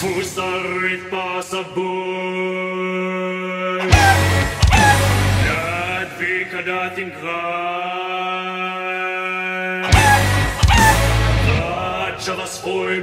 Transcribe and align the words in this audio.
Who's 0.00 0.34
the 0.34 0.42
red 0.82 1.10
boss? 1.10 1.52
Not 1.52 1.64
big 6.18 6.52
a 6.52 6.62
dot. 6.62 6.98
Not 11.48 12.20
just 12.20 12.62
for 12.62 12.92
a 12.92 13.00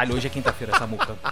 Caralho, 0.00 0.16
hoje 0.16 0.26
é 0.26 0.30
quinta-feira, 0.30 0.78
Samuca. 0.78 1.14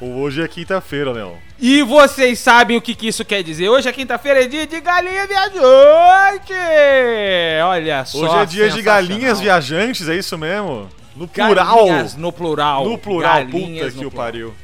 Hoje 0.00 0.40
é 0.40 0.48
quinta-feira, 0.48 1.10
Leão. 1.12 1.36
E 1.58 1.82
vocês 1.82 2.38
sabem 2.38 2.76
o 2.76 2.80
que, 2.80 2.94
que 2.94 3.08
isso 3.08 3.24
quer 3.24 3.42
dizer? 3.42 3.68
Hoje 3.68 3.88
é 3.88 3.92
quinta-feira, 3.92 4.44
é 4.44 4.46
dia 4.46 4.66
de 4.66 4.80
galinha 4.80 5.26
viajante! 5.26 6.52
Olha 7.64 8.04
só. 8.04 8.18
Hoje 8.18 8.36
é 8.36 8.46
dia 8.46 8.70
de 8.70 8.82
galinhas 8.82 9.40
viajantes, 9.40 10.08
é 10.08 10.14
isso 10.14 10.38
mesmo? 10.38 10.88
No 11.14 11.28
plural. 11.28 11.76
Galinhas 11.76 12.14
no 12.14 12.32
plural. 12.32 12.84
No 12.88 12.96
plural, 12.96 13.44
Galinhas 13.44 13.92
puta 13.92 13.98
que 13.98 14.06
o 14.06 14.10
pariu. 14.10 14.54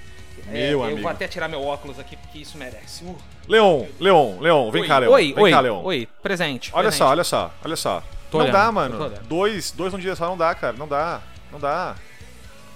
É, 0.48 0.52
Meu 0.52 0.78
eu 0.78 0.84
amigo. 0.84 1.02
vou 1.02 1.10
até 1.10 1.26
tirar 1.26 1.48
meu 1.48 1.62
óculos 1.62 1.98
aqui 1.98 2.16
porque 2.16 2.38
isso 2.38 2.56
merece. 2.56 3.04
Uh. 3.04 3.18
Leon, 3.48 3.84
Leon, 3.98 4.38
Leon, 4.38 4.70
vem 4.70 4.82
oi, 4.82 4.88
cá, 4.88 4.98
Leon. 4.98 5.10
Oi, 5.10 5.32
vem 5.34 5.44
oi, 5.44 5.50
cá, 5.50 5.60
Leon. 5.60 5.82
oi, 5.82 6.08
presente. 6.22 6.70
Olha 6.72 6.84
presente. 6.84 6.98
só, 6.98 7.08
olha 7.08 7.24
só, 7.24 7.52
olha 7.64 7.76
só. 7.76 8.02
Tô 8.30 8.38
não 8.38 8.44
olhando, 8.44 8.54
dá, 8.54 8.66
eu 8.66 8.72
mano. 8.72 9.12
Dois, 9.28 9.72
dois 9.72 9.92
num 9.92 9.98
dia 9.98 10.14
só 10.14 10.26
não 10.28 10.36
dá, 10.36 10.54
cara. 10.54 10.76
Não 10.76 10.86
dá. 10.88 11.20
Não 11.56 11.60
dá. 11.60 11.94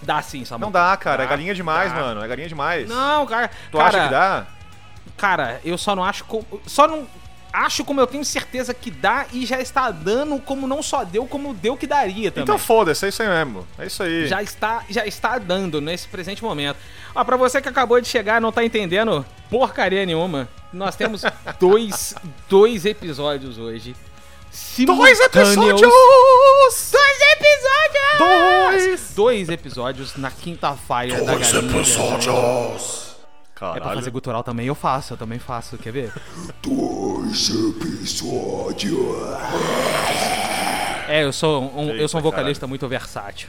Dá 0.02 0.22
sim, 0.22 0.44
Samuca. 0.44 0.64
Não 0.66 0.72
dá, 0.72 0.96
cara. 0.96 1.18
Dá, 1.18 1.24
é 1.24 1.26
galinha 1.26 1.54
demais, 1.54 1.92
dá. 1.92 2.00
mano. 2.00 2.22
É 2.24 2.28
galinha 2.28 2.48
demais. 2.48 2.88
Não, 2.88 3.26
cara. 3.26 3.50
Tu 3.70 3.76
cara, 3.76 3.88
acha 3.88 4.04
que 4.04 4.10
dá? 4.10 4.46
Cara, 5.16 5.60
eu 5.64 5.76
só 5.76 5.94
não 5.94 6.02
acho. 6.04 6.24
co- 6.24 6.44
Só 6.66 6.86
não. 6.88 7.06
Acho 7.52 7.84
como 7.84 8.00
eu 8.00 8.06
tenho 8.06 8.24
certeza 8.24 8.72
que 8.72 8.92
dá 8.92 9.26
e 9.32 9.44
já 9.44 9.60
está 9.60 9.90
dando 9.90 10.38
como 10.38 10.68
não 10.68 10.82
só 10.84 11.02
deu, 11.02 11.26
como 11.26 11.52
deu 11.52 11.76
que 11.76 11.84
daria 11.84 12.30
também. 12.30 12.44
Então 12.44 12.56
foda-se, 12.56 13.04
é 13.04 13.08
isso 13.08 13.22
aí 13.22 13.28
mesmo. 13.28 13.66
É 13.76 13.86
isso 13.86 14.02
aí. 14.04 14.28
já 14.28 14.40
está, 14.40 14.84
já 14.88 15.04
está 15.04 15.36
dando 15.36 15.80
nesse 15.80 16.06
presente 16.06 16.44
momento. 16.44 16.76
Ó, 17.12 17.24
pra 17.24 17.36
você 17.36 17.60
que 17.60 17.68
acabou 17.68 18.00
de 18.00 18.06
chegar 18.06 18.36
e 18.36 18.40
não 18.40 18.52
tá 18.52 18.64
entendendo 18.64 19.26
porcaria 19.50 20.06
nenhuma, 20.06 20.48
nós 20.72 20.94
temos 20.94 21.24
dois, 21.58 22.14
dois 22.48 22.84
episódios 22.86 23.58
hoje. 23.58 23.96
Dois 24.84 25.20
episódios! 25.20 25.80
Dois 26.90 27.20
episódios! 27.32 28.18
Dois! 28.18 29.12
Dois 29.14 29.48
episódios 29.48 30.16
na 30.16 30.30
quinta-feira 30.30 31.22
da 31.24 31.36
galinha. 31.36 31.58
É 31.58 31.62
pra 33.54 33.70
Caralho. 33.74 33.98
fazer 33.98 34.10
gutural 34.10 34.42
também, 34.42 34.66
eu 34.66 34.74
faço, 34.74 35.12
eu 35.12 35.18
também 35.18 35.38
faço, 35.38 35.76
quer 35.78 35.92
ver? 35.92 36.12
É, 41.08 41.24
eu 41.24 41.32
sou 41.32 41.62
um, 41.76 41.90
eu 41.90 42.08
sou 42.08 42.20
um 42.20 42.24
Eita, 42.24 42.30
vocalista 42.30 42.66
muito 42.66 42.88
versátil. 42.88 43.48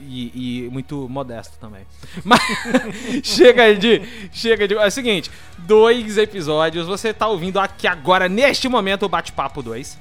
E, 0.00 0.64
e 0.66 0.70
muito 0.70 1.08
modesto 1.08 1.58
também. 1.58 1.86
Mas 2.24 2.40
chega 3.24 3.74
de. 3.74 4.02
Chega 4.32 4.68
de. 4.68 4.74
É 4.74 4.86
o 4.86 4.90
seguinte: 4.90 5.30
dois 5.58 6.16
episódios. 6.16 6.86
Você 6.86 7.12
tá 7.12 7.26
ouvindo 7.26 7.58
aqui 7.58 7.86
agora, 7.86 8.28
neste 8.28 8.68
momento, 8.68 9.04
o 9.04 9.08
Bate-Papo 9.08 9.62
2. 9.62 9.98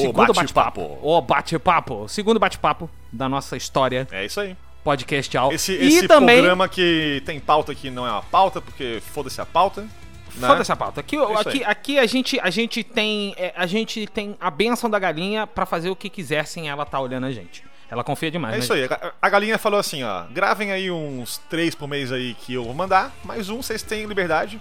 Segundo 0.00 0.32
bate-papo. 0.32 0.98
O 1.02 1.20
bate-papo. 1.20 2.08
Segundo 2.08 2.38
bate-papo 2.40 2.88
da 3.12 3.28
nossa 3.28 3.56
história 3.56 4.08
É 4.10 4.24
isso 4.24 4.40
aí. 4.40 4.56
podcastial. 4.82 5.52
Esse, 5.52 5.72
e 5.72 5.86
esse 5.88 6.08
também. 6.08 6.36
programa 6.38 6.68
que 6.68 7.22
tem 7.26 7.38
pauta 7.38 7.74
que 7.74 7.90
não 7.90 8.06
é 8.06 8.10
uma 8.10 8.22
pauta, 8.22 8.60
porque 8.60 9.02
foda-se 9.12 9.40
a 9.40 9.46
pauta. 9.46 9.82
né? 9.82 10.48
Foda-se 10.48 10.72
a 10.72 10.76
pauta. 10.76 11.00
Aqui, 11.00 11.16
isso 11.16 11.48
aqui, 11.48 11.64
aqui 11.64 11.98
a, 11.98 12.06
gente, 12.06 12.40
a 12.40 12.50
gente 12.50 12.82
tem. 12.82 13.34
é, 13.36 13.52
a 13.56 13.66
gente 13.66 14.06
tem 14.06 14.36
a 14.40 14.50
benção 14.50 14.88
da 14.88 14.98
galinha 14.98 15.46
pra 15.46 15.66
fazer 15.66 15.90
o 15.90 15.96
que 15.96 16.08
quiser 16.08 16.46
sem 16.46 16.68
ela 16.70 16.84
tá 16.86 16.98
olhando 16.98 17.26
a 17.26 17.30
gente. 17.30 17.62
Ela 17.90 18.02
confia 18.02 18.30
demais. 18.30 18.54
É 18.54 18.56
né, 18.56 18.64
isso 18.64 18.72
aí. 18.72 18.88
A- 19.20 19.28
galinha 19.28 19.58
falou 19.58 19.78
assim, 19.78 20.02
ó. 20.02 20.22
Gravem 20.30 20.72
aí 20.72 20.90
uns 20.90 21.36
três 21.50 21.74
por 21.74 21.86
mês 21.86 22.10
aí 22.10 22.32
que 22.32 22.54
eu 22.54 22.64
vou 22.64 22.72
mandar. 22.72 23.12
Mais 23.22 23.50
um, 23.50 23.62
vocês 23.62 23.82
têm 23.82 24.06
liberdade. 24.06 24.58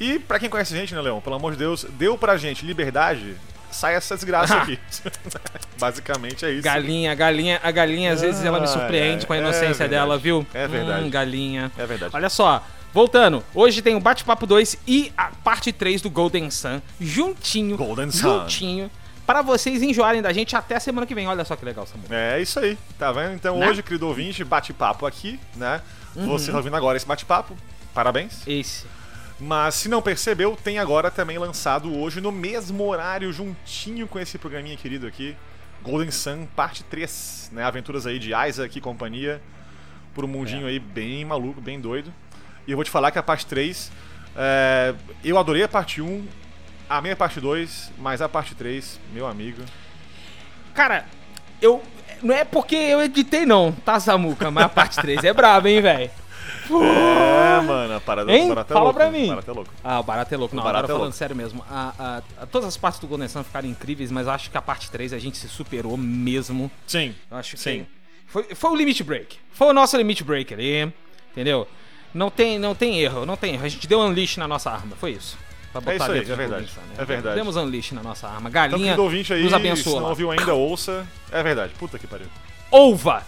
E 0.00 0.18
pra 0.18 0.38
quem 0.38 0.48
conhece 0.48 0.72
a 0.74 0.78
gente, 0.78 0.94
né, 0.94 1.00
Leão? 1.02 1.20
Pelo 1.20 1.36
amor 1.36 1.52
de 1.52 1.58
Deus, 1.58 1.84
deu 1.84 2.16
pra 2.16 2.38
gente 2.38 2.64
liberdade. 2.64 3.36
Sai 3.72 3.94
essa 3.94 4.14
desgraça 4.14 4.54
aqui. 4.56 4.78
Basicamente 5.78 6.44
é 6.44 6.52
isso. 6.52 6.62
Galinha, 6.62 7.14
galinha, 7.14 7.60
a 7.62 7.70
galinha 7.70 8.12
às 8.12 8.20
vezes 8.20 8.44
ela 8.44 8.60
me 8.60 8.66
surpreende 8.68 9.20
ai, 9.22 9.26
com 9.26 9.32
a 9.32 9.36
é 9.36 9.40
inocência 9.40 9.66
verdade. 9.68 9.90
dela, 9.90 10.18
viu? 10.18 10.46
É 10.54 10.68
verdade. 10.68 11.04
Hum, 11.04 11.10
galinha. 11.10 11.72
É 11.76 11.86
verdade. 11.86 12.14
Olha 12.14 12.28
só, 12.28 12.64
voltando, 12.92 13.42
hoje 13.54 13.82
tem 13.82 13.94
o 13.96 14.00
Bate-Papo 14.00 14.46
2 14.46 14.78
e 14.86 15.12
a 15.16 15.30
parte 15.42 15.72
3 15.72 16.00
do 16.02 16.10
Golden 16.10 16.50
Sun, 16.50 16.80
juntinho, 17.00 17.76
Golden 17.76 18.10
Sun. 18.10 18.40
juntinho, 18.42 18.90
para 19.26 19.42
vocês 19.42 19.82
enjoarem 19.82 20.20
da 20.22 20.32
gente 20.32 20.54
até 20.54 20.76
a 20.76 20.80
semana 20.80 21.06
que 21.06 21.14
vem. 21.14 21.26
Olha 21.26 21.44
só 21.44 21.56
que 21.56 21.64
legal, 21.64 21.86
Samu. 21.86 22.04
É 22.10 22.40
isso 22.40 22.58
aí, 22.60 22.76
tá 22.98 23.10
vendo? 23.12 23.34
Então 23.34 23.58
Né? 23.58 23.68
hoje, 23.68 23.82
querido 23.82 24.06
ouvinte, 24.06 24.44
bate-papo 24.44 25.06
aqui, 25.06 25.38
né? 25.56 25.80
Uhum. 26.14 26.26
Você 26.28 26.50
tá 26.50 26.58
ouvindo 26.58 26.76
agora 26.76 26.96
esse 26.96 27.06
bate-papo. 27.06 27.56
Parabéns. 27.94 28.46
Esse. 28.46 28.84
Mas 29.40 29.74
se 29.74 29.88
não 29.88 30.00
percebeu, 30.00 30.56
tem 30.56 30.78
agora 30.78 31.10
também 31.10 31.38
lançado 31.38 31.96
hoje 31.96 32.20
no 32.20 32.30
mesmo 32.30 32.86
horário, 32.86 33.32
juntinho 33.32 34.06
com 34.06 34.18
esse 34.18 34.38
programinha 34.38 34.76
querido 34.76 35.06
aqui, 35.06 35.36
Golden 35.82 36.10
Sun 36.10 36.46
Parte 36.54 36.84
3, 36.84 37.50
né? 37.52 37.64
Aventuras 37.64 38.06
aí 38.06 38.18
de 38.18 38.32
Isaac 38.32 38.76
e 38.76 38.80
companhia, 38.80 39.42
por 40.14 40.24
um 40.24 40.28
mundinho 40.28 40.66
aí 40.66 40.78
bem 40.78 41.24
maluco, 41.24 41.60
bem 41.60 41.80
doido. 41.80 42.12
E 42.66 42.70
eu 42.70 42.76
vou 42.76 42.84
te 42.84 42.90
falar 42.90 43.10
que 43.10 43.18
a 43.18 43.22
parte 43.22 43.46
3, 43.46 43.90
é, 44.36 44.94
eu 45.24 45.36
adorei 45.38 45.64
a 45.64 45.68
parte 45.68 46.00
1, 46.00 46.26
a 46.88 47.00
minha 47.00 47.16
parte 47.16 47.40
2, 47.40 47.92
mas 47.98 48.22
a 48.22 48.28
parte 48.28 48.54
3, 48.54 49.00
meu 49.12 49.26
amigo. 49.26 49.62
Cara, 50.74 51.06
eu. 51.60 51.82
Não 52.22 52.34
é 52.34 52.44
porque 52.44 52.76
eu 52.76 53.02
editei, 53.02 53.44
não, 53.44 53.72
tá, 53.72 53.98
Samuca? 53.98 54.48
Mas 54.50 54.64
a 54.64 54.68
parte 54.68 55.00
3 55.00 55.24
é 55.24 55.32
braba, 55.32 55.68
hein, 55.68 55.80
velho? 55.80 56.10
É, 57.58 57.60
mano, 57.60 57.96
a 57.96 58.00
parada 58.00 58.32
Hein? 58.32 58.44
o 58.46 58.48
barato 58.48 58.72
é 58.72 58.74
Fala 58.74 58.84
louco, 58.84 58.98
pra 59.00 59.10
mim. 59.10 59.24
o 59.24 59.28
barato 59.28 59.50
é 59.50 59.54
louco. 59.54 59.70
Ah, 59.84 60.00
o 60.00 60.02
barato 60.02 60.34
é 60.34 60.36
louco. 60.36 60.56
Não, 60.56 60.62
agora 60.62 60.78
é 60.78 60.86
falando 60.86 61.00
louco. 61.02 61.16
sério 61.16 61.34
mesmo. 61.36 61.64
A, 61.70 61.92
a- 61.98 62.22
a- 62.42 62.46
todas 62.46 62.68
as 62.68 62.76
partes 62.76 63.00
do 63.00 63.06
Golden 63.06 63.28
Sun 63.28 63.42
ficaram 63.44 63.68
incríveis, 63.68 64.10
mas 64.10 64.26
acho 64.28 64.50
que 64.50 64.56
a 64.58 64.62
parte 64.62 64.90
3 64.90 65.12
a 65.12 65.18
gente 65.18 65.36
se 65.38 65.48
superou 65.48 65.96
mesmo. 65.96 66.70
Sim, 66.86 67.14
Eu 67.30 67.36
acho 67.36 67.56
que 67.56 67.60
sim. 67.60 67.86
foi, 68.26 68.44
foi 68.54 68.70
o 68.70 68.74
limit 68.76 69.02
break. 69.02 69.38
Foi 69.52 69.68
o 69.68 69.72
nosso 69.72 69.96
limit 69.96 70.22
break 70.24 70.52
ali, 70.54 70.92
entendeu? 71.32 71.66
Não 72.14 72.30
tem, 72.30 72.58
não 72.58 72.74
tem 72.74 73.00
erro, 73.00 73.24
não 73.24 73.36
tem 73.36 73.54
erro. 73.54 73.64
A 73.64 73.68
gente 73.68 73.86
deu 73.86 74.00
unleash 74.00 74.36
na 74.36 74.46
nossa 74.46 74.70
arma, 74.70 74.94
foi 74.96 75.12
isso. 75.12 75.38
Pra 75.72 75.80
É 75.90 75.96
isso 75.96 76.04
aí, 76.12 76.18
é 76.18 76.20
do 76.22 76.26
verdade, 76.36 76.48
Golden 76.50 76.68
Sun, 76.68 76.80
né? 76.80 76.94
é 76.98 77.04
verdade. 77.06 77.34
Demos 77.36 77.56
unleash 77.56 77.92
na 77.92 78.02
nossa 78.02 78.26
arma. 78.28 78.50
Então, 78.50 78.52
Galinha 78.52 79.00
ouvinte 79.00 79.32
aí, 79.32 79.40
nos 79.42 79.48
se 79.50 79.56
abençoa. 79.56 79.94
não 79.94 80.02
lá. 80.02 80.08
ouviu 80.10 80.30
ainda, 80.30 80.52
ouça. 80.52 81.06
É 81.30 81.42
verdade, 81.42 81.72
puta 81.78 81.98
que 81.98 82.06
pariu. 82.06 82.26
Ouva! 82.70 83.22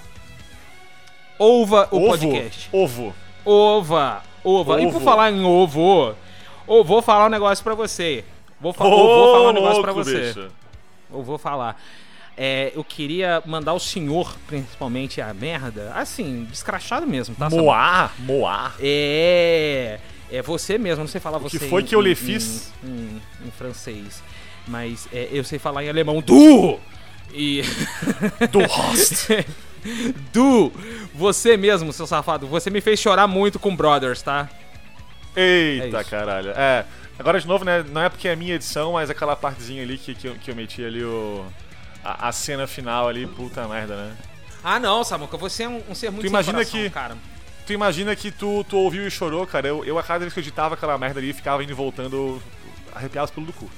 Ouva 1.38 1.88
o 1.90 1.96
ovo, 1.96 2.06
podcast. 2.28 2.68
ovo. 2.70 3.14
Ova! 3.44 4.22
Ova! 4.42 4.80
E 4.80 4.86
por 4.86 4.96
Ovo. 4.96 5.00
falar 5.04 5.30
em 5.32 5.42
ovo, 5.44 6.14
eu 6.68 6.84
vou 6.84 7.00
falar 7.02 7.26
um 7.26 7.30
negócio 7.30 7.62
pra 7.64 7.74
você. 7.74 8.24
Vou, 8.60 8.72
fa 8.72 8.84
Ô, 8.84 8.90
vou 8.90 9.32
falar 9.34 9.48
um 9.50 9.52
negócio 9.52 9.82
pra 9.82 9.92
louco, 9.92 10.04
você. 10.08 10.20
bicho. 10.20 10.48
Eu 11.12 11.22
vou 11.22 11.38
falar. 11.38 11.80
É, 12.36 12.72
eu 12.74 12.82
queria 12.82 13.42
mandar 13.46 13.74
o 13.74 13.78
senhor, 13.78 14.34
principalmente, 14.46 15.20
a 15.20 15.32
merda, 15.32 15.92
assim, 15.94 16.44
descrachado 16.50 17.06
mesmo, 17.06 17.34
tá? 17.36 17.48
Moá, 17.48 18.10
moá. 18.18 18.72
É. 18.80 19.98
É 20.32 20.42
você 20.42 20.76
mesmo, 20.78 21.04
não 21.04 21.08
sei 21.08 21.20
falar 21.20 21.38
você. 21.38 21.58
que 21.58 21.68
foi 21.68 21.82
em- 21.82 21.84
que 21.84 21.94
eu 21.94 22.00
lhe 22.00 22.14
fiz? 22.14 22.72
Em, 22.82 22.88
em- 22.88 23.22
em 23.46 23.50
francês. 23.52 24.22
Mas 24.66 25.06
é, 25.12 25.28
eu 25.30 25.44
sei 25.44 25.58
falar 25.58 25.84
em 25.84 25.88
alemão. 25.88 26.20
Du! 26.20 26.80
E. 27.32 27.62
Do 28.50 28.60
host. 28.66 29.28
du! 30.32 30.72
Você 31.14 31.56
mesmo, 31.56 31.92
seu 31.92 32.06
safado, 32.06 32.46
você 32.46 32.70
me 32.70 32.80
fez 32.80 32.98
chorar 33.00 33.26
muito 33.26 33.58
com 33.58 33.74
Brothers, 33.74 34.22
tá? 34.22 34.48
É 35.36 35.42
Eita, 35.84 36.00
isso. 36.00 36.10
caralho. 36.10 36.50
É, 36.50 36.84
agora 37.18 37.40
de 37.40 37.46
novo, 37.46 37.64
né? 37.64 37.84
Não 37.90 38.00
é 38.02 38.08
porque 38.08 38.28
é 38.28 38.36
minha 38.36 38.54
edição, 38.54 38.92
mas 38.92 39.10
aquela 39.10 39.34
partezinha 39.36 39.82
ali 39.82 39.98
que, 39.98 40.14
que, 40.14 40.28
eu, 40.28 40.34
que 40.36 40.50
eu 40.50 40.54
meti 40.56 40.84
ali 40.84 41.04
o. 41.04 41.44
A, 42.04 42.28
a 42.28 42.32
cena 42.32 42.66
final 42.66 43.08
ali, 43.08 43.26
puta 43.26 43.66
merda, 43.66 43.96
né? 43.96 44.16
Ah, 44.62 44.78
não, 44.78 45.02
Samuca, 45.04 45.36
você 45.36 45.64
é 45.64 45.68
um, 45.68 45.82
um 45.88 45.94
ser 45.94 46.10
muito 46.10 46.22
Tu 46.24 46.28
imagina 46.28 46.58
coração, 46.58 46.80
que- 46.80 46.90
cara. 46.90 47.16
Tu 47.66 47.72
imagina 47.72 48.14
que 48.14 48.30
tu, 48.30 48.64
tu 48.68 48.76
ouviu 48.76 49.06
e 49.06 49.10
chorou, 49.10 49.46
cara. 49.46 49.66
Eu, 49.66 49.84
eu 49.84 49.98
a 49.98 50.02
cada 50.02 50.20
vez 50.20 50.32
que 50.32 50.38
eu 50.38 50.42
editava 50.42 50.74
aquela 50.74 50.96
merda 50.98 51.18
ali, 51.18 51.32
ficava 51.32 51.62
indo 51.62 51.70
e 51.72 51.74
voltando 51.74 52.40
arrepiado 52.94 53.32
pelo 53.32 53.46
do 53.46 53.52
cu. 53.52 53.70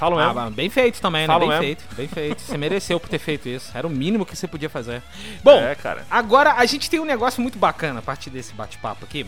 Falo 0.00 0.18
Ah, 0.18 0.26
mesmo. 0.28 0.40
mas 0.40 0.54
bem 0.54 0.70
feito 0.70 1.00
também, 1.00 1.20
né? 1.22 1.26
Falo 1.26 1.40
Bem 1.40 1.48
mesmo. 1.50 1.62
feito, 1.62 1.84
bem 1.94 2.08
feito. 2.08 2.40
Você 2.40 2.56
mereceu 2.58 2.98
por 2.98 3.08
ter 3.10 3.18
feito 3.18 3.48
isso. 3.48 3.70
Era 3.74 3.86
o 3.86 3.90
mínimo 3.90 4.24
que 4.24 4.34
você 4.34 4.48
podia 4.48 4.70
fazer. 4.70 5.02
Bom, 5.44 5.60
É, 5.60 5.74
cara. 5.74 6.06
agora 6.10 6.54
a 6.54 6.64
gente 6.64 6.88
tem 6.88 6.98
um 6.98 7.04
negócio 7.04 7.40
muito 7.42 7.58
bacana 7.58 7.98
a 7.98 8.02
partir 8.02 8.30
desse 8.30 8.54
bate-papo 8.54 9.04
aqui. 9.04 9.26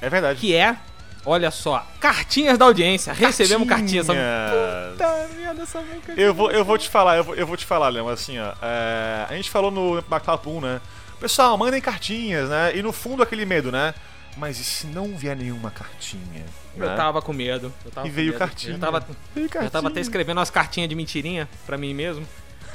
É 0.00 0.10
verdade. 0.10 0.38
que 0.40 0.54
é, 0.54 0.76
olha 1.24 1.50
só, 1.50 1.86
cartinhas 1.98 2.58
da 2.58 2.66
audiência. 2.66 3.12
Recebemos 3.14 3.66
cartinhas. 3.66 4.08
Essa... 4.08 4.14
Cartinhas. 4.18 4.92
Puta 4.92 5.34
merda, 5.40 5.62
essa 5.62 5.78
boca. 5.80 6.12
Eu 6.20 6.34
vou, 6.34 6.50
eu 6.50 6.64
vou 6.64 6.76
te 6.76 6.88
falar, 6.90 7.16
eu 7.16 7.24
vou, 7.24 7.34
eu 7.34 7.46
vou 7.46 7.56
te 7.56 7.64
falar, 7.64 7.88
Leão, 7.88 8.08
assim, 8.08 8.38
ó. 8.38 8.52
é, 8.60 9.26
a 9.30 9.34
gente 9.34 9.48
falou 9.50 9.70
no 9.70 10.02
Backup 10.02 10.46
1, 10.48 10.60
né? 10.60 10.80
Pessoal, 11.18 11.56
mandem 11.56 11.80
cartinhas, 11.80 12.48
né? 12.50 12.72
E 12.76 12.82
no 12.82 12.92
fundo 12.92 13.22
aquele 13.22 13.46
medo, 13.46 13.70
né? 13.72 13.94
Mas 14.36 14.58
e 14.58 14.64
se 14.64 14.86
não 14.86 15.16
vier 15.16 15.36
nenhuma 15.36 15.70
cartinha? 15.70 16.44
Eu 16.76 16.86
né? 16.88 16.96
tava 16.96 17.20
com 17.20 17.32
medo. 17.32 17.72
Tava 17.94 18.06
E 18.06 18.10
com 18.10 18.16
veio 18.16 18.28
medo. 18.28 18.38
cartinha. 18.38 18.74
Eu 18.74 18.78
tava, 18.78 19.06
Veio 19.34 19.44
eu 19.44 19.50
tava 19.50 19.68
cartinha. 19.70 19.90
até 19.90 20.00
escrevendo 20.00 20.38
umas 20.38 20.50
cartinhas 20.50 20.88
de 20.88 20.94
mentirinha 20.94 21.48
pra 21.66 21.76
mim 21.76 21.92
mesmo. 21.92 22.26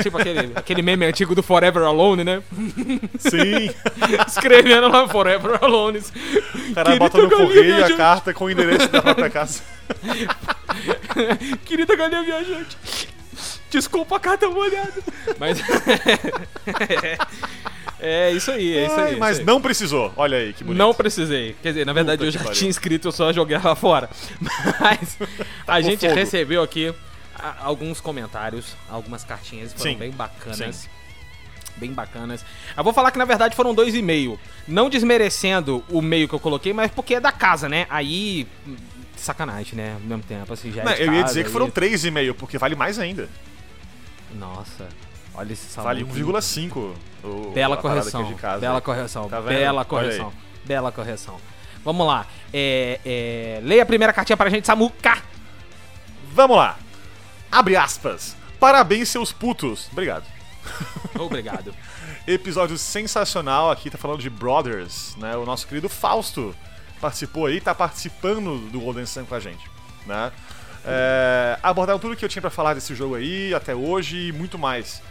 Tipo 0.02 0.20
aquele, 0.20 0.52
aquele 0.56 0.82
meme 0.84 1.06
antigo 1.08 1.34
do 1.34 1.42
Forever 1.42 1.82
Alone, 1.84 2.24
né? 2.24 2.44
Sim, 3.18 3.72
Escrevendo 4.28 4.88
lá 4.90 5.08
Forever 5.08 5.58
Alone. 5.64 5.98
o 6.00 6.74
cara 6.76 6.86
Querida 6.86 7.00
bota 7.00 7.18
no 7.18 7.30
correio 7.32 7.86
a 7.86 7.98
carta 7.98 8.34
com 8.36 8.46
o 8.46 8.50
endereço 8.52 8.88
da 8.90 9.02
própria 9.02 9.30
casa. 9.32 9.64
Querida 11.66 11.96
galinha 11.96 12.22
viajante. 12.22 12.78
Desculpa 13.72 14.18
a 14.18 14.20
carta 14.20 14.48
molhada. 14.50 14.94
Mas. 15.40 15.60
É 18.00 18.32
isso 18.32 18.52
aí, 18.52 18.78
é 18.78 18.86
isso 18.86 18.96
Ai, 19.00 19.08
aí. 19.12 19.16
mas 19.18 19.32
isso 19.34 19.40
aí. 19.42 19.46
não 19.46 19.62
precisou. 19.62 20.14
Olha 20.16 20.38
aí 20.38 20.54
que 20.54 20.64
bonito. 20.64 20.78
Não 20.80 20.94
precisei. 20.94 21.56
Quer 21.62 21.70
dizer, 21.70 21.86
na 21.86 21.94
verdade 21.94 22.18
Puta 22.20 22.28
eu 22.28 22.32
já 22.32 22.40
pariu. 22.40 22.54
tinha 22.54 22.70
escrito, 22.70 23.08
eu 23.08 23.12
só 23.12 23.32
joguei 23.34 23.58
lá 23.58 23.76
fora. 23.76 24.10
Mas 24.80 25.18
a 25.66 25.82
gente 25.82 26.02
fogo. 26.02 26.14
recebeu 26.14 26.62
aqui 26.62 26.94
alguns 27.62 28.00
comentários, 28.02 28.76
algumas 28.90 29.24
cartinhas 29.24 29.74
foram 29.74 29.92
Sim. 29.92 29.98
bem 29.98 30.12
bacanas. 30.12 30.76
Sim. 30.76 30.90
Bem 31.78 31.92
bacanas. 31.94 32.44
Eu 32.76 32.84
vou 32.84 32.92
falar 32.92 33.12
que 33.12 33.20
na 33.20 33.26
verdade 33.26 33.56
foram 33.56 33.74
dois 33.74 33.94
e 33.94 34.02
meio. 34.02 34.40
Não 34.68 34.90
desmerecendo 34.90 35.84
o 35.90 36.02
meio 36.02 36.28
que 36.28 36.34
eu 36.34 36.40
coloquei, 36.40 36.74
mas 36.74 36.90
porque 36.92 37.16
é 37.16 37.20
da 37.20 37.32
casa, 37.32 37.70
né? 37.70 37.86
Aí. 37.90 38.48
Sacanagem, 39.16 39.76
né? 39.76 39.94
Ao 39.94 40.00
mesmo 40.00 40.24
tempo, 40.24 40.54
assim, 40.54 40.72
já 40.72 40.82
é 40.82 40.86
Não, 40.86 40.92
eu 40.94 41.06
ia 41.14 41.22
casa, 41.22 41.26
dizer 41.26 41.44
que 41.46 41.50
foram 41.50 41.70
3,5, 41.72 42.34
porque 42.36 42.58
vale 42.60 42.76
mais 42.76 43.00
ainda. 43.00 43.28
Nossa, 44.36 44.88
olha 45.38 45.54
esse 45.54 45.68
salão. 45.70 45.88
Vale 45.90 46.04
1,5. 46.04 46.94
o- 47.24 47.52
Bela 47.54 47.78
correção. 47.78 48.34
casa. 48.36 48.60
Bela 48.60 48.82
correção. 48.82 49.30
Tá? 49.30 49.42
Bela 49.42 49.86
correção. 49.86 50.34
Bela 50.66 50.92
correção. 50.92 51.38
Vamos 51.84 52.06
lá. 52.06 52.26
É, 52.54 53.00
é, 53.06 53.60
leia 53.64 53.84
a 53.84 53.86
primeira 53.86 54.12
cartinha 54.12 54.36
pra 54.36 54.50
gente, 54.50 54.68
Samuca. 54.68 55.18
Vamos 56.34 56.58
lá. 56.58 56.78
Abre 57.52 57.76
aspas. 57.78 58.36
Parabéns, 58.60 59.08
seus 59.10 59.32
putos. 59.32 59.88
Obrigado. 59.92 60.26
Obrigado. 61.18 61.74
Episódio 62.28 62.78
sensacional 62.78 63.72
aqui, 63.72 63.90
tá 63.90 63.98
falando 63.98 64.20
de 64.20 64.30
Brothers, 64.30 65.16
né? 65.18 65.38
O 65.38 65.46
nosso 65.46 65.66
querido 65.66 65.88
Fausto 65.88 66.54
participou 67.00 67.46
aí, 67.46 67.62
tá 67.62 67.74
participando 67.74 68.58
do 68.70 68.80
Golden 68.82 69.06
Sun 69.06 69.24
com 69.26 69.36
a 69.36 69.40
gente, 69.40 69.64
né? 70.06 70.32
É, 70.84 71.58
abordaram 71.64 72.00
tudo 72.00 72.16
que 72.16 72.26
eu 72.26 72.30
tinha 72.30 72.42
pra 72.42 72.50
falar 72.50 72.74
desse 72.74 72.94
jogo 72.96 73.16
aí, 73.16 73.54
até 73.54 73.74
hoje 73.74 74.28
e 74.28 74.32
muito 74.34 74.58
mais. 74.60 75.02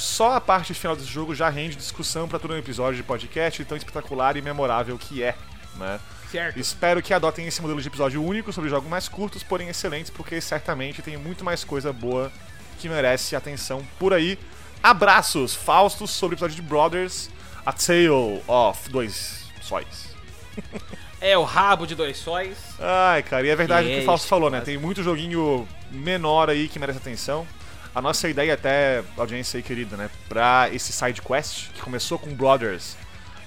Só 0.00 0.32
a 0.32 0.40
parte 0.40 0.72
final 0.72 0.96
desse 0.96 1.08
jogo 1.08 1.34
já 1.34 1.50
rende 1.50 1.76
discussão 1.76 2.26
pra 2.26 2.38
todo 2.38 2.54
um 2.54 2.56
episódio 2.56 2.96
de 2.96 3.02
podcast 3.02 3.62
tão 3.66 3.76
espetacular 3.76 4.34
e 4.34 4.40
memorável 4.40 4.96
que 4.96 5.22
é, 5.22 5.36
né? 5.76 6.00
Certo. 6.30 6.58
Espero 6.58 7.02
que 7.02 7.12
adotem 7.12 7.46
esse 7.46 7.60
modelo 7.60 7.82
de 7.82 7.86
episódio 7.86 8.24
único 8.24 8.50
sobre 8.50 8.70
jogos 8.70 8.88
mais 8.88 9.08
curtos, 9.08 9.42
porém 9.42 9.68
excelentes, 9.68 10.10
porque 10.10 10.40
certamente 10.40 11.02
tem 11.02 11.18
muito 11.18 11.44
mais 11.44 11.64
coisa 11.64 11.92
boa 11.92 12.32
que 12.78 12.88
merece 12.88 13.36
atenção 13.36 13.86
por 13.98 14.14
aí. 14.14 14.38
Abraços, 14.82 15.54
Faustos, 15.54 16.10
sobre 16.10 16.34
o 16.34 16.36
episódio 16.36 16.56
de 16.56 16.62
Brothers, 16.62 17.28
A 17.66 17.72
Tale 17.72 18.08
of 18.48 18.88
Dois 18.88 19.44
Sóis. 19.60 20.16
É 21.22 21.36
o 21.36 21.44
rabo 21.44 21.86
de 21.86 21.94
dois 21.94 22.16
sóis. 22.16 22.56
Ai, 22.78 23.22
cara, 23.22 23.46
e 23.46 23.50
é 23.50 23.54
verdade 23.54 23.86
o 23.86 23.90
que 23.90 23.96
Que 23.96 24.02
o 24.02 24.06
Fausto 24.06 24.26
falou, 24.26 24.48
né? 24.48 24.62
Tem 24.62 24.78
muito 24.78 25.02
joguinho 25.02 25.68
menor 25.90 26.48
aí 26.48 26.66
que 26.66 26.78
merece 26.78 26.98
atenção. 26.98 27.46
A 27.94 28.00
nossa 28.00 28.28
ideia 28.28 28.54
até, 28.54 29.02
audiência 29.16 29.58
aí 29.58 29.62
querida, 29.62 29.96
né? 29.96 30.08
Pra 30.28 30.68
esse 30.72 30.92
side 30.92 31.20
quest, 31.20 31.70
que 31.72 31.80
começou 31.80 32.18
com 32.18 32.32
Brothers 32.32 32.96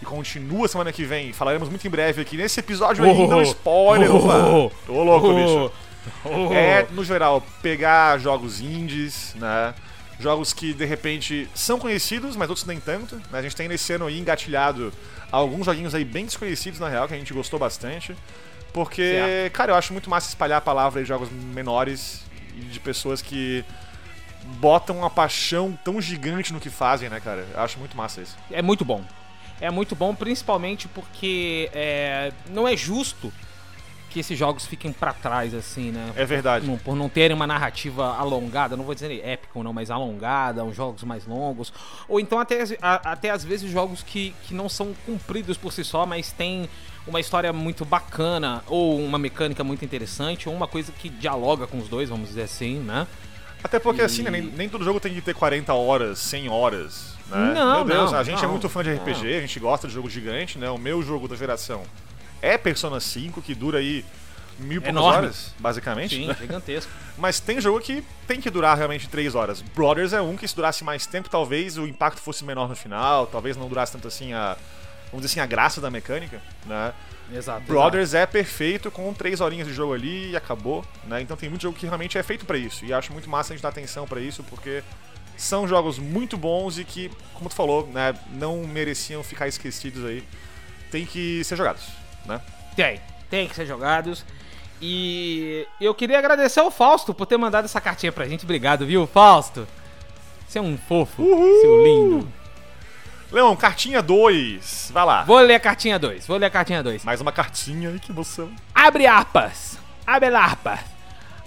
e 0.01 0.05
continua 0.05 0.67
semana 0.67 0.91
que 0.91 1.05
vem, 1.05 1.31
falaremos 1.31 1.69
muito 1.69 1.87
em 1.87 1.89
breve 1.89 2.21
aqui 2.21 2.35
nesse 2.35 2.59
episódio 2.59 3.05
aí, 3.05 3.11
Oh, 3.11 3.27
não 3.27 3.41
spoiler, 3.41 4.13
oh. 4.13 4.69
Tô 4.85 5.01
louco, 5.01 5.27
oh, 5.29 5.33
bicho. 5.33 5.71
oh. 6.25 6.53
É, 6.53 6.85
no 6.91 7.05
geral, 7.05 7.41
pegar 7.61 8.17
jogos 8.19 8.59
indies, 8.59 9.33
né? 9.35 9.73
Jogos 10.19 10.51
que 10.51 10.73
de 10.73 10.83
repente 10.85 11.49
são 11.55 11.79
conhecidos, 11.79 12.35
mas 12.35 12.49
outros 12.49 12.67
nem 12.67 12.79
tanto. 12.81 13.15
Né? 13.15 13.39
A 13.39 13.41
gente 13.41 13.55
tem 13.55 13.69
nesse 13.69 13.93
ano 13.93 14.05
aí 14.07 14.19
engatilhado 14.19 14.91
alguns 15.31 15.65
joguinhos 15.65 15.95
aí 15.95 16.03
bem 16.03 16.25
desconhecidos, 16.25 16.79
na 16.81 16.89
real, 16.89 17.07
que 17.07 17.13
a 17.13 17.17
gente 17.17 17.33
gostou 17.33 17.57
bastante. 17.57 18.13
Porque, 18.73 19.13
Certo. 19.13 19.53
cara, 19.53 19.71
eu 19.71 19.75
acho 19.75 19.93
muito 19.93 20.09
massa 20.09 20.27
espalhar 20.27 20.57
a 20.57 20.61
palavra 20.61 21.01
de 21.01 21.07
jogos 21.07 21.29
menores 21.31 22.21
e 22.57 22.59
de 22.59 22.79
pessoas 22.79 23.21
que 23.21 23.63
botam 24.59 24.97
uma 24.97 25.09
paixão 25.09 25.77
tão 25.83 26.01
gigante 26.01 26.51
no 26.53 26.59
que 26.59 26.69
fazem, 26.69 27.09
né, 27.09 27.19
cara? 27.19 27.47
Eu 27.53 27.59
acho 27.61 27.79
muito 27.79 27.95
massa 27.95 28.21
isso. 28.21 28.35
É 28.51 28.61
muito 28.61 28.83
bom. 28.85 29.01
É 29.61 29.69
muito 29.71 29.95
bom, 29.95 30.13
principalmente 30.13 30.87
porque 30.87 31.69
é, 31.73 32.31
não 32.49 32.67
é 32.67 32.75
justo 32.75 33.31
que 34.09 34.19
esses 34.19 34.37
jogos 34.37 34.65
fiquem 34.67 34.91
pra 34.91 35.11
trás, 35.11 35.55
assim, 35.55 35.91
né? 35.91 36.11
É 36.15 36.23
verdade. 36.23 36.67
Não- 36.67 36.77
por 36.77 36.95
não 36.95 37.09
terem 37.09 37.35
uma 37.35 37.47
narrativa 37.47 38.15
alongada, 38.15 38.77
não 38.77 38.83
vou 38.83 38.93
dizer 38.93 39.11
épica 39.25 39.51
ou 39.55 39.63
não, 39.63 39.73
mas 39.73 39.89
alongada, 39.89 40.63
uns 40.63 40.75
jogos 40.75 41.03
mais 41.03 41.25
longos. 41.25 41.73
Ou 42.07 42.19
então 42.19 42.37
até, 42.39 42.59
até 42.81 43.31
às 43.31 43.43
vezes 43.43 43.71
jogos 43.71 44.03
que, 44.03 44.35
que 44.43 44.53
não 44.53 44.69
são 44.69 44.93
cumpridos 45.05 45.57
por 45.57 45.73
si 45.73 45.83
só, 45.83 46.05
mas 46.05 46.31
tem 46.31 46.69
uma 47.07 47.19
história 47.19 47.51
muito 47.51 47.83
bacana, 47.85 48.63
ou 48.67 48.99
uma 49.03 49.17
mecânica 49.17 49.63
muito 49.63 49.83
interessante, 49.83 50.47
ou 50.47 50.53
uma 50.55 50.67
coisa 50.67 50.91
que 50.91 51.09
dialoga 51.09 51.65
com 51.65 51.79
os 51.79 51.87
dois, 51.89 52.07
vamos 52.09 52.29
dizer 52.29 52.43
assim, 52.43 52.79
né? 52.79 53.07
Até 53.63 53.79
porque, 53.79 54.01
E- 54.01 54.05
assim, 54.05 54.23
né, 54.23 54.29
nem, 54.31 54.41
nem 54.41 54.69
todo 54.69 54.83
jogo 54.83 54.99
tem 54.99 55.13
que 55.13 55.21
ter 55.21 55.33
40 55.33 55.73
horas, 55.73 56.19
100 56.19 56.49
horas, 56.49 57.13
né? 57.29 57.53
Não, 57.53 57.75
Meu 57.77 57.85
Deus, 57.85 58.11
não, 58.11 58.19
a 58.19 58.23
gente 58.23 58.39
é 58.39 58.43
não, 58.43 58.51
muito 58.51 58.67
fã 58.69 58.83
de 58.83 58.93
RPG, 58.93 59.23
não. 59.31 59.37
a 59.37 59.41
gente 59.41 59.59
gosta 59.59 59.87
de 59.87 59.93
jogo 59.93 60.09
gigante, 60.09 60.57
né? 60.57 60.69
O 60.69 60.77
meu 60.77 61.01
jogo 61.01 61.27
da 61.27 61.35
geração 61.35 61.83
é 62.41 62.57
Persona 62.57 62.99
5, 62.99 63.41
que 63.41 63.55
dura 63.55 63.79
aí 63.79 64.03
mil 64.59 64.77
e 64.79 64.81
poucas 64.81 65.01
horas, 65.01 65.53
basicamente. 65.57 66.15
Sim, 66.15 66.27
né? 66.27 66.35
gigantesco. 66.39 66.91
Mas 67.17 67.39
tem 67.39 67.59
jogo 67.61 67.79
que 67.79 68.03
tem 68.27 68.41
que 68.41 68.49
durar 68.49 68.77
realmente 68.77 69.07
3 69.07 69.33
horas. 69.33 69.61
Brothers 69.61 70.13
é 70.13 70.21
um 70.21 70.35
que 70.35 70.47
se 70.47 70.55
durasse 70.55 70.83
mais 70.83 71.05
tempo, 71.05 71.29
talvez 71.29 71.77
o 71.77 71.87
impacto 71.87 72.19
fosse 72.19 72.43
menor 72.43 72.67
no 72.67 72.75
final, 72.75 73.27
talvez 73.27 73.55
não 73.55 73.67
durasse 73.67 73.93
tanto 73.93 74.07
assim 74.07 74.33
a... 74.33 74.57
Vamos 75.11 75.25
dizer 75.25 75.33
assim, 75.33 75.39
a 75.39 75.45
graça 75.45 75.79
da 75.79 75.91
mecânica, 75.91 76.41
né? 76.65 76.91
Exato. 77.31 77.65
Brothers 77.65 78.13
é 78.13 78.25
perfeito 78.25 78.91
com 78.91 79.13
três 79.13 79.41
horinhas 79.41 79.67
de 79.67 79.73
jogo 79.73 79.93
ali 79.93 80.31
e 80.31 80.35
acabou, 80.35 80.85
né? 81.05 81.21
Então 81.21 81.37
tem 81.37 81.49
muito 81.49 81.61
jogo 81.61 81.77
que 81.77 81.85
realmente 81.85 82.17
é 82.17 82.23
feito 82.23 82.45
pra 82.45 82.57
isso. 82.57 82.85
E 82.85 82.93
acho 82.93 83.11
muito 83.11 83.29
massa 83.29 83.53
a 83.53 83.55
gente 83.55 83.63
dar 83.63 83.69
atenção 83.69 84.07
pra 84.07 84.19
isso, 84.19 84.43
porque 84.43 84.83
são 85.37 85.67
jogos 85.67 85.97
muito 85.97 86.37
bons 86.37 86.77
e 86.77 86.83
que, 86.83 87.11
como 87.33 87.49
tu 87.49 87.55
falou, 87.55 87.87
né, 87.87 88.13
não 88.33 88.63
mereciam 88.67 89.23
ficar 89.23 89.47
esquecidos 89.47 90.05
aí. 90.05 90.23
Tem 90.91 91.05
que 91.05 91.43
ser 91.43 91.55
jogados, 91.55 91.83
né? 92.25 92.39
Tem, 92.75 93.01
tem 93.29 93.47
que 93.47 93.55
ser 93.55 93.65
jogados. 93.65 94.23
E 94.81 95.65
eu 95.79 95.95
queria 95.95 96.19
agradecer 96.19 96.59
ao 96.59 96.69
Fausto 96.69 97.13
por 97.13 97.25
ter 97.25 97.37
mandado 97.37 97.65
essa 97.65 97.79
cartinha 97.79 98.11
pra 98.11 98.27
gente. 98.27 98.43
Obrigado, 98.43 98.85
viu, 98.85 99.07
Fausto? 99.07 99.67
Você 100.47 100.59
é 100.59 100.61
um 100.61 100.77
fofo, 100.77 101.23
seu 101.61 101.83
lindo. 101.83 102.31
Leão, 103.33 103.55
cartinha 103.55 103.99
2. 104.01 104.91
Vai 104.93 105.05
lá. 105.05 105.23
Vou 105.23 105.39
ler 105.39 105.55
a 105.55 105.59
cartinha 105.59 105.97
2, 105.97 106.27
vou 106.27 106.37
ler 106.37 106.45
a 106.45 106.49
cartinha 106.51 106.83
2. 106.83 107.03
Mais 107.03 107.19
uma 107.19 107.31
cartinha, 107.31 107.89
ai 107.91 107.99
que 107.99 108.11
emoção. 108.11 108.51
Abre 108.75 109.07
aspas, 109.07 109.79
abre 110.05 110.33
aspas. 110.35 110.79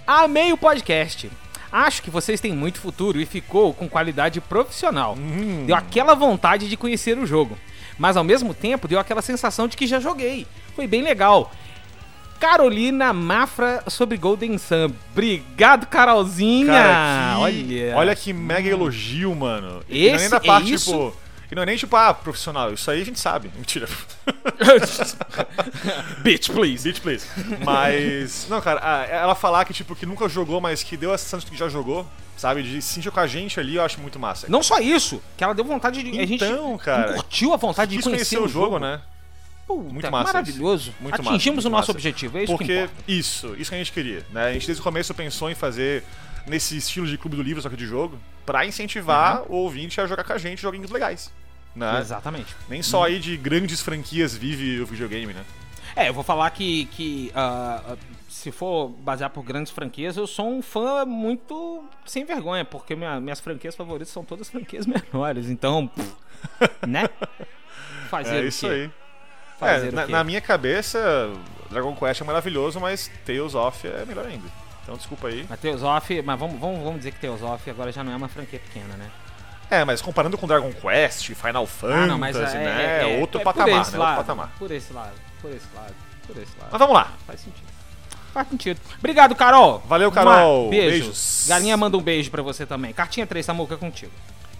Amei 0.05 0.51
o 0.51 0.57
podcast. 0.57 1.31
Acho 1.71 2.01
que 2.01 2.09
vocês 2.09 2.41
têm 2.41 2.51
muito 2.53 2.79
futuro 2.81 3.19
e 3.21 3.25
ficou 3.25 3.73
com 3.73 3.87
qualidade 3.89 4.39
profissional. 4.41 5.15
Deu 5.65 5.75
aquela 5.75 6.13
vontade 6.13 6.67
de 6.67 6.75
conhecer 6.77 7.17
o 7.17 7.25
jogo. 7.25 7.57
Mas 7.97 8.15
ao 8.17 8.23
mesmo 8.23 8.53
tempo 8.53 8.87
deu 8.87 8.99
aquela 8.99 9.21
sensação 9.21 9.67
de 9.67 9.75
que 9.77 9.87
já 9.87 9.99
joguei. 9.99 10.45
Foi 10.75 10.87
bem 10.87 11.01
legal. 11.01 11.51
Carolina 12.39 13.11
Mafra 13.13 13.83
sobre 13.87 14.15
Golden 14.17 14.57
Sun. 14.57 14.91
Obrigado, 15.11 15.87
Carolzinha. 15.87 16.71
Cara, 16.73 17.35
que- 17.35 17.41
olha. 17.41 17.97
olha 17.97 18.15
que 18.15 18.31
mega 18.31 18.69
elogio, 18.69 19.33
mano. 19.35 19.81
E 19.89 20.01
não 20.01 20.07
é 20.07 20.11
nem 20.11 20.15
Esse- 20.15 20.29
da 20.29 20.39
parte, 20.39 20.71
é 20.71 20.75
isso? 20.75 20.91
tipo. 20.91 21.26
E 21.51 21.55
não 21.55 21.63
é 21.63 21.65
nem 21.65 21.77
tipo, 21.77 21.95
ah, 21.95 22.13
profissional. 22.13 22.73
Isso 22.73 22.89
aí 22.91 23.01
a 23.01 23.05
gente 23.05 23.19
sabe. 23.19 23.49
Mentira. 23.55 23.87
Bitch, 26.21 26.49
please. 26.49 26.83
Beach, 26.83 27.01
please. 27.01 27.25
Mas. 27.63 28.47
Não, 28.49 28.61
cara, 28.61 29.05
ela 29.05 29.35
falar 29.35 29.65
que, 29.65 29.73
tipo, 29.73 29.95
que 29.95 30.05
nunca 30.05 30.27
jogou, 30.27 30.59
mas 30.59 30.83
que 30.83 30.97
deu 30.97 31.13
a 31.13 31.17
sensação 31.17 31.39
de 31.39 31.45
que 31.47 31.57
já 31.57 31.69
jogou, 31.69 32.05
sabe? 32.35 32.63
De 32.63 32.81
se 32.81 32.93
sentir 32.95 33.11
com 33.11 33.19
a 33.19 33.27
gente 33.27 33.59
ali, 33.59 33.75
eu 33.75 33.83
acho 33.83 33.99
muito 33.99 34.19
massa. 34.19 34.47
Não 34.49 34.61
só 34.61 34.79
isso, 34.79 35.21
que 35.37 35.43
ela 35.43 35.55
deu 35.55 35.65
vontade 35.65 36.03
de. 36.03 36.09
a 36.19 36.25
gente 36.25 36.43
Então, 36.43 36.77
cara, 36.77 37.13
curtiu 37.13 37.53
a 37.53 37.57
vontade 37.57 37.95
de 37.95 38.03
conhecer 38.03 38.37
conhecer 38.37 38.39
o 38.39 38.47
jogo, 38.47 38.79
né? 38.79 39.01
Puta, 39.65 39.93
Muito 39.93 40.11
massa 40.11 40.33
Maravilhoso. 40.33 40.93
Muito 40.99 41.17
massa, 41.17 41.29
Atingimos 41.29 41.65
muito 41.65 41.67
o 41.67 41.77
nosso 41.77 41.89
massa. 41.89 41.91
objetivo, 41.91 42.37
é 42.37 42.43
isso 42.43 42.53
que 42.53 42.57
Porque 42.57 42.79
importa. 42.83 43.03
isso, 43.05 43.55
isso 43.57 43.69
que 43.69 43.75
a 43.75 43.77
gente 43.77 43.91
queria, 43.91 44.25
né? 44.31 44.45
A 44.45 44.53
gente 44.53 44.65
desde 44.65 44.79
o 44.79 44.83
começo 44.83 45.13
pensou 45.13 45.51
em 45.51 45.55
fazer 45.55 46.05
nesse 46.47 46.77
estilo 46.77 47.05
de 47.07 47.17
clube 47.17 47.35
do 47.35 47.43
livro, 47.43 47.61
só 47.61 47.69
que 47.69 47.75
de 47.75 47.85
jogo, 47.85 48.17
pra 48.45 48.65
incentivar 48.65 49.43
o 49.51 49.55
ouvinte 49.55 49.99
a 50.01 50.07
jogar 50.07 50.23
com 50.23 50.33
a 50.33 50.37
gente 50.37 50.61
joguinhos 50.61 50.89
legais. 50.91 51.31
Né? 51.75 51.99
Exatamente. 51.99 52.55
Nem 52.67 52.81
só 52.81 53.03
aí 53.03 53.19
de 53.19 53.37
grandes 53.37 53.81
franquias 53.81 54.33
vive 54.35 54.79
o 54.81 54.85
videogame, 54.85 55.33
né? 55.33 55.43
É, 55.95 56.09
eu 56.09 56.13
vou 56.13 56.23
falar 56.23 56.49
que, 56.51 56.85
que 56.87 57.31
ah, 57.35 57.95
se 58.29 58.51
for 58.51 58.89
basear 58.89 59.29
por 59.29 59.43
grandes 59.43 59.71
franquias, 59.71 60.15
eu 60.17 60.25
sou 60.27 60.49
um 60.49 60.61
fã 60.61 61.05
muito 61.05 61.83
sem 62.05 62.23
vergonha, 62.25 62.63
porque 62.65 62.95
minha- 62.95 63.19
minhas 63.19 63.39
franquias 63.39 63.75
favoritas 63.75 64.09
são 64.13 64.23
todas 64.23 64.49
franquias 64.49 64.85
menores, 64.87 65.49
então, 65.49 65.87
pff, 65.87 66.13
né? 66.87 67.07
Fazer 68.09 68.43
É 68.43 68.47
isso 68.47 68.67
aí. 68.67 68.89
Fazer 69.59 69.87
É, 69.89 69.91
na, 69.91 70.07
na 70.07 70.23
minha 70.23 70.39
cabeça, 70.39 70.99
Dragon 71.69 71.95
Quest 71.95 72.21
é 72.21 72.23
maravilhoso, 72.23 72.79
mas 72.79 73.11
Tales 73.25 73.53
of 73.55 73.87
é 73.87 74.05
melhor 74.05 74.25
ainda. 74.25 74.47
Então 74.87 74.95
desculpa 74.95 75.27
aí. 75.27 75.45
Mas 75.49 75.59
Tales 75.59 75.83
of, 75.83 76.21
mas 76.21 76.39
vamos, 76.39 76.57
vamos, 76.61 76.79
vamos 76.81 76.97
dizer 76.99 77.11
que 77.11 77.19
Tales 77.19 77.41
of 77.41 77.69
agora 77.69 77.91
já 77.91 78.05
não 78.05 78.13
é 78.13 78.15
uma 78.15 78.29
franquia 78.29 78.57
pequena, 78.57 78.95
né? 78.95 79.11
É, 79.69 79.83
mas 79.83 80.01
comparando 80.01 80.37
com 80.37 80.47
Dragon 80.47 80.71
Quest, 80.71 81.33
Final 81.33 81.67
Fantasy, 81.67 82.03
Ah, 82.03 82.07
não, 82.07 82.17
mas 82.17 82.37
é, 82.37 82.39
né? 82.53 82.81
é- 83.03 83.17
é- 83.17 83.19
outro 83.19 83.41
é 83.41 83.43
por 83.43 83.53
patamar, 83.53 83.91
né? 83.91 83.97
lado, 83.97 84.11
Outro 84.11 84.15
patamar. 84.15 84.51
Por 84.57 84.71
esse 84.71 84.93
lado, 84.93 85.11
por 85.41 85.51
esse 85.51 85.65
lado, 85.75 85.93
por 86.25 86.37
esse 86.37 86.57
lado. 86.57 86.69
Mas 86.71 86.79
vamos 86.79 86.93
lá. 86.95 87.11
Faz 87.27 87.41
sentido. 87.41 87.67
Faz 88.33 88.47
sentido. 88.47 88.79
Obrigado, 88.97 89.35
Carol. 89.35 89.79
Valeu, 89.85 90.09
Carol. 90.09 90.69
Beijo. 90.69 90.89
Beijos. 90.89 91.45
Galinha 91.49 91.75
manda 91.75 91.97
um 91.97 92.01
beijo 92.01 92.31
pra 92.31 92.41
você 92.41 92.65
também. 92.65 92.93
Cartinha 92.93 93.27
3, 93.27 93.45
Samuca, 93.45 93.73
é 93.73 93.77
contigo. 93.77 94.11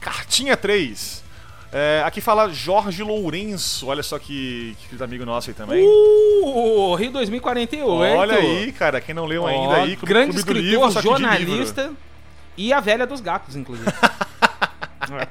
Cartinha 0.02 0.58
3. 0.58 1.24
É, 1.72 2.02
aqui 2.06 2.22
fala 2.22 2.50
Jorge 2.50 3.04
Lourenço. 3.04 3.88
Olha 3.88 4.02
só 4.02 4.18
que, 4.18 4.76
que 4.90 5.04
amigo 5.04 5.26
nosso 5.26 5.50
aí 5.50 5.54
também. 5.54 5.84
Uh, 5.84 6.96
Rio 6.96 7.12
2048. 7.12 7.90
Olha 7.90 8.36
aí, 8.38 8.72
cara. 8.72 9.02
Quem 9.02 9.14
não 9.14 9.26
leu 9.26 9.46
ainda 9.46 9.74
Ó, 9.74 9.76
aí. 9.76 9.96
Clube- 9.96 10.14
grande 10.14 10.32
Clube 10.34 10.40
escritor, 10.40 10.88
Livro, 10.88 11.02
jornalista 11.02 11.92
e 12.56 12.72
a 12.72 12.80
velha 12.80 13.06
dos 13.06 13.22
gatos, 13.22 13.56
inclusive. 13.56 13.90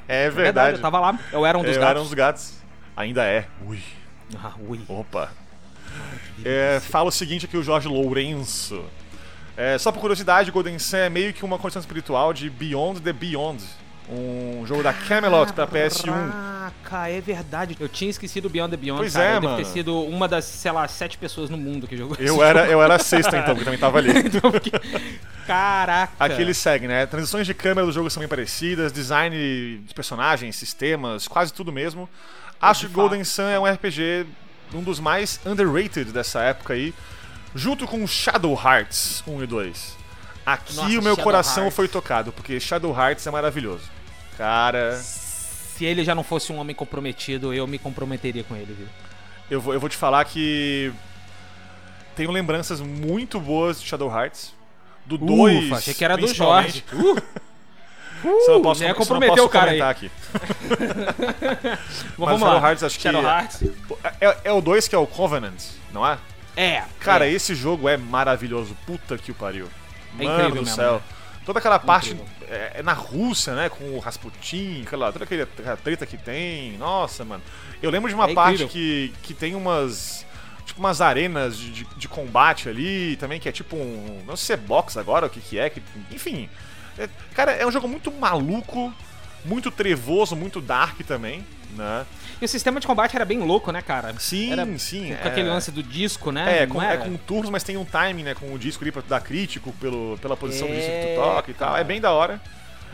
É 0.08 0.30
verdade. 0.30 0.76
Eu 0.78 0.80
tava 0.82 0.98
lá, 0.98 1.18
eu 1.30 1.44
era 1.44 1.58
um 1.58 1.62
dos 1.62 1.74
Eu 1.76 1.80
gatos. 1.80 1.90
era 1.90 2.00
um 2.00 2.04
dos 2.04 2.14
gatos. 2.14 2.54
Ainda 2.96 3.24
é. 3.24 3.46
Ui. 3.66 3.78
Ah, 4.42 4.52
ui. 4.66 4.80
Opa. 4.88 5.30
É, 6.44 6.80
fala 6.80 7.08
o 7.08 7.12
seguinte 7.12 7.44
aqui 7.46 7.56
o 7.56 7.62
Jorge 7.62 7.86
Lourenço. 7.86 8.82
É, 9.56 9.76
só 9.78 9.92
por 9.92 10.00
curiosidade, 10.00 10.50
Golden 10.50 10.78
Sun 10.78 10.96
é 10.96 11.10
meio 11.10 11.32
que 11.32 11.44
uma 11.44 11.58
condição 11.58 11.80
espiritual 11.80 12.32
de 12.32 12.48
Beyond 12.48 13.00
the 13.00 13.12
Beyond. 13.12 13.62
Um 14.08 14.64
jogo 14.66 14.82
da 14.84 14.92
Camelot 14.92 15.52
pra 15.52 15.66
PS1. 15.66 16.04
Caraca, 16.04 17.08
é 17.08 17.20
verdade. 17.20 17.76
Eu 17.80 17.88
tinha 17.88 18.08
esquecido 18.10 18.48
Beyond 18.48 18.70
the 18.70 18.76
Beyond, 18.76 19.00
Pois 19.00 19.12
cara. 19.14 19.24
é, 19.24 19.36
eu 19.36 19.40
devo 19.40 19.56
ter 19.56 19.62
mano. 19.62 19.72
sido 19.74 20.00
uma 20.04 20.28
das, 20.28 20.44
sei 20.44 20.70
lá, 20.70 20.86
sete 20.86 21.18
pessoas 21.18 21.50
no 21.50 21.56
mundo 21.56 21.88
que 21.88 21.96
jogou 21.96 22.14
esse 22.18 22.24
Eu 22.24 22.42
era, 22.42 22.66
eu 22.68 22.80
era 22.80 22.94
a 22.94 22.98
sexta 23.00 23.36
então, 23.36 23.56
que 23.56 23.64
também 23.64 23.78
tava 23.78 23.98
ali. 23.98 24.12
jogo. 24.30 24.52
Porque- 24.60 24.70
Caraca. 25.46 26.12
Aqui 26.18 26.40
ele 26.40 26.54
segue, 26.54 26.86
né? 26.86 27.06
Transições 27.06 27.46
de 27.46 27.54
câmera 27.54 27.86
do 27.86 27.92
jogo 27.92 28.08
são 28.10 28.20
bem 28.20 28.28
parecidas, 28.28 28.92
design 28.92 29.80
de 29.84 29.94
personagens, 29.94 30.54
sistemas, 30.56 31.26
quase 31.28 31.52
tudo 31.52 31.72
mesmo. 31.72 32.08
Acho 32.60 32.86
que. 32.86 32.92
Golden 32.94 33.22
Sun 33.24 33.42
é 33.48 33.58
um 33.58 33.64
RPG 33.66 34.26
um 34.74 34.82
dos 34.82 34.98
mais 34.98 35.38
underrated 35.46 36.10
dessa 36.12 36.40
época 36.42 36.74
aí, 36.74 36.92
junto 37.54 37.86
com 37.86 38.04
Shadow 38.06 38.54
Hearts 38.60 39.22
1 39.26 39.42
e 39.42 39.46
2. 39.46 39.96
Aqui 40.44 40.74
Nossa, 40.76 40.88
o 40.88 40.92
meu 40.92 41.02
Shadow 41.02 41.24
coração 41.24 41.62
Hearts. 41.64 41.76
foi 41.76 41.88
tocado, 41.88 42.32
porque 42.32 42.58
Shadow 42.60 42.96
Hearts 42.96 43.26
é 43.26 43.30
maravilhoso. 43.30 43.95
Cara, 44.36 44.96
Se 44.96 45.84
ele 45.84 46.04
já 46.04 46.14
não 46.14 46.22
fosse 46.22 46.52
um 46.52 46.56
homem 46.58 46.74
comprometido, 46.74 47.52
eu 47.54 47.66
me 47.66 47.78
comprometeria 47.78 48.44
com 48.44 48.54
ele, 48.56 48.74
viu? 48.74 48.88
eu 49.50 49.60
vou, 49.60 49.72
eu 49.74 49.80
vou 49.80 49.88
te 49.88 49.96
falar 49.96 50.24
que 50.24 50.92
tenho 52.14 52.30
lembranças 52.30 52.80
muito 52.80 53.38
boas 53.38 53.80
de 53.80 53.86
Shadow 53.86 54.10
Hearts. 54.10 54.54
Do 55.04 55.16
2, 55.18 55.66
Ufa, 55.66 55.76
achei 55.76 55.94
que 55.94 56.04
era 56.04 56.16
do. 56.16 56.26
Jorge. 56.26 56.84
Uh, 56.92 57.16
Só 58.44 58.52
não 58.54 58.62
posso, 58.62 58.82
comprometeu 58.94 59.34
posso 59.36 59.46
o 59.46 59.48
cara 59.50 59.70
aí. 59.70 59.80
aqui. 59.80 60.10
Mas 62.16 62.16
vamos 62.16 62.40
Shadow 62.40 62.60
lá. 62.60 62.68
Hearts 62.68 62.82
acho 62.82 62.96
que 62.96 63.02
Shadow 63.02 63.22
é- 63.22 63.24
Hearts. 63.24 63.62
É, 64.20 64.36
é 64.44 64.52
o 64.52 64.60
2 64.60 64.88
que 64.88 64.94
é 64.94 64.98
o 64.98 65.06
Covenant, 65.06 65.62
não 65.92 66.04
é? 66.06 66.18
É. 66.56 66.82
Cara, 67.00 67.26
é. 67.26 67.32
esse 67.32 67.54
jogo 67.54 67.88
é 67.88 67.96
maravilhoso. 67.96 68.76
Puta 68.86 69.16
que 69.18 69.30
o 69.30 69.34
pariu. 69.34 69.68
É 70.18 70.24
Mano 70.24 70.48
do 70.48 70.54
mesmo, 70.62 70.74
céu. 70.74 70.94
né? 70.94 71.00
Toda 71.46 71.60
aquela 71.60 71.78
parte 71.78 72.16
é, 72.48 72.72
é 72.80 72.82
na 72.82 72.92
Rússia, 72.92 73.54
né? 73.54 73.68
Com 73.68 73.84
o 73.92 74.00
Rasputin, 74.00 74.82
aquela, 74.84 75.12
toda 75.12 75.24
aquela 75.24 75.76
treta 75.76 76.04
que 76.04 76.18
tem. 76.18 76.76
Nossa, 76.76 77.24
mano. 77.24 77.42
Eu 77.80 77.88
lembro 77.88 78.08
de 78.08 78.16
uma 78.16 78.28
É 78.28 78.34
parte 78.34 78.66
que, 78.66 79.14
que 79.22 79.32
tem 79.32 79.54
umas. 79.54 80.26
Tipo, 80.66 80.80
umas 80.80 81.00
arenas 81.00 81.56
de, 81.56 81.70
de, 81.70 81.84
de 81.96 82.08
combate 82.08 82.68
ali 82.68 83.14
também, 83.16 83.38
que 83.38 83.48
é 83.48 83.52
tipo 83.52 83.76
um. 83.76 84.24
Não 84.26 84.36
sei 84.36 84.46
se 84.46 84.52
é 84.54 84.56
box 84.56 84.96
agora, 84.98 85.26
o 85.26 85.30
que, 85.30 85.40
que 85.40 85.56
é. 85.56 85.70
Que, 85.70 85.80
enfim. 86.10 86.50
É- 86.98 87.08
cara, 87.32 87.52
é 87.52 87.64
um 87.64 87.70
jogo 87.70 87.86
muito 87.86 88.10
maluco, 88.10 88.92
muito 89.44 89.70
trevoso, 89.70 90.34
muito 90.34 90.60
dark 90.60 90.98
também, 91.06 91.46
né? 91.74 92.04
E 92.40 92.44
o 92.44 92.48
sistema 92.48 92.78
de 92.78 92.86
combate 92.86 93.16
era 93.16 93.24
bem 93.24 93.38
louco, 93.40 93.72
né, 93.72 93.80
cara? 93.80 94.14
Sim, 94.18 94.52
Era 94.52 94.66
sim. 94.78 95.14
Com 95.14 95.26
é- 95.26 95.30
aquele 95.30 95.48
lance 95.48 95.70
do 95.70 95.82
disco, 95.82 96.30
né? 96.30 96.62
É, 96.62 96.66
com, 96.66 96.82
é 96.82 96.96
com 96.96 97.16
turnos, 97.16 97.50
mas 97.50 97.62
tem 97.64 97.76
um 97.76 97.84
timing, 97.84 98.22
né? 98.24 98.34
Com 98.34 98.52
o 98.52 98.58
disco 98.58 98.84
ali 98.84 98.92
pra 98.92 99.02
dar 99.08 99.20
crítico 99.20 99.72
pelo, 99.80 100.18
pela 100.18 100.36
posição 100.36 100.68
do 100.68 100.74
disco 100.74 100.90
que 100.90 100.96
É, 100.96 101.14
tu 101.14 101.20
toca 101.20 101.50
e 101.50 101.54
tal. 101.54 101.76
É 101.76 101.82
bem 101.84 102.00
da 102.00 102.12
hora. 102.12 102.40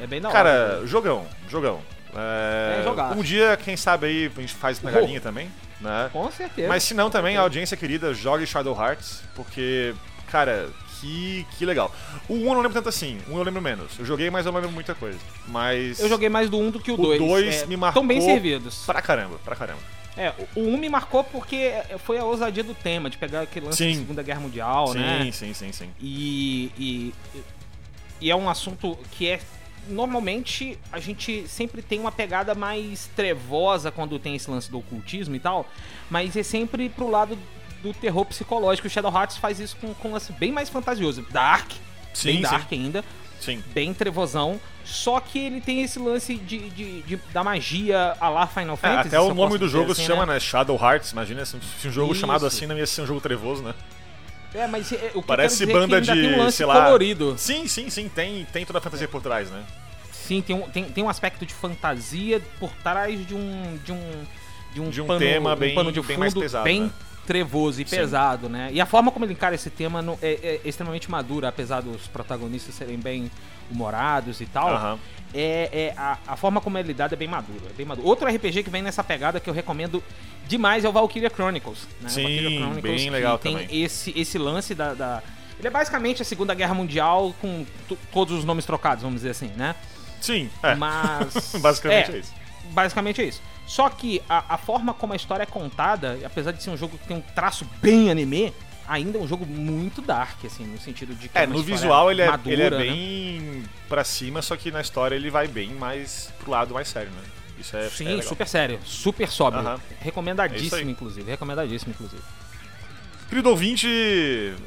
É 0.00 0.06
bem 0.06 0.20
da 0.20 0.28
hora. 0.28 0.36
Cara, 0.36 0.86
jogão, 0.86 1.26
jogão. 1.48 1.80
É, 2.14 2.84
É, 2.84 3.14
um 3.16 3.22
dia, 3.22 3.56
quem 3.56 3.76
sabe 3.76 4.06
aí, 4.06 4.30
a 4.36 4.40
gente 4.40 4.54
faz 4.54 4.80
na 4.82 4.90
galinha 4.90 5.20
também, 5.20 5.50
né? 5.80 6.10
Com 6.12 6.30
certeza. 6.30 6.68
Mas 6.68 6.82
se 6.82 6.94
não 6.94 7.10
também, 7.10 7.36
a 7.36 7.40
audiência 7.40 7.76
querida, 7.76 8.12
jogue 8.14 8.46
Shadow 8.46 8.76
Hearts, 8.78 9.22
porque, 9.34 9.94
cara, 10.30 10.68
que, 11.02 11.44
que 11.58 11.66
legal. 11.66 11.92
O 12.28 12.34
1 12.34 12.38
eu 12.38 12.44
não 12.54 12.56
lembro 12.62 12.72
tanto 12.72 12.88
assim, 12.88 13.18
o 13.28 13.32
1 13.34 13.38
eu 13.38 13.42
lembro 13.42 13.60
menos. 13.60 13.98
Eu 13.98 14.06
joguei, 14.06 14.30
mas 14.30 14.46
eu 14.46 14.52
não 14.52 14.60
lembro 14.60 14.72
muita 14.74 14.94
coisa. 14.94 15.18
Mas. 15.48 15.98
Eu 16.00 16.08
joguei 16.08 16.28
mais 16.28 16.48
do 16.48 16.58
1 16.58 16.70
do 16.70 16.80
que 16.80 16.90
o 16.90 16.94
O 16.94 16.96
2. 16.96 17.18
dois 17.18 17.66
me 17.66 17.76
marcou 17.76 18.00
Tão 18.00 18.06
bem 18.06 18.20
servidos. 18.20 18.84
Pra 18.86 19.02
caramba, 19.02 19.38
pra 19.44 19.54
caramba. 19.56 19.80
É, 20.16 20.32
o- 20.54 20.60
o 20.60 20.68
1 20.68 20.78
me 20.78 20.88
marcou 20.88 21.24
porque 21.24 21.72
foi 22.04 22.18
a 22.18 22.24
ousadia 22.24 22.62
do 22.62 22.74
tema, 22.74 23.10
de 23.10 23.16
pegar 23.18 23.40
aquele 23.42 23.66
lance 23.66 23.78
Sim. 23.78 23.92
da 23.94 23.98
Segunda 24.00 24.22
Guerra 24.22 24.40
Mundial, 24.40 24.88
sim, 24.88 24.98
né? 24.98 25.30
sim, 25.32 25.52
sim, 25.54 25.72
sim. 25.72 25.90
E, 26.00 26.70
e, 26.78 27.14
e 28.20 28.30
é 28.30 28.36
um 28.36 28.48
assunto 28.48 28.96
que 29.10 29.26
é. 29.28 29.40
Normalmente 29.88 30.78
a 30.92 31.00
gente 31.00 31.46
sempre 31.48 31.82
tem 31.82 31.98
uma 31.98 32.12
pegada 32.12 32.54
mais 32.54 33.10
trevosa 33.16 33.90
quando 33.90 34.16
tem 34.18 34.36
esse 34.36 34.48
lance 34.48 34.70
do 34.70 34.78
ocultismo 34.78 35.34
e 35.34 35.40
tal, 35.40 35.68
mas 36.08 36.36
é 36.36 36.42
sempre 36.44 36.88
pro 36.88 37.10
lado 37.10 37.36
do 37.82 37.92
terror 37.92 38.24
psicológico. 38.24 38.86
O 38.86 38.90
Shadow 38.90 39.12
Hearts 39.12 39.36
faz 39.36 39.58
isso 39.60 39.76
com, 39.80 39.92
com 39.94 40.08
um 40.08 40.12
lance 40.12 40.32
bem 40.32 40.52
mais 40.52 40.68
fantasioso. 40.68 41.26
Dark, 41.30 41.70
Sim, 42.14 42.28
bem 42.28 42.36
sim. 42.36 42.42
dark 42.42 42.72
ainda, 42.72 43.04
Sim. 43.40 43.62
bem 43.74 43.92
trevosão. 43.92 44.60
Só 44.84 45.20
que 45.20 45.38
ele 45.38 45.60
tem 45.60 45.82
esse 45.82 45.98
lance 45.98 46.34
de, 46.36 46.68
de- 46.70 47.02
de- 47.02 47.16
da 47.32 47.44
magia 47.44 48.16
a 48.20 48.28
lá 48.28 48.46
Final 48.48 48.74
É, 48.74 48.76
Fantasy. 48.76 49.08
até 49.08 49.20
se 49.20 49.30
o 49.30 49.34
nome 49.34 49.56
do 49.56 49.68
jogo 49.68 49.92
assim, 49.92 50.00
se 50.02 50.06
chama, 50.08 50.26
né? 50.26 50.40
Shadow 50.40 50.76
Hearts. 50.76 51.12
Imagina 51.12 51.44
se 51.44 51.56
um 51.56 51.90
jogo 51.92 52.12
Isso. 52.12 52.20
chamado 52.20 52.44
assim 52.46 52.66
não 52.66 52.76
ia 52.76 52.86
ser 52.86 53.02
um 53.02 53.06
jogo 53.06 53.20
trevoso, 53.20 53.62
né? 53.62 53.74
É, 54.54 54.66
mas 54.66 54.92
é, 54.92 55.12
o 55.14 55.22
que 55.22 55.28
Parece 55.28 55.64
banda 55.66 55.96
é 55.98 56.00
que 56.00 56.12
de, 56.12 56.26
um 56.26 56.38
lance 56.38 56.56
sei 56.58 56.66
lá. 56.66 56.84
colorido. 56.84 57.34
Sim, 57.38 57.66
sim, 57.68 57.88
sim, 57.88 58.08
tem, 58.08 58.44
tem 58.52 58.66
toda 58.66 58.80
a 58.80 58.82
fantasia 58.82 59.06
por 59.08 59.22
trás, 59.22 59.50
né? 59.50 59.62
Sim, 60.10 60.42
tem 60.42 60.54
um, 60.54 60.62
tem, 60.68 60.84
tem 60.84 61.02
um 61.04 61.08
aspecto 61.08 61.46
de 61.46 61.54
fantasia 61.54 62.40
por 62.60 62.70
trás 62.82 63.26
de 63.26 63.34
um. 63.34 63.78
de 63.84 63.92
um. 63.92 64.24
de 64.74 64.80
um, 64.80 64.90
De 64.90 65.00
um 65.00 65.06
pano, 65.06 65.20
tema 65.20 65.54
um 65.54 65.56
bem- 65.56 65.74
pano 65.74 65.90
de 65.92 66.00
bem 66.00 66.08
fundo 66.08 66.18
mais 66.18 66.34
pesado, 66.34 66.64
bem 66.64 66.82
né? 66.82 66.90
Trevoso 67.26 67.80
e 67.80 67.86
Sim. 67.86 67.96
pesado, 67.96 68.48
né? 68.48 68.70
E 68.72 68.80
a 68.80 68.86
forma 68.86 69.10
como 69.10 69.24
ele 69.24 69.32
encara 69.32 69.54
esse 69.54 69.70
tema 69.70 70.02
no- 70.02 70.18
é, 70.22 70.60
é 70.64 70.68
extremamente 70.68 71.10
madura, 71.10 71.48
apesar 71.48 71.80
dos 71.80 72.06
protagonistas 72.08 72.74
serem 72.74 72.98
bem 72.98 73.30
humorados 73.70 74.40
e 74.40 74.46
tal. 74.46 74.68
Aham. 74.68 74.98
É, 75.34 75.70
é 75.72 75.94
a, 75.96 76.18
a 76.28 76.36
forma 76.36 76.60
como 76.60 76.76
é 76.76 76.82
lidada 76.82 77.14
é 77.14 77.16
bem 77.16 77.28
madura, 77.28 77.70
é 77.70 77.72
bem 77.72 77.86
madura. 77.86 78.06
Outro 78.06 78.28
RPG 78.28 78.62
que 78.64 78.68
vem 78.70 78.82
nessa 78.82 79.02
pegada 79.02 79.40
que 79.40 79.48
eu 79.48 79.54
recomendo 79.54 80.02
demais 80.46 80.84
é 80.84 80.88
o 80.88 80.92
Valkyria 80.92 81.30
Chronicles. 81.30 81.88
Né? 82.02 82.08
Sim, 82.10 82.22
Valkyria 82.22 82.58
Chronicles, 82.58 83.00
bem 83.00 83.10
legal 83.10 83.38
tem 83.38 83.52
também. 83.56 83.82
esse 83.82 84.12
esse 84.18 84.36
lance 84.36 84.74
da, 84.74 84.92
da- 84.92 85.22
ele 85.58 85.68
é 85.68 85.70
basicamente 85.70 86.20
a 86.20 86.24
Segunda 86.24 86.52
Guerra 86.54 86.74
Mundial 86.74 87.32
com 87.40 87.64
to- 87.88 87.96
todos 88.12 88.36
os 88.40 88.44
nomes 88.44 88.66
trocados, 88.66 89.02
vamos 89.02 89.20
dizer 89.20 89.30
assim, 89.30 89.50
né? 89.56 89.74
Sim, 90.20 90.50
é. 90.62 90.74
Mas. 90.74 91.54
Basicamente 91.62 92.10
é, 92.10 92.14
é 92.14 92.18
isso. 92.18 92.34
Basicamente 92.70 93.20
é 93.22 93.24
isso. 93.24 93.42
Só 93.66 93.88
que 93.88 94.20
a, 94.28 94.54
a 94.54 94.58
forma 94.58 94.92
como 94.92 95.12
a 95.12 95.16
história 95.16 95.44
é 95.44 95.46
contada, 95.46 96.18
apesar 96.24 96.52
de 96.52 96.62
ser 96.62 96.70
um 96.70 96.76
jogo 96.76 96.98
que 96.98 97.06
tem 97.06 97.16
um 97.16 97.20
traço 97.20 97.64
bem 97.80 98.10
anime, 98.10 98.52
ainda 98.86 99.16
é 99.16 99.20
um 99.20 99.26
jogo 99.28 99.46
muito 99.46 100.02
dark, 100.02 100.44
assim, 100.44 100.64
no 100.64 100.78
sentido 100.78 101.14
de 101.14 101.28
que 101.28 101.38
É, 101.38 101.44
uma 101.46 101.54
no 101.54 101.62
visual 101.62 102.10
ele 102.10 102.22
é, 102.22 102.26
madura, 102.30 102.52
ele 102.52 102.62
é 102.62 102.70
né? 102.70 102.78
bem 102.78 103.62
pra 103.88 104.04
cima, 104.04 104.42
só 104.42 104.56
que 104.56 104.70
na 104.70 104.80
história 104.80 105.14
ele 105.14 105.30
vai 105.30 105.46
bem 105.48 105.70
mais 105.70 106.30
pro 106.40 106.50
lado 106.50 106.74
mais 106.74 106.88
sério, 106.88 107.10
né? 107.12 107.22
Isso 107.58 107.76
é, 107.76 107.86
é 107.86 107.90
Sim, 107.90 108.04
legal. 108.08 108.22
super 108.24 108.48
sério, 108.48 108.80
super 108.84 109.28
sóbrio. 109.30 109.66
É 109.68 109.78
Recomendadíssimo, 110.00 110.76
aí. 110.76 110.90
inclusive. 110.90 111.30
Recomendadíssimo, 111.30 111.92
inclusive. 111.92 112.22
Querido 113.28 113.48
ouvinte, 113.48 113.88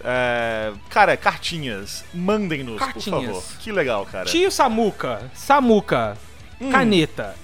é, 0.04 0.72
cara, 0.90 1.16
cartinhas, 1.18 2.04
mandem-nos, 2.14 2.82
por 2.82 3.02
favor. 3.02 3.44
Que 3.60 3.72
legal, 3.72 4.06
cara. 4.08 4.26
Tio 4.26 4.50
Samuca, 4.50 5.30
Samuca, 5.36 6.18
Hum. 6.60 6.72
caneta, 6.72 7.36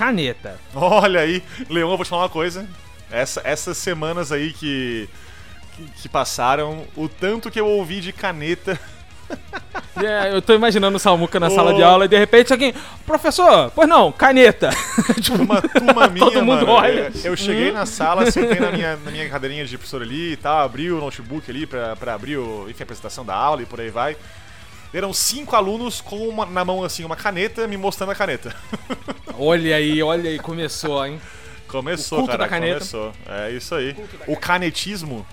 caneta. 0.00 0.58
Olha 0.74 1.20
aí, 1.20 1.42
Leão, 1.68 1.90
eu 1.90 1.96
vou 1.98 2.04
te 2.06 2.08
falar 2.08 2.22
uma 2.22 2.28
coisa. 2.30 2.66
Essa- 3.10 3.42
essas 3.44 3.76
semanas 3.76 4.32
aí 4.32 4.50
que, 4.52 5.06
que, 5.76 5.84
que 6.02 6.08
passaram, 6.08 6.84
o 6.96 7.06
tanto 7.06 7.50
que 7.50 7.60
eu 7.60 7.66
ouvi 7.66 8.00
de 8.00 8.10
caneta 8.12 8.80
É, 10.02 10.32
eu 10.34 10.40
tô 10.42 10.54
imaginando 10.54 10.96
o 10.96 10.98
Samuca 11.00 11.38
na 11.38 11.48
Ô. 11.48 11.50
sala 11.50 11.74
de 11.74 11.82
aula 11.82 12.06
e 12.06 12.08
de 12.08 12.16
repente 12.18 12.52
alguém. 12.52 12.74
Professor, 13.06 13.70
pois 13.74 13.88
não, 13.88 14.10
caneta. 14.10 14.70
tipo, 15.20 15.36
Uma 15.42 15.60
turma 15.62 16.06
minha, 16.08 16.24
Todo 16.26 16.42
mundo 16.44 16.66
mano, 16.66 16.72
olha. 16.72 17.12
Eu, 17.22 17.32
eu 17.32 17.36
cheguei 17.36 17.70
na 17.70 17.84
sala, 17.86 18.28
sentei 18.30 18.58
na 18.58 18.72
minha, 18.72 18.96
na 18.96 19.10
minha 19.10 19.28
cadeirinha 19.28 19.64
de 19.66 19.76
professor 19.76 20.00
ali 20.02 20.32
e 20.32 20.36
tal, 20.36 20.58
abri 20.60 20.90
o 20.90 20.98
notebook 21.00 21.48
ali 21.50 21.66
pra, 21.66 21.94
pra 21.96 22.14
abrir 22.14 22.38
o, 22.38 22.66
enfim, 22.68 22.82
a 22.82 22.84
apresentação 22.84 23.24
da 23.24 23.34
aula 23.34 23.62
e 23.62 23.66
por 23.66 23.80
aí 23.80 23.90
vai. 23.90 24.16
Eram 24.92 25.12
cinco 25.12 25.54
alunos 25.54 26.00
com 26.00 26.16
uma- 26.28 26.46
na 26.46 26.64
mão 26.64 26.82
assim 26.82 27.04
uma 27.04 27.16
caneta 27.16 27.66
me 27.68 27.76
mostrando 27.76 28.10
a 28.10 28.14
caneta. 28.14 28.54
olha 29.38 29.76
aí, 29.76 30.02
olha 30.02 30.30
aí, 30.30 30.38
começou, 30.38 31.04
hein? 31.06 31.20
Começou, 31.68 32.18
O 32.18 32.20
culto 32.22 32.32
cara, 32.32 32.44
da 32.44 32.48
caneta. 32.48 32.74
começou. 32.80 33.12
É 33.28 33.50
isso 33.52 33.74
aí. 33.74 33.92
da 33.92 34.02
O 34.26 34.36
canetismo 34.36 35.24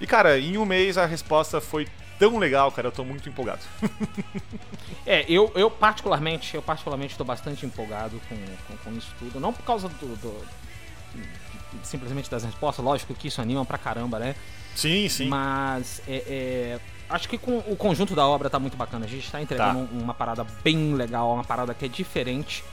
E 0.00 0.06
cara, 0.06 0.38
em 0.38 0.56
um 0.56 0.64
mês 0.64 0.96
a 0.96 1.04
resposta 1.06 1.60
foi 1.60 1.86
tão 2.18 2.38
legal, 2.38 2.70
cara, 2.72 2.88
eu 2.88 2.92
tô 2.92 3.04
muito 3.04 3.28
empolgado. 3.28 3.60
É, 5.04 5.24
eu, 5.28 5.50
eu 5.56 5.68
particularmente, 5.68 6.54
eu 6.54 6.62
particularmente 6.62 7.16
tô 7.18 7.24
bastante 7.24 7.66
empolgado 7.66 8.20
com, 8.28 8.36
com, 8.68 8.76
com 8.84 8.96
isso 8.96 9.12
tudo. 9.18 9.40
Não 9.40 9.52
por 9.52 9.64
causa 9.64 9.88
do, 9.88 10.16
do- 10.16 10.46
simplesmente 11.82 12.30
das 12.30 12.44
respostas, 12.44 12.84
lógico 12.84 13.12
que 13.14 13.26
isso 13.26 13.40
anima 13.40 13.64
pra 13.64 13.78
caramba, 13.78 14.18
né? 14.20 14.36
Sim, 14.76 15.08
sim. 15.08 15.26
Mas 15.28 16.00
é, 16.06 16.14
é, 16.28 16.80
acho 17.12 17.28
que 17.28 17.38
com 17.38 17.58
o 17.58 17.76
conjunto 17.76 18.14
da 18.14 18.26
obra 18.26 18.50
tá 18.50 18.58
muito 18.58 18.76
bacana. 18.76 19.04
A 19.04 19.08
gente 19.08 19.30
tá 19.30 19.40
entregando 19.40 19.78
um- 19.80 20.00
uma 20.02 20.14
parada 20.14 20.44
bem 20.64 20.94
legal, 20.94 21.32
uma 21.32 21.44
parada 21.44 21.72
que 21.74 21.84
é 21.84 21.88
diferente, 21.88 22.64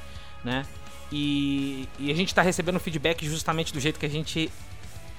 né? 0.44 0.66
E, 1.12 1.88
e 2.00 2.12
a 2.12 2.16
gente 2.16 2.34
tá 2.34 2.42
recebendo 2.42 2.80
feedback 2.80 3.26
justamente 3.28 3.74
do 3.74 3.80
jeito 3.80 4.00
que 4.00 4.06
a 4.06 4.10
gente 4.10 4.50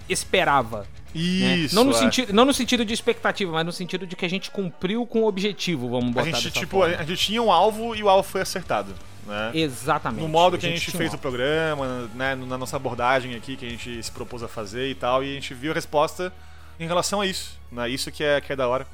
esperava. 0.08 0.80
né? 1.14 1.56
Isso. 1.56 1.74
Não, 1.74 1.84
no 1.84 1.90
é. 1.90 1.94
sentido, 1.94 2.32
não 2.32 2.44
no 2.44 2.54
sentido 2.54 2.84
de 2.84 2.94
expectativa, 2.94 3.50
mas 3.52 3.66
no 3.66 3.72
sentido 3.72 4.06
de 4.06 4.14
que 4.16 4.24
a 4.24 4.28
gente 4.30 4.50
cumpriu 4.50 5.06
com 5.06 5.22
o 5.22 5.26
objetivo, 5.26 5.88
vamos 5.88 6.10
A 6.10 6.12
botar 6.12 6.24
gente, 6.26 6.44
dessa 6.44 6.50
tipo, 6.60 6.78
forma. 6.78 6.96
a 6.96 7.02
gente 7.04 7.18
tinha 7.26 7.42
um 7.42 7.50
alvo 7.50 7.94
e 7.96 8.02
o 8.02 8.08
alvo 8.08 8.28
foi 8.28 8.40
acertado, 8.40 8.94
né? 9.26 9.50
Exatamente. 9.54 10.22
No 10.22 10.28
modo 10.28 10.56
que 10.56 10.66
a 10.66 10.68
gente, 10.70 10.82
tinha 10.90 10.96
fez 10.96 11.12
um 11.12 11.16
o 11.16 11.18
programa, 11.18 12.08
né, 12.14 12.34
na 12.36 12.56
nossa 12.56 12.76
abordagem 12.76 13.34
aqui 13.34 13.56
que 13.56 13.66
a 13.66 13.70
gente 13.70 14.02
se 14.02 14.10
propôs 14.12 14.42
a 14.42 14.48
fazer 14.48 14.88
e 14.90 14.94
tal, 14.94 15.24
e 15.24 15.30
a 15.30 15.34
gente 15.34 15.52
viu 15.54 15.72
a 15.72 15.74
resposta 15.74 16.32
em 16.78 16.86
relação 16.86 17.20
a 17.20 17.26
isso, 17.26 17.58
né? 17.72 17.88
Isso 17.88 18.10
que 18.12 18.22
é, 18.22 18.40
que 18.40 18.52
é 18.52 18.56
da 18.56 18.68
hora. 18.68 18.86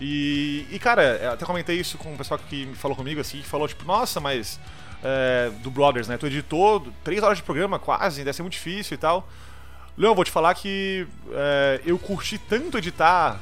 E, 0.00 0.66
e, 0.70 0.78
cara, 0.78 1.32
até 1.32 1.46
comentei 1.46 1.78
isso 1.78 1.96
com 1.96 2.12
o 2.12 2.16
pessoal 2.18 2.38
que 2.38 2.66
me 2.66 2.74
falou 2.74 2.96
comigo, 2.96 3.20
assim, 3.20 3.38
que 3.40 3.46
falou, 3.46 3.66
tipo, 3.66 3.84
nossa, 3.84 4.20
mas 4.20 4.60
é, 5.02 5.50
do 5.62 5.70
Brothers, 5.70 6.08
né? 6.08 6.18
Tu 6.18 6.26
editou 6.26 6.86
três 7.02 7.22
horas 7.22 7.38
de 7.38 7.44
programa 7.44 7.78
quase, 7.78 8.22
deve 8.22 8.34
ser 8.34 8.42
muito 8.42 8.54
difícil 8.54 8.94
e 8.94 8.98
tal. 8.98 9.28
Leon, 9.96 10.14
vou 10.14 10.24
te 10.24 10.30
falar 10.30 10.54
que 10.54 11.06
é, 11.32 11.80
eu 11.86 11.98
curti 11.98 12.38
tanto 12.38 12.76
editar 12.76 13.40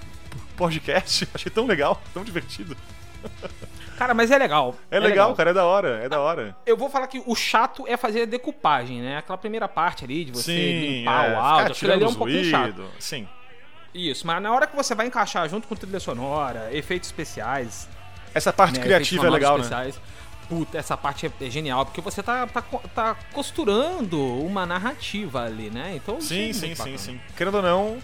podcast, 0.57 1.29
achei 1.35 1.51
tão 1.51 1.67
legal, 1.67 2.01
tão 2.13 2.23
divertido. 2.23 2.77
Cara, 3.97 4.13
mas 4.13 4.31
é 4.31 4.39
legal. 4.39 4.75
É, 4.91 4.99
legal, 4.99 5.33
cara, 5.37 5.51
é 5.51 5.55
da 5.55 5.65
hora, 5.65 6.01
é 6.03 6.09
da 6.09 6.19
hora. 6.19 6.57
Eu 6.67 6.77
vou 6.77 6.91
falar 6.91 7.07
que 7.07 7.23
o 7.25 7.35
chato 7.37 7.87
é 7.87 7.97
fazer 7.97 8.23
a 8.23 8.25
decupagem, 8.25 9.01
né? 9.01 9.19
Aquela 9.19 9.39
primeira 9.39 9.69
parte 9.69 10.05
ali 10.05 10.25
de 10.25 10.33
você 10.33 10.53
Sim, 10.53 10.81
limpar 10.99 11.31
é, 11.31 11.33
o 11.33 11.39
áudio, 11.39 11.73
aquilo 11.73 11.93
ali 11.93 12.03
é 12.03 12.09
um 12.09 12.15
pouquinho 12.15 12.45
chato. 12.45 12.85
Sim. 12.99 13.29
Isso, 13.95 14.27
mas 14.27 14.43
na 14.43 14.53
hora 14.53 14.67
que 14.67 14.75
você 14.75 14.95
vai 14.95 15.07
encaixar 15.07 15.49
junto 15.49 15.69
com 15.69 15.77
trilha 15.77 16.01
sonora, 16.01 16.69
efeitos 16.73 17.09
especiais, 17.09 17.89
Essa 18.35 18.53
parte 18.53 18.79
né, 18.79 18.85
criativa 18.85 19.27
é 19.27 19.31
legal, 19.31 19.57
né? 19.57 19.63
especiais, 19.63 20.01
Puta, 20.49 20.77
essa 20.77 20.97
parte 20.97 21.31
é, 21.41 21.51
genial, 21.51 21.87
porque 21.87 22.01
você 22.01 22.23
tá, 22.23 22.47
tá, 22.47 22.63
tá 22.95 23.17
costurando 23.33 24.21
uma 24.45 24.67
narrativa 24.67 25.43
ali, 25.43 25.71
né? 25.71 25.95
Então, 25.97 26.21
Sim, 26.21 26.53
sim, 26.53 26.75
sim, 26.75 26.99
sim. 26.99 27.21
Querendo 27.35 27.55
ou 27.57 27.63
não, 27.63 27.99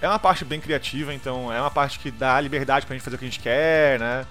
é 0.00 0.08
uma 0.08 0.18
parte 0.18 0.44
bem 0.44 0.60
criativa, 0.60 1.14
então 1.14 1.52
é 1.52 1.60
uma 1.60 1.70
parte 1.70 1.98
que 2.00 2.10
dá 2.10 2.40
liberdade 2.40 2.86
pra 2.86 2.94
gente 2.96 3.04
fazer 3.04 3.16
o 3.16 3.18
que 3.18 3.24
a 3.24 3.28
gente 3.28 3.40
quer, 3.40 4.00
né? 4.00 4.26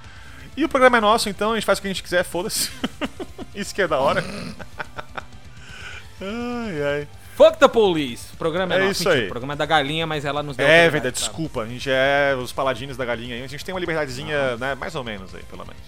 E 0.58 0.66
o 0.66 0.70
programa 0.70 0.98
é 0.98 1.02
nosso, 1.02 1.30
então 1.30 1.52
a 1.52 1.56
gente 1.56 1.66
faz 1.66 1.80
o 1.80 1.82
que 1.82 1.88
a 1.88 1.92
gente 1.92 2.04
quiser, 2.04 2.24
foda-se. 2.24 2.70
Isso 3.56 3.74
que 3.74 3.82
é 3.82 3.88
da 3.88 4.00
hora. 4.00 4.24
ai, 6.22 6.84
ai. 6.84 7.08
Fuck 7.36 7.58
the 7.60 7.68
Police! 7.68 8.34
O 8.34 8.38
programa 8.38 8.74
é, 8.74 8.78
É 8.78 8.80
nosso. 8.82 8.92
isso 8.92 9.04
Mentira, 9.04 9.22
aí. 9.24 9.28
O 9.28 9.30
programa 9.30 9.54
é 9.54 9.56
da 9.58 9.66
galinha, 9.66 10.08
mas 10.08 10.24
ela 10.26 10.42
nos 10.42 10.56
deu 10.56 10.66
É 10.66 10.90
verdade, 10.90 11.16
desculpa. 11.16 11.62
A 11.62 11.66
gente 11.68 11.90
é 11.92 12.34
os 12.42 12.52
paladinos 12.54 12.96
da 12.96 13.04
galinha 13.04 13.36
aí. 13.36 13.44
A 13.44 13.48
gente 13.48 13.64
tem 13.66 13.74
uma 13.74 13.80
liberdadezinha, 13.80 14.56
né? 14.58 14.74
Mais 14.76 14.96
ou 14.96 15.04
menos 15.04 15.36
aí, 15.36 15.44
pelo 15.44 15.66
menos. 15.66 15.82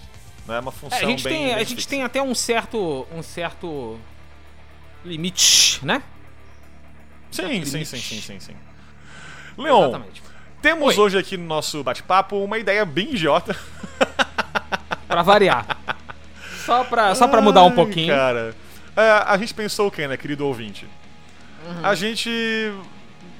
Não 0.46 0.54
é 0.54 0.60
uma 0.60 0.70
É, 0.70 0.74
função 0.74 0.98
a 0.98 1.02
gente, 1.02 1.24
bem. 1.24 1.32
tem, 1.32 1.52
a 1.52 1.56
bem 1.56 1.64
gente 1.64 1.74
fixa. 1.76 1.88
tem 1.88 2.02
até 2.04 2.22
um 2.22 2.34
certo. 2.34 3.06
um 3.14 3.22
certo. 3.22 3.98
limite, 5.04 5.84
né? 5.84 6.02
Sim, 7.30 7.42
sim, 7.42 7.48
limite. 7.48 7.86
sim, 7.86 7.96
sim, 7.98 8.20
sim, 8.20 8.40
sim. 8.40 8.56
Leon, 9.56 9.84
Exatamente. 9.88 10.22
temos 10.62 10.96
Oi. 10.98 11.04
hoje 11.04 11.18
aqui 11.18 11.36
no 11.36 11.46
nosso 11.46 11.82
bate-papo 11.82 12.36
uma 12.44 12.58
ideia 12.58 12.84
bem 12.84 13.12
idiota. 13.12 13.56
Pra 15.08 15.22
variar. 15.22 15.66
Só 16.66 16.84
pra, 16.84 17.14
só 17.14 17.26
pra 17.26 17.40
mudar 17.40 17.62
um 17.64 17.70
pouquinho. 17.72 18.14
Cara, 18.14 18.54
É, 18.94 19.10
a 19.26 19.38
gente 19.38 19.54
pensou 19.54 19.88
o 19.88 19.90
que, 19.90 20.06
né, 20.06 20.16
querido 20.18 20.46
ouvinte? 20.46 20.86
Uhum. 21.66 21.84
A 21.86 21.94
gente 21.94 22.30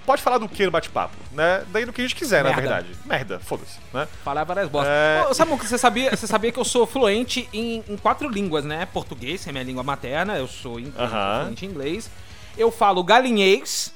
pode 0.05 0.23
falar 0.23 0.39
do 0.39 0.49
que 0.49 0.65
no 0.65 0.71
bate-papo, 0.71 1.15
né? 1.33 1.65
Daí 1.69 1.85
do 1.85 1.93
que 1.93 2.01
a 2.01 2.05
gente 2.05 2.15
quiser, 2.15 2.43
na 2.43 2.51
Merda. 2.51 2.63
verdade. 2.63 2.89
Merda, 3.05 3.39
foda-se, 3.39 3.79
né? 3.93 4.09
Falar 4.25 4.45
várias 4.45 4.69
bostas. 4.69 4.91
É. 4.93 5.27
Ô, 5.31 5.35
Samuca, 5.35 5.67
você 5.67 5.77
sabia, 5.79 6.11
você 6.17 6.27
sabia 6.27 6.51
que 6.51 6.59
eu 6.59 6.65
sou 6.65 6.87
fluente 6.87 7.49
em, 7.53 7.85
em 7.89 7.97
quatro 7.97 8.29
línguas, 8.29 8.65
né? 8.65 8.87
Português, 8.87 9.43
que 9.45 9.51
é 9.51 9.53
minha 9.53 9.65
língua 9.65 9.83
materna, 9.83 10.37
eu 10.39 10.49
sou 10.49 10.81
in- 10.81 10.93
Aham. 10.99 11.41
fluente 11.43 11.67
em 11.67 11.69
inglês. 11.69 12.11
Eu 12.57 12.71
falo 12.71 13.05
galinhês, 13.05 13.93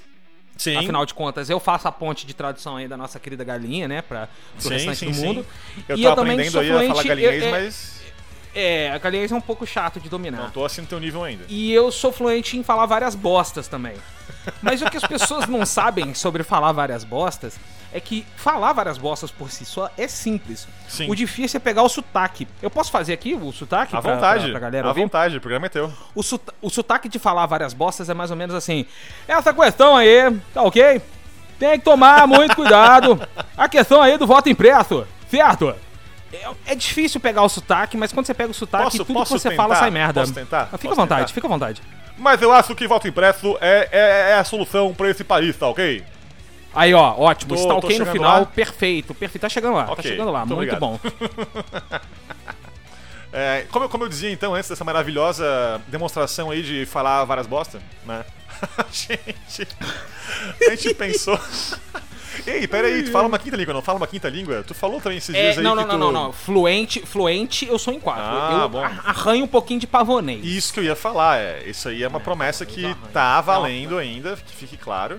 Sim. 0.56 0.76
afinal 0.76 1.04
de 1.06 1.14
contas, 1.14 1.48
eu 1.50 1.58
faço 1.58 1.88
a 1.88 1.92
ponte 1.92 2.26
de 2.26 2.34
tradução 2.34 2.76
aí 2.76 2.86
da 2.86 2.96
nossa 2.96 3.18
querida 3.18 3.42
galinha, 3.42 3.88
né? 3.88 4.02
Pra, 4.02 4.28
pro 4.52 4.62
sim, 4.62 4.68
restante 4.74 4.98
sim, 4.98 5.06
do 5.06 5.14
sim. 5.14 5.26
mundo. 5.26 5.46
Eu 5.88 5.96
E 5.96 6.04
eu 6.04 6.14
também 6.14 6.48
sou 6.50 6.60
aí 6.60 6.68
a 6.70 6.72
falar 6.74 6.84
fluente- 6.90 7.08
galinhês, 7.08 7.42
eu- 7.42 7.48
eu- 7.48 7.50
mas. 7.52 8.01
É, 8.54 8.90
a 8.92 8.98
galinhês 8.98 9.32
é 9.32 9.34
um 9.34 9.40
pouco 9.40 9.66
chato 9.66 9.98
de 9.98 10.08
dominar. 10.08 10.38
Não 10.42 10.50
tô 10.50 10.64
assim 10.64 10.82
no 10.82 10.86
teu 10.86 11.00
nível 11.00 11.24
ainda. 11.24 11.44
E 11.48 11.72
eu 11.72 11.90
sou 11.90 12.12
fluente 12.12 12.56
em 12.56 12.62
falar 12.62 12.84
várias 12.86 13.14
bostas 13.14 13.66
também. 13.68 13.94
Mas 14.60 14.82
o 14.82 14.90
que 14.90 14.96
as 14.96 15.04
pessoas 15.06 15.46
não 15.46 15.64
sabem 15.64 16.12
sobre 16.14 16.42
falar 16.42 16.72
várias 16.72 17.02
bostas 17.04 17.58
é 17.94 18.00
que 18.00 18.26
falar 18.36 18.72
várias 18.72 18.96
bostas 18.98 19.30
por 19.30 19.50
si 19.50 19.64
só 19.64 19.90
é 19.96 20.06
simples. 20.08 20.66
Sim. 20.88 21.10
O 21.10 21.14
difícil 21.14 21.58
é 21.58 21.60
pegar 21.60 21.82
o 21.82 21.88
sotaque. 21.88 22.46
Eu 22.60 22.70
posso 22.70 22.90
fazer 22.90 23.12
aqui 23.14 23.34
o 23.34 23.52
sotaque? 23.52 23.94
À 23.96 24.00
pra- 24.02 24.14
vontade. 24.14 24.42
Pra, 24.44 24.50
pra 24.52 24.60
galera 24.60 24.86
à 24.86 24.90
ouvir? 24.90 25.02
vontade, 25.02 25.36
o 25.36 25.40
programa 25.40 25.66
é 25.66 25.68
teu. 25.68 25.92
O, 26.14 26.22
sota- 26.22 26.54
o 26.60 26.68
sotaque 26.70 27.08
de 27.08 27.18
falar 27.18 27.46
várias 27.46 27.72
bostas 27.72 28.08
é 28.10 28.14
mais 28.14 28.30
ou 28.30 28.36
menos 28.36 28.54
assim. 28.54 28.84
Essa 29.28 29.52
questão 29.54 29.96
aí, 29.96 30.30
tá 30.52 30.62
ok? 30.62 31.00
Tem 31.58 31.78
que 31.78 31.84
tomar 31.84 32.26
muito 32.26 32.56
cuidado. 32.56 33.20
A 33.56 33.68
questão 33.68 34.02
aí 34.02 34.16
do 34.18 34.26
voto 34.26 34.48
impresso, 34.48 35.06
certo? 35.30 35.74
É, 36.32 36.72
é 36.72 36.74
difícil 36.74 37.20
pegar 37.20 37.42
o 37.42 37.48
sotaque, 37.48 37.96
mas 37.96 38.12
quando 38.12 38.26
você 38.26 38.32
pega 38.34 38.50
o 38.50 38.54
sotaque, 38.54 38.84
Posso- 38.84 38.98
tudo 39.04 39.12
posso 39.12 39.34
que 39.34 39.40
você 39.40 39.50
tentar? 39.50 39.62
fala 39.62 39.76
sai 39.76 39.90
merda. 39.90 40.20
Posso 40.20 40.32
tentar? 40.32 40.64
Fica 40.66 40.78
Posso 40.78 40.92
à 40.92 40.94
vontade, 40.94 41.20
tentar? 41.22 41.34
fica 41.34 41.46
à 41.46 41.50
vontade. 41.50 41.82
Mas 42.18 42.40
eu 42.42 42.52
acho 42.52 42.74
que 42.74 42.86
voto 42.88 43.06
impresso 43.08 43.56
é, 43.60 43.88
é, 43.92 44.30
é 44.30 44.34
a 44.34 44.44
solução 44.44 44.94
pra 44.94 45.10
esse 45.10 45.24
país, 45.24 45.56
tá 45.56 45.68
ok? 45.68 46.02
Aí, 46.74 46.94
ó, 46.94 47.14
ótimo. 47.18 47.54
Tô- 47.54 47.68
tô 47.68 47.76
ok 47.86 47.98
no 47.98 48.06
final, 48.06 48.40
lá? 48.40 48.46
perfeito. 48.46 49.12
Perfeito. 49.14 49.42
Tá 49.42 49.48
chegando 49.50 49.74
lá, 49.76 49.84
tá 49.84 49.92
Ok, 49.92 50.10
chegando 50.10 50.30
lá. 50.30 50.40
muito 50.40 50.54
obrigado. 50.54 50.80
bom. 50.80 50.98
É, 53.34 53.64
como, 53.70 53.86
eu- 53.86 53.88
como 53.88 54.04
eu 54.04 54.08
dizia 54.10 54.30
então 54.30 54.54
antes 54.54 54.68
dessa 54.68 54.84
maravilhosa 54.84 55.80
demonstração 55.88 56.50
aí 56.50 56.62
de 56.62 56.84
falar 56.84 57.24
várias 57.24 57.46
bosta, 57.46 57.80
né? 58.04 58.24
A 58.76 58.84
gente. 58.92 59.66
A 60.66 60.70
gente 60.76 60.94
pensou. 60.94 61.38
Ei, 62.46 62.66
peraí, 62.66 63.02
tu 63.04 63.10
fala 63.10 63.26
uma 63.28 63.38
quinta 63.38 63.56
língua, 63.56 63.74
não 63.74 63.82
fala 63.82 63.98
uma 63.98 64.06
quinta 64.06 64.28
língua? 64.28 64.62
Tu 64.66 64.74
falou 64.74 65.00
também 65.00 65.18
esses 65.18 65.34
É, 65.34 65.40
dias 65.42 65.58
aí 65.58 65.64
não, 65.64 65.76
que 65.76 65.76
não, 65.76 65.86
não, 65.86 65.92
tu... 65.92 65.98
não, 65.98 66.12
não. 66.24 66.32
Fluente, 66.32 67.00
fluente, 67.04 67.66
eu 67.66 67.78
sou 67.78 67.92
em 67.92 68.00
quatro. 68.00 68.22
Ah, 68.24 68.60
eu 68.62 68.68
bom. 68.68 68.82
arranho 68.84 69.44
um 69.44 69.48
pouquinho 69.48 69.80
de 69.80 69.86
pavonês. 69.86 70.44
Isso 70.44 70.72
que 70.72 70.80
eu 70.80 70.84
ia 70.84 70.96
falar, 70.96 71.38
é. 71.38 71.62
Isso 71.68 71.88
aí 71.88 72.02
é 72.02 72.08
uma 72.08 72.20
promessa 72.20 72.64
que 72.66 72.94
tá 73.12 73.40
valendo 73.40 73.98
ainda, 73.98 74.36
que 74.36 74.54
fique 74.56 74.76
claro. 74.76 75.18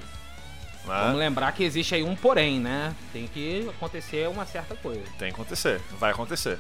Vamos 0.86 1.14
Né? 1.14 1.20
lembrar 1.20 1.52
que 1.54 1.64
existe 1.64 1.96
aí 1.96 2.04
um 2.04 2.16
porém, 2.16 2.60
né? 2.60 2.94
Tem 3.14 3.26
que 3.28 3.70
acontecer 3.70 4.28
uma 4.28 4.46
certa 4.46 4.76
coisa. 4.76 5.02
Tem 5.18 5.30
que 5.30 5.36
acontecer, 5.36 5.80
vai 5.98 6.12
acontecer. 6.12 6.58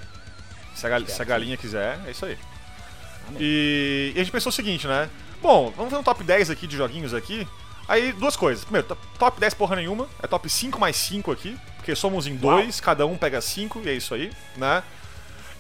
Se 0.76 0.86
a, 0.86 0.90
gal- 0.90 1.06
se 1.06 1.22
a 1.22 1.26
galinha 1.26 1.58
quiser, 1.58 2.00
é 2.08 2.12
isso 2.12 2.26
aí. 2.26 2.38
Amém. 3.28 3.38
E, 3.42 4.14
e 4.16 4.20
a 4.20 4.24
gente 4.24 4.32
pensou 4.32 4.50
o 4.50 4.54
seguinte, 4.54 4.88
né? 4.88 5.10
Bom, 5.42 5.74
vamos 5.76 5.92
fazer 5.92 6.00
um 6.00 6.04
top 6.04 6.24
10 6.24 6.50
aqui 6.50 6.66
de 6.68 6.78
joguinhos 6.78 7.14
aqui. 7.14 7.46
Aí, 7.88 8.12
duas 8.14 8.36
coisas. 8.36 8.64
Primeiro, 8.64 8.88
to- 8.88 8.98
top 9.20 9.40
10 9.40 9.54
porra 9.54 9.76
nenhuma. 9.76 10.08
É 10.22 10.28
top 10.28 10.50
5 10.50 10.80
mais 10.80 10.96
5 10.96 11.32
aqui. 11.32 11.58
Porque 11.78 11.96
somos 11.96 12.28
em 12.28 12.36
dois, 12.36 12.80
cada 12.80 13.06
um 13.06 13.18
pega 13.18 13.42
5 13.42 13.82
e 13.84 13.90
é 13.90 13.94
isso 13.94 14.14
aí, 14.14 14.32
né? 14.56 14.82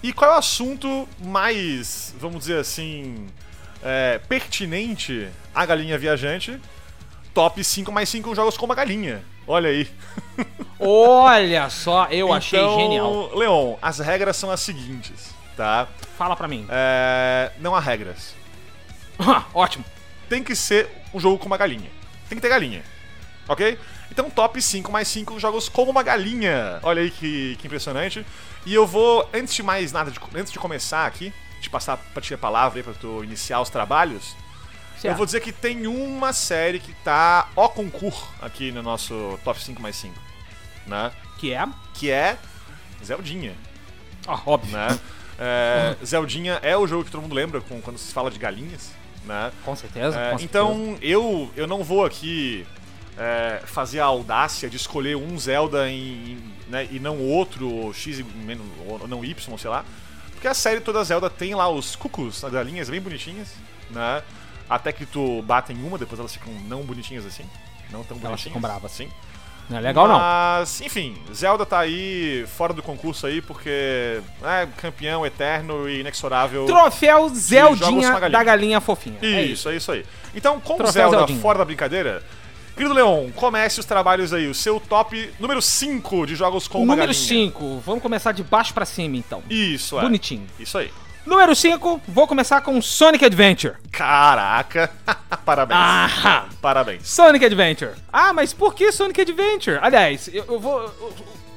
E 0.01 0.13
qual 0.13 0.31
é 0.31 0.35
o 0.35 0.37
assunto 0.37 1.07
mais, 1.19 2.15
vamos 2.17 2.39
dizer 2.39 2.59
assim, 2.59 3.27
é, 3.83 4.19
pertinente 4.19 5.27
à 5.53 5.65
galinha 5.65 5.97
viajante? 5.97 6.57
Top 7.33 7.61
5 7.61 7.91
mais 7.91 8.07
5 8.07 8.33
jogos 8.35 8.55
com 8.57 8.65
uma 8.65 8.75
galinha. 8.75 9.21
Olha 9.45 9.69
aí. 9.69 9.89
Olha 10.79 11.69
só, 11.69 12.07
eu 12.09 12.31
achei 12.33 12.59
Então, 12.59 12.79
genial. 12.79 13.35
Leon, 13.35 13.75
as 13.81 13.99
regras 13.99 14.37
são 14.37 14.49
as 14.49 14.61
seguintes, 14.61 15.33
tá? 15.57 15.87
Fala 16.17 16.35
pra 16.35 16.47
mim. 16.47 16.65
É, 16.69 17.51
não 17.59 17.75
há 17.75 17.79
regras. 17.81 18.33
Ótimo. 19.53 19.83
Tem 20.29 20.41
que 20.43 20.55
ser 20.55 20.89
um 21.13 21.19
jogo 21.19 21.37
com 21.37 21.45
uma 21.47 21.57
galinha. 21.57 21.89
Tem 22.33 22.37
que 22.37 22.41
ter 22.41 22.49
galinha. 22.49 22.81
Ok? 23.47 23.77
Então, 24.09 24.27
top 24.29 24.59
5 24.59 24.91
mais 24.91 25.07
5 25.07 25.39
jogos 25.39 25.69
com 25.69 25.83
uma 25.83 26.01
galinha. 26.01 26.79
Olha 26.81 27.01
aí 27.03 27.11
que, 27.11 27.55
que 27.57 27.67
impressionante. 27.67 28.25
E 28.65 28.73
eu 28.73 28.87
vou, 28.87 29.29
antes 29.33 29.53
de 29.53 29.61
mais 29.61 29.91
nada, 29.91 30.09
de- 30.09 30.19
antes 30.35 30.51
de 30.51 30.57
começar 30.57 31.05
aqui, 31.05 31.31
de 31.61 31.69
passar 31.69 31.97
pra 31.97 32.21
ti 32.21 32.33
a 32.33 32.37
palavra 32.37 32.79
aí 32.79 32.83
pra 32.83 32.93
tu 32.93 33.23
iniciar 33.23 33.59
os 33.61 33.69
trabalhos, 33.69 34.35
eu 34.95 35.01
Certo. 35.01 35.17
vou 35.17 35.25
dizer 35.25 35.41
que 35.41 35.51
tem 35.51 35.85
uma 35.85 36.31
série 36.33 36.79
que 36.79 36.93
tá 37.03 37.49
ó 37.55 37.67
concurso 37.67 38.27
aqui 38.41 38.71
no 38.71 38.81
nosso 38.81 39.37
top 39.43 39.61
5 39.61 39.81
mais 39.81 39.95
5. 39.97 40.15
Né? 40.87 41.11
Que 41.37 41.53
é? 41.53 41.67
Que 41.93 42.09
é 42.09 42.37
Zeldinha. 43.03 43.53
Ó, 44.25 44.39
óbvio. 44.53 44.71
né? 44.75 44.99
É, 45.37 45.95
Zeldinha 46.05 46.59
é 46.63 46.75
o 46.77 46.87
jogo 46.87 47.03
que 47.03 47.11
todo 47.11 47.21
mundo 47.21 47.35
lembra 47.35 47.59
com, 47.61 47.81
quando 47.81 47.97
se 47.97 48.13
fala 48.13 48.31
de 48.31 48.39
galinhas, 48.39 48.91
né? 49.25 49.51
Com 49.63 49.75
certeza. 49.75 50.17
É, 50.19 50.31
com 50.31 50.37
certeza. 50.39 50.43
então 50.43 50.97
eu, 51.01 51.49
eu 51.55 51.65
não 51.67 51.83
vou 51.83 52.05
aqui 52.05 52.65
é, 53.17 53.61
fazer 53.65 53.99
a 53.99 54.05
audácia 54.05 54.69
de 54.69 54.77
escolher 54.77 55.15
um 55.15 55.37
Zelda 55.39 55.89
em, 55.89 56.31
em- 56.33 56.53
né, 56.67 56.87
e 56.91 56.99
não 56.99 57.19
outro, 57.19 57.69
ou 57.69 57.93
X 57.93 58.19
e 58.19 58.23
menos, 58.23 58.65
ou 58.87 59.07
não 59.07 59.23
Y, 59.23 59.57
sei 59.57 59.69
lá. 59.69 59.85
Porque 60.31 60.47
a 60.47 60.53
série 60.53 60.79
toda 60.81 61.03
Zelda 61.03 61.29
tem 61.29 61.53
lá 61.55 61.69
os 61.69 61.95
cucos, 61.95 62.43
as 62.43 62.51
galinhas 62.51 62.89
bem 62.89 62.99
bonitinhas, 62.99 63.49
né? 63.89 64.21
Até 64.69 64.91
que 64.91 65.05
tu 65.05 65.41
bata 65.43 65.71
em 65.71 65.83
uma, 65.83 65.97
depois 65.97 66.19
elas 66.19 66.33
ficam 66.33 66.53
não 66.67 66.81
bonitinhas 66.83 67.25
assim. 67.25 67.43
Não 67.91 68.03
tão 68.03 68.17
Elas 68.17 68.21
bonitinhas. 68.29 68.41
ficam 68.43 68.61
bravas. 68.61 68.91
Sim. 68.91 69.09
Não 69.69 69.77
é 69.77 69.81
legal, 69.81 70.07
não. 70.07 70.19
Mas, 70.19 70.81
enfim, 70.81 71.15
Zelda 71.33 71.65
tá 71.65 71.79
aí 71.79 72.45
fora 72.57 72.73
do 72.73 72.83
concurso 72.83 73.25
aí 73.25 73.41
porque 73.41 74.19
é 74.43 74.67
campeão 74.77 75.25
eterno 75.25 75.87
e 75.89 76.01
inexorável. 76.01 76.65
Troféu 76.65 77.29
Zeldinha 77.29 78.09
galinha. 78.11 78.29
da 78.29 78.43
galinha 78.43 78.81
fofinha. 78.81 79.17
É 79.21 79.43
Isso, 79.43 79.69
é 79.69 79.75
isso 79.75 79.91
aí. 79.91 80.05
Então, 80.35 80.59
com 80.59 80.75
Troféu 80.77 80.91
Zelda 81.09 81.17
Zeldinha. 81.19 81.39
fora 81.39 81.59
da 81.59 81.65
brincadeira, 81.65 82.21
querido 82.75 82.93
Leon, 82.93 83.29
comece 83.35 83.79
os 83.79 83.85
trabalhos 83.85 84.33
aí. 84.33 84.47
O 84.47 84.53
seu 84.53 84.79
top 84.79 85.31
número 85.39 85.61
5 85.61 86.25
de 86.27 86.35
jogos 86.35 86.67
com 86.67 86.79
O 86.79 86.81
uma 86.83 86.95
número 86.95 87.13
galinha. 87.13 87.27
5. 87.27 87.81
Vamos 87.85 88.01
começar 88.01 88.31
de 88.33 88.43
baixo 88.43 88.73
pra 88.73 88.85
cima, 88.85 89.15
então. 89.15 89.41
Isso, 89.49 89.97
é. 89.97 90.01
Bonitinho. 90.01 90.45
Isso 90.59 90.77
aí. 90.77 90.91
Número 91.25 91.55
5, 91.55 92.01
vou 92.07 92.27
começar 92.27 92.59
com 92.61 92.81
Sonic 92.81 93.23
Adventure. 93.23 93.75
Caraca. 93.91 94.91
Parabéns. 95.45 95.79
Ah! 95.81 96.45
Parabéns. 96.61 97.07
Sonic 97.07 97.45
Adventure. 97.45 97.91
Ah, 98.11 98.33
mas 98.33 98.53
por 98.53 98.73
que 98.75 98.91
Sonic 98.91 99.21
Adventure? 99.21 99.79
Aliás, 99.81 100.29
eu, 100.33 100.43
eu 100.47 100.59
vou. 100.59 100.81
eu- 100.81 101.13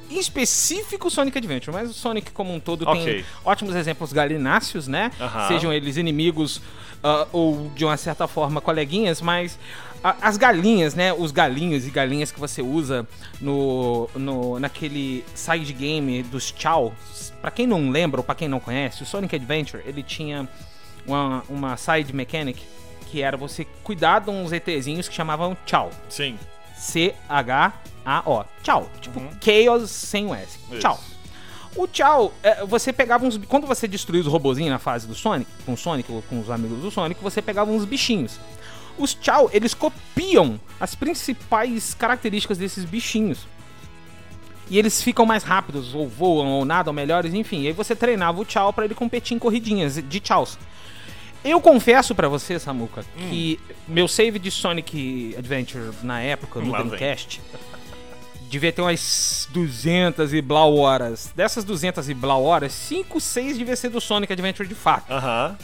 em 0.09 0.17
específico 0.19 1.09
Sonic 1.11 1.37
Adventure, 1.37 1.75
mas 1.75 1.89
o 1.89 1.93
Sonic 1.93 2.31
como 2.31 2.53
um 2.53 2.61
todo 2.61 2.87
Ok. 2.87 3.03
tem 3.03 3.25
ótimos 3.43 3.75
exemplos 3.75 4.13
galináceos, 4.13 4.87
né? 4.87 5.11
Sejam 5.49 5.73
eles 5.73 5.97
inimigos 5.97 6.61
ah, 7.03 7.27
ou 7.33 7.69
de 7.75 7.83
uma 7.83 7.97
certa 7.97 8.25
forma 8.25 8.61
coleguinhas, 8.61 9.19
mas 9.21 9.59
as 10.21 10.37
galinhas, 10.37 10.95
né? 10.95 11.13
Os 11.13 11.31
galinhos 11.31 11.87
e 11.87 11.89
galinhas 11.89 12.31
que 12.31 12.39
você 12.39 12.61
usa 12.61 13.07
no, 13.41 14.09
no 14.15 14.59
naquele 14.59 15.23
side 15.33 15.73
game 15.73 16.23
dos 16.23 16.53
Chow. 16.55 16.93
Pra 17.41 17.51
quem 17.51 17.65
não 17.65 17.89
lembra 17.89 18.19
ou 18.19 18.23
pra 18.23 18.35
quem 18.35 18.47
não 18.47 18.59
conhece, 18.59 19.03
o 19.03 19.05
Sonic 19.05 19.35
Adventure 19.35 19.83
ele 19.85 20.03
tinha 20.03 20.47
uma, 21.05 21.43
uma 21.49 21.77
side 21.77 22.13
mechanic 22.13 22.61
que 23.09 23.21
era 23.21 23.37
você 23.37 23.65
cuidar 23.83 24.19
de 24.19 24.29
uns 24.29 24.51
ETzinhos 24.51 25.07
que 25.07 25.15
chamavam 25.15 25.55
Chow. 25.65 25.89
Sim. 26.09 26.37
C-H-A-O. 26.75 28.45
Tchau. 28.61 28.89
Tipo 29.01 29.21
Chaos 29.41 29.89
sem 29.89 30.27
o 30.27 30.35
S. 30.35 30.59
Isso. 30.69 30.79
Tchau. 30.79 30.99
O 31.75 31.87
tchau, 31.87 32.33
é, 32.41 32.65
você 32.65 32.91
pegava 32.91 33.23
uns. 33.23 33.37
Quando 33.37 33.67
você 33.67 33.87
destruía 33.87 34.21
os 34.21 34.27
robozinhos 34.27 34.71
na 34.71 34.79
fase 34.79 35.05
do 35.05 35.13
Sonic, 35.13 35.49
com 35.63 35.73
o 35.73 35.77
Sonic 35.77 36.11
ou 36.11 36.23
com 36.23 36.39
os 36.39 36.49
amigos 36.49 36.79
do 36.79 36.89
Sonic, 36.89 37.21
você 37.21 37.39
pegava 37.39 37.69
uns 37.69 37.85
bichinhos. 37.85 38.39
Os 38.97 39.13
tchau, 39.13 39.49
eles 39.53 39.73
copiam 39.73 40.59
as 40.79 40.95
principais 40.95 41.93
características 41.93 42.57
desses 42.57 42.83
bichinhos. 42.83 43.47
E 44.69 44.77
eles 44.77 45.01
ficam 45.01 45.25
mais 45.25 45.43
rápidos, 45.43 45.95
ou 45.95 46.07
voam, 46.07 46.47
ou 46.47 46.65
nadam 46.65 46.93
melhores, 46.93 47.33
enfim. 47.33 47.61
E 47.61 47.67
aí 47.67 47.73
você 47.73 47.95
treinava 47.95 48.41
o 48.41 48.45
tchau 48.45 48.73
pra 48.73 48.85
ele 48.85 48.93
competir 48.93 49.35
em 49.35 49.39
corridinhas 49.39 49.95
de 49.95 50.19
tchaus. 50.19 50.57
Eu 51.43 51.61
confesso 51.61 52.13
pra 52.13 52.27
você, 52.27 52.59
Samuka, 52.59 53.05
que 53.29 53.59
meu 53.87 54.07
save 54.07 54.39
de 54.39 54.51
Sonic 54.51 55.35
Adventure 55.37 55.91
na 56.03 56.19
época, 56.19 56.59
no 56.59 56.71
Lá. 56.71 56.81
Dreamcast, 56.81 57.41
devia 58.49 58.71
ter 58.73 58.81
umas 58.81 59.47
200 59.51 60.33
e 60.33 60.41
blau 60.41 60.75
horas. 60.75 61.31
Dessas 61.35 61.63
200 61.63 62.09
e 62.09 62.13
blau 62.13 62.43
horas, 62.43 62.73
5, 62.73 63.21
6 63.21 63.57
devia 63.57 63.75
ser 63.75 63.89
do 63.89 64.01
Sonic 64.01 64.33
Adventure 64.33 64.67
de 64.67 64.75
fato. 64.75 65.09
Aham. 65.11 65.57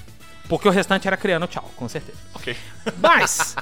Porque 0.49 0.67
o 0.67 0.71
restante 0.71 1.07
era 1.07 1.15
criando 1.17 1.47
tchau, 1.47 1.71
com 1.75 1.87
certeza. 1.87 2.17
Ok. 2.33 2.55
Mas 3.01 3.55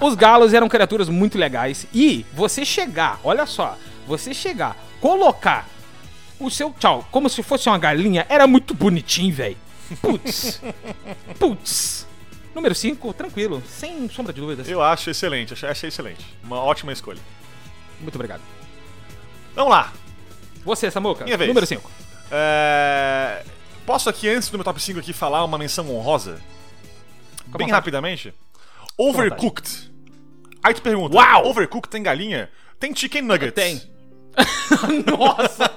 os 0.00 0.14
galos 0.14 0.52
eram 0.52 0.68
criaturas 0.68 1.08
muito 1.08 1.38
legais 1.38 1.86
e 1.94 2.26
você 2.32 2.64
chegar, 2.64 3.20
olha 3.22 3.46
só, 3.46 3.78
você 4.06 4.34
chegar, 4.34 4.76
colocar 5.00 5.68
o 6.40 6.50
seu 6.50 6.72
tchau 6.78 7.06
como 7.10 7.28
se 7.28 7.42
fosse 7.42 7.68
uma 7.68 7.78
galinha, 7.78 8.26
era 8.28 8.46
muito 8.46 8.74
bonitinho, 8.74 9.32
velho. 9.32 9.56
Putz. 10.00 10.60
Putz. 11.38 12.06
Número 12.54 12.74
5, 12.74 13.12
tranquilo, 13.14 13.62
sem 13.68 14.08
sombra 14.08 14.32
de 14.32 14.40
dúvidas. 14.40 14.68
Eu 14.68 14.80
acho 14.82 15.10
excelente, 15.10 15.52
achei, 15.52 15.88
excelente. 15.88 16.24
Uma 16.42 16.58
ótima 16.60 16.92
escolha. 16.92 17.20
Muito 18.00 18.14
obrigado. 18.14 18.42
Vamos 19.54 19.70
lá. 19.72 19.92
Você, 20.64 20.90
Samuca, 20.90 21.24
Minha 21.24 21.36
vez. 21.36 21.48
número 21.48 21.66
5. 21.66 21.90
É, 22.30 23.44
Posso 23.86 24.08
aqui, 24.08 24.28
antes 24.28 24.48
do 24.48 24.56
meu 24.56 24.64
top 24.64 24.80
5 24.80 24.98
aqui, 24.98 25.12
falar 25.12 25.44
uma 25.44 25.58
menção 25.58 25.88
honrosa? 25.94 26.40
À 27.40 27.42
Bem 27.58 27.66
vontade. 27.66 27.72
rapidamente. 27.72 28.34
Overcooked. 28.96 29.92
Aí 30.62 30.72
tu 30.72 30.80
pergunta, 30.80 31.14
Uau! 31.14 31.46
Overcooked 31.48 31.90
tem 31.90 32.02
galinha? 32.02 32.50
Tem 32.80 32.94
chicken 32.94 33.22
nuggets. 33.22 33.54
Tem. 33.54 33.82
Nossa! 35.06 35.70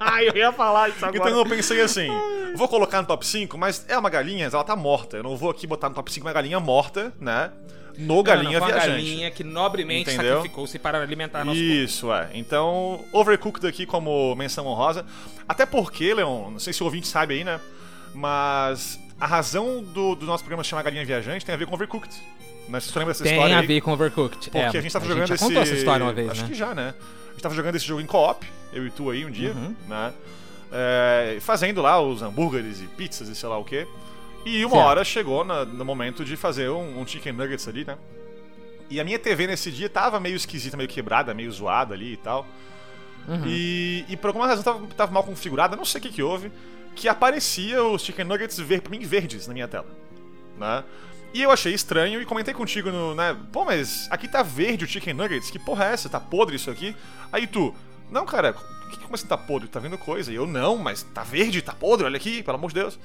Ai, 0.00 0.28
eu 0.32 0.36
ia 0.36 0.52
falar 0.52 0.88
isso 0.88 1.04
agora. 1.04 1.16
Então 1.30 1.38
eu 1.38 1.46
pensei 1.46 1.80
assim, 1.82 2.08
vou 2.56 2.66
colocar 2.66 3.02
no 3.02 3.06
top 3.06 3.26
5, 3.26 3.56
mas 3.58 3.84
é 3.88 3.98
uma 3.98 4.08
galinha, 4.08 4.48
ela 4.50 4.64
tá 4.64 4.74
morta. 4.74 5.18
Eu 5.18 5.22
não 5.22 5.36
vou 5.36 5.50
aqui 5.50 5.66
botar 5.66 5.90
no 5.90 5.94
top 5.94 6.10
5 6.10 6.26
uma 6.26 6.32
galinha 6.32 6.58
morta, 6.58 7.12
né? 7.20 7.52
No 7.98 8.22
galinha 8.22 8.58
não, 8.58 8.66
não, 8.66 8.66
viajante. 8.74 8.88
galinha 8.88 9.30
que 9.30 9.44
nobremente 9.44 10.10
sacrificou-se 10.10 10.78
para 10.78 11.00
alimentar 11.00 11.44
nosso 11.44 11.58
povo. 11.58 11.70
Isso, 11.72 12.12
é. 12.12 12.28
Então, 12.34 13.04
Overcooked 13.12 13.66
aqui 13.66 13.86
como 13.86 14.34
menção 14.34 14.66
honrosa. 14.66 15.04
Até 15.48 15.64
porque, 15.66 16.12
Leon, 16.14 16.50
não 16.50 16.58
sei 16.58 16.72
se 16.72 16.82
o 16.82 16.86
ouvinte 16.86 17.06
sabe 17.06 17.34
aí, 17.34 17.44
né? 17.44 17.60
Mas 18.14 18.98
a 19.20 19.26
razão 19.26 19.82
do, 19.82 20.14
do 20.14 20.26
nosso 20.26 20.42
programa 20.44 20.62
se 20.64 20.70
chamar 20.70 20.82
Galinha 20.82 21.04
Viajante 21.04 21.44
tem 21.44 21.54
a 21.54 21.58
ver 21.58 21.66
com 21.66 21.74
Overcooked. 21.74 22.14
Né? 22.68 22.80
Você 22.80 22.98
lembra 22.98 23.12
dessa 23.12 23.24
Tem 23.24 23.34
história 23.34 23.56
a 23.56 23.60
aí? 23.60 23.66
ver 23.66 23.80
com 23.80 23.92
Overcooked. 23.92 24.50
Porque 24.50 24.58
é, 24.58 24.66
a 24.66 24.80
gente 24.82 24.92
tava 24.92 25.04
a 25.04 25.08
jogando 25.08 25.26
já 25.28 25.34
esse. 25.34 25.56
essa 25.58 25.74
história 25.74 26.04
uma 26.06 26.12
vez, 26.12 26.30
Acho 26.30 26.42
né? 26.42 26.48
que 26.48 26.54
já, 26.54 26.74
né? 26.74 26.94
A 27.28 27.30
gente 27.32 27.42
tava 27.42 27.54
jogando 27.54 27.74
esse 27.76 27.84
jogo 27.86 28.00
em 28.00 28.06
co-op, 28.06 28.46
eu 28.72 28.86
e 28.86 28.90
tu 28.90 29.10
aí 29.10 29.24
um 29.24 29.30
dia, 29.30 29.52
Uhum. 29.52 29.74
né? 29.88 30.12
É, 30.72 31.38
fazendo 31.40 31.82
lá 31.82 32.00
os 32.00 32.22
hambúrgueres 32.22 32.80
e 32.80 32.86
pizzas 32.86 33.28
e 33.28 33.34
sei 33.34 33.48
lá 33.48 33.58
o 33.58 33.64
quê. 33.64 33.86
E 34.44 34.64
uma 34.64 34.74
Certo. 34.76 34.86
hora 34.86 35.04
chegou 35.04 35.44
na- 35.44 35.64
no 35.64 35.84
momento 35.84 36.24
de 36.24 36.36
fazer 36.36 36.68
um, 36.70 37.00
um 37.00 37.06
chicken 37.06 37.32
nuggets 37.32 37.66
ali, 37.66 37.84
né? 37.84 37.96
E 38.90 39.00
a 39.00 39.04
minha 39.04 39.18
TV 39.18 39.46
nesse 39.46 39.70
dia 39.70 39.88
tava 39.88 40.20
meio 40.20 40.36
esquisita, 40.36 40.76
meio 40.76 40.88
quebrada, 40.88 41.32
meio 41.32 41.50
zoada 41.50 41.94
ali 41.94 42.12
e 42.12 42.16
tal. 42.18 42.46
Uhum. 43.26 43.42
E, 43.46 44.04
e 44.08 44.16
por 44.16 44.28
alguma 44.28 44.46
razão 44.46 44.62
tava, 44.62 44.86
tava 44.88 45.12
mal 45.12 45.24
configurada, 45.24 45.74
não 45.76 45.84
sei 45.84 45.98
o 45.98 46.02
que 46.02 46.10
que 46.10 46.22
houve, 46.22 46.52
que 46.94 47.08
aparecia 47.08 47.82
os 47.82 48.02
chicken 48.02 48.26
nuggets 48.26 48.58
ver, 48.58 48.82
pra 48.82 48.90
mim 48.90 49.00
verdes 49.00 49.46
na 49.46 49.54
minha 49.54 49.66
tela, 49.66 49.86
né? 50.58 50.84
E 51.32 51.42
eu 51.42 51.50
achei 51.50 51.72
estranho 51.72 52.20
e 52.20 52.26
comentei 52.26 52.52
contigo 52.54 52.90
no, 52.92 53.14
né? 53.14 53.34
Pô, 53.50 53.64
mas 53.64 54.06
aqui 54.10 54.28
tá 54.28 54.42
verde 54.42 54.84
o 54.84 54.88
chicken 54.88 55.14
nuggets, 55.14 55.50
que 55.50 55.58
porra 55.58 55.86
é 55.86 55.92
essa? 55.94 56.08
Tá 56.08 56.20
podre 56.20 56.54
isso 56.56 56.70
aqui? 56.70 56.94
Aí 57.32 57.46
tu, 57.46 57.74
não, 58.10 58.24
cara, 58.26 58.52
que, 58.90 58.98
como 58.98 59.14
assim 59.14 59.26
tá 59.26 59.36
podre? 59.38 59.68
Tá 59.68 59.80
vendo 59.80 59.96
coisa? 59.98 60.30
E 60.30 60.34
eu, 60.36 60.46
não, 60.46 60.76
mas 60.76 61.02
tá 61.02 61.24
verde, 61.24 61.62
tá 61.62 61.72
podre, 61.72 62.04
olha 62.04 62.16
aqui, 62.18 62.42
pelo 62.42 62.56
amor 62.58 62.68
de 62.68 62.74
Deus. 62.74 63.00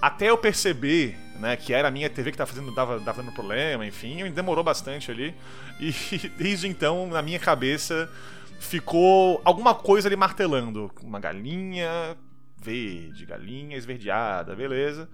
Até 0.00 0.30
eu 0.30 0.38
perceber, 0.38 1.16
né, 1.38 1.56
que 1.56 1.72
era 1.72 1.88
a 1.88 1.90
minha 1.90 2.08
TV 2.08 2.30
que 2.30 2.38
tava 2.38 2.50
fazendo, 2.50 2.72
dava, 2.72 3.00
dava 3.00 3.22
dando 3.22 3.34
problema, 3.34 3.84
enfim, 3.84 4.30
demorou 4.30 4.62
bastante 4.64 5.10
ali. 5.10 5.34
E 5.80 5.92
desde 6.36 6.66
então, 6.66 7.06
na 7.06 7.22
minha 7.22 7.38
cabeça, 7.38 8.10
ficou 8.58 9.40
alguma 9.44 9.76
coisa 9.76 10.08
ali 10.08 10.16
martelando. 10.16 10.90
Uma 11.02 11.20
galinha 11.20 12.16
verde, 12.60 13.24
galinha 13.24 13.76
esverdeada, 13.76 14.56
beleza. 14.56 15.08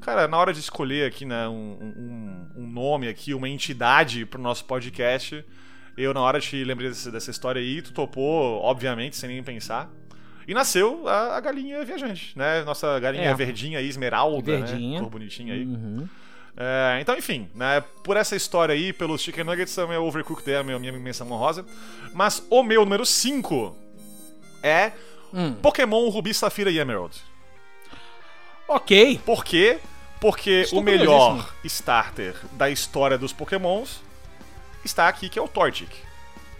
Cara, 0.00 0.26
na 0.28 0.36
hora 0.36 0.52
de 0.52 0.60
escolher 0.60 1.06
aqui, 1.06 1.24
né, 1.24 1.48
um, 1.48 2.50
um, 2.56 2.62
um 2.62 2.66
nome 2.66 3.08
aqui, 3.08 3.32
uma 3.32 3.48
entidade 3.48 4.26
pro 4.26 4.40
nosso 4.40 4.64
podcast, 4.64 5.44
eu 5.96 6.12
na 6.12 6.20
hora 6.20 6.40
te 6.40 6.62
lembrei 6.64 6.88
dessa, 6.88 7.10
dessa 7.10 7.30
história 7.30 7.60
aí, 7.60 7.80
tu 7.80 7.92
topou, 7.92 8.60
obviamente, 8.62 9.16
sem 9.16 9.28
nem 9.28 9.42
pensar. 9.42 9.90
E 10.46 10.54
nasceu 10.54 11.06
a, 11.08 11.36
a 11.36 11.40
galinha 11.40 11.84
viajante, 11.84 12.32
né? 12.36 12.62
Nossa 12.64 12.98
galinha 13.00 13.30
É. 13.30 13.34
verdinha 13.34 13.78
aí, 13.80 13.88
esmeralda, 13.88 14.58
Verdinha. 14.58 14.94
né? 14.94 15.00
Cor 15.00 15.10
bonitinha 15.10 15.54
aí. 15.54 15.64
Uhum. 15.64 16.08
É, 16.56 16.98
então, 17.00 17.16
enfim, 17.16 17.50
né, 17.54 17.82
por 18.02 18.16
essa 18.16 18.34
história 18.34 18.72
aí, 18.74 18.92
pelos 18.92 19.20
Chicken 19.20 19.44
Nuggets, 19.44 19.78
a 19.78 19.86
minha 19.86 20.00
Overcooked 20.00 20.50
é 20.50 20.56
a 20.58 20.62
minha, 20.62 20.78
minha 20.78 20.92
menção 20.92 21.30
honrosa. 21.30 21.66
Mas 22.14 22.42
o 22.48 22.62
meu 22.62 22.80
número 22.84 23.04
5 23.04 23.76
é 24.62 24.92
Hum. 25.34 25.54
Pokémon 25.60 26.08
Rubi, 26.08 26.32
Safira 26.32 26.70
e 26.70 26.78
Emerald. 26.78 27.14
Ok. 28.68 29.20
Por 29.24 29.44
quê? 29.44 29.78
Porque 30.20 30.62
Estou 30.62 30.80
o 30.80 30.82
melhor 30.82 31.52
starter 31.64 32.34
da 32.52 32.70
história 32.70 33.18
dos 33.18 33.32
Pokémons 33.32 34.00
está 34.84 35.08
aqui, 35.08 35.28
que 35.28 35.38
é 35.38 35.42
o 35.42 35.48
Torchic. 35.48 35.94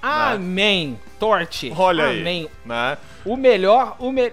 Amém. 0.06 0.98
Torte. 1.18 1.72
Olha 1.76 2.06
Amém. 2.06 2.26
aí. 2.44 2.50
Né? 2.64 2.98
O 3.24 3.36
melhor, 3.36 3.96
o, 3.98 4.12
me... 4.12 4.32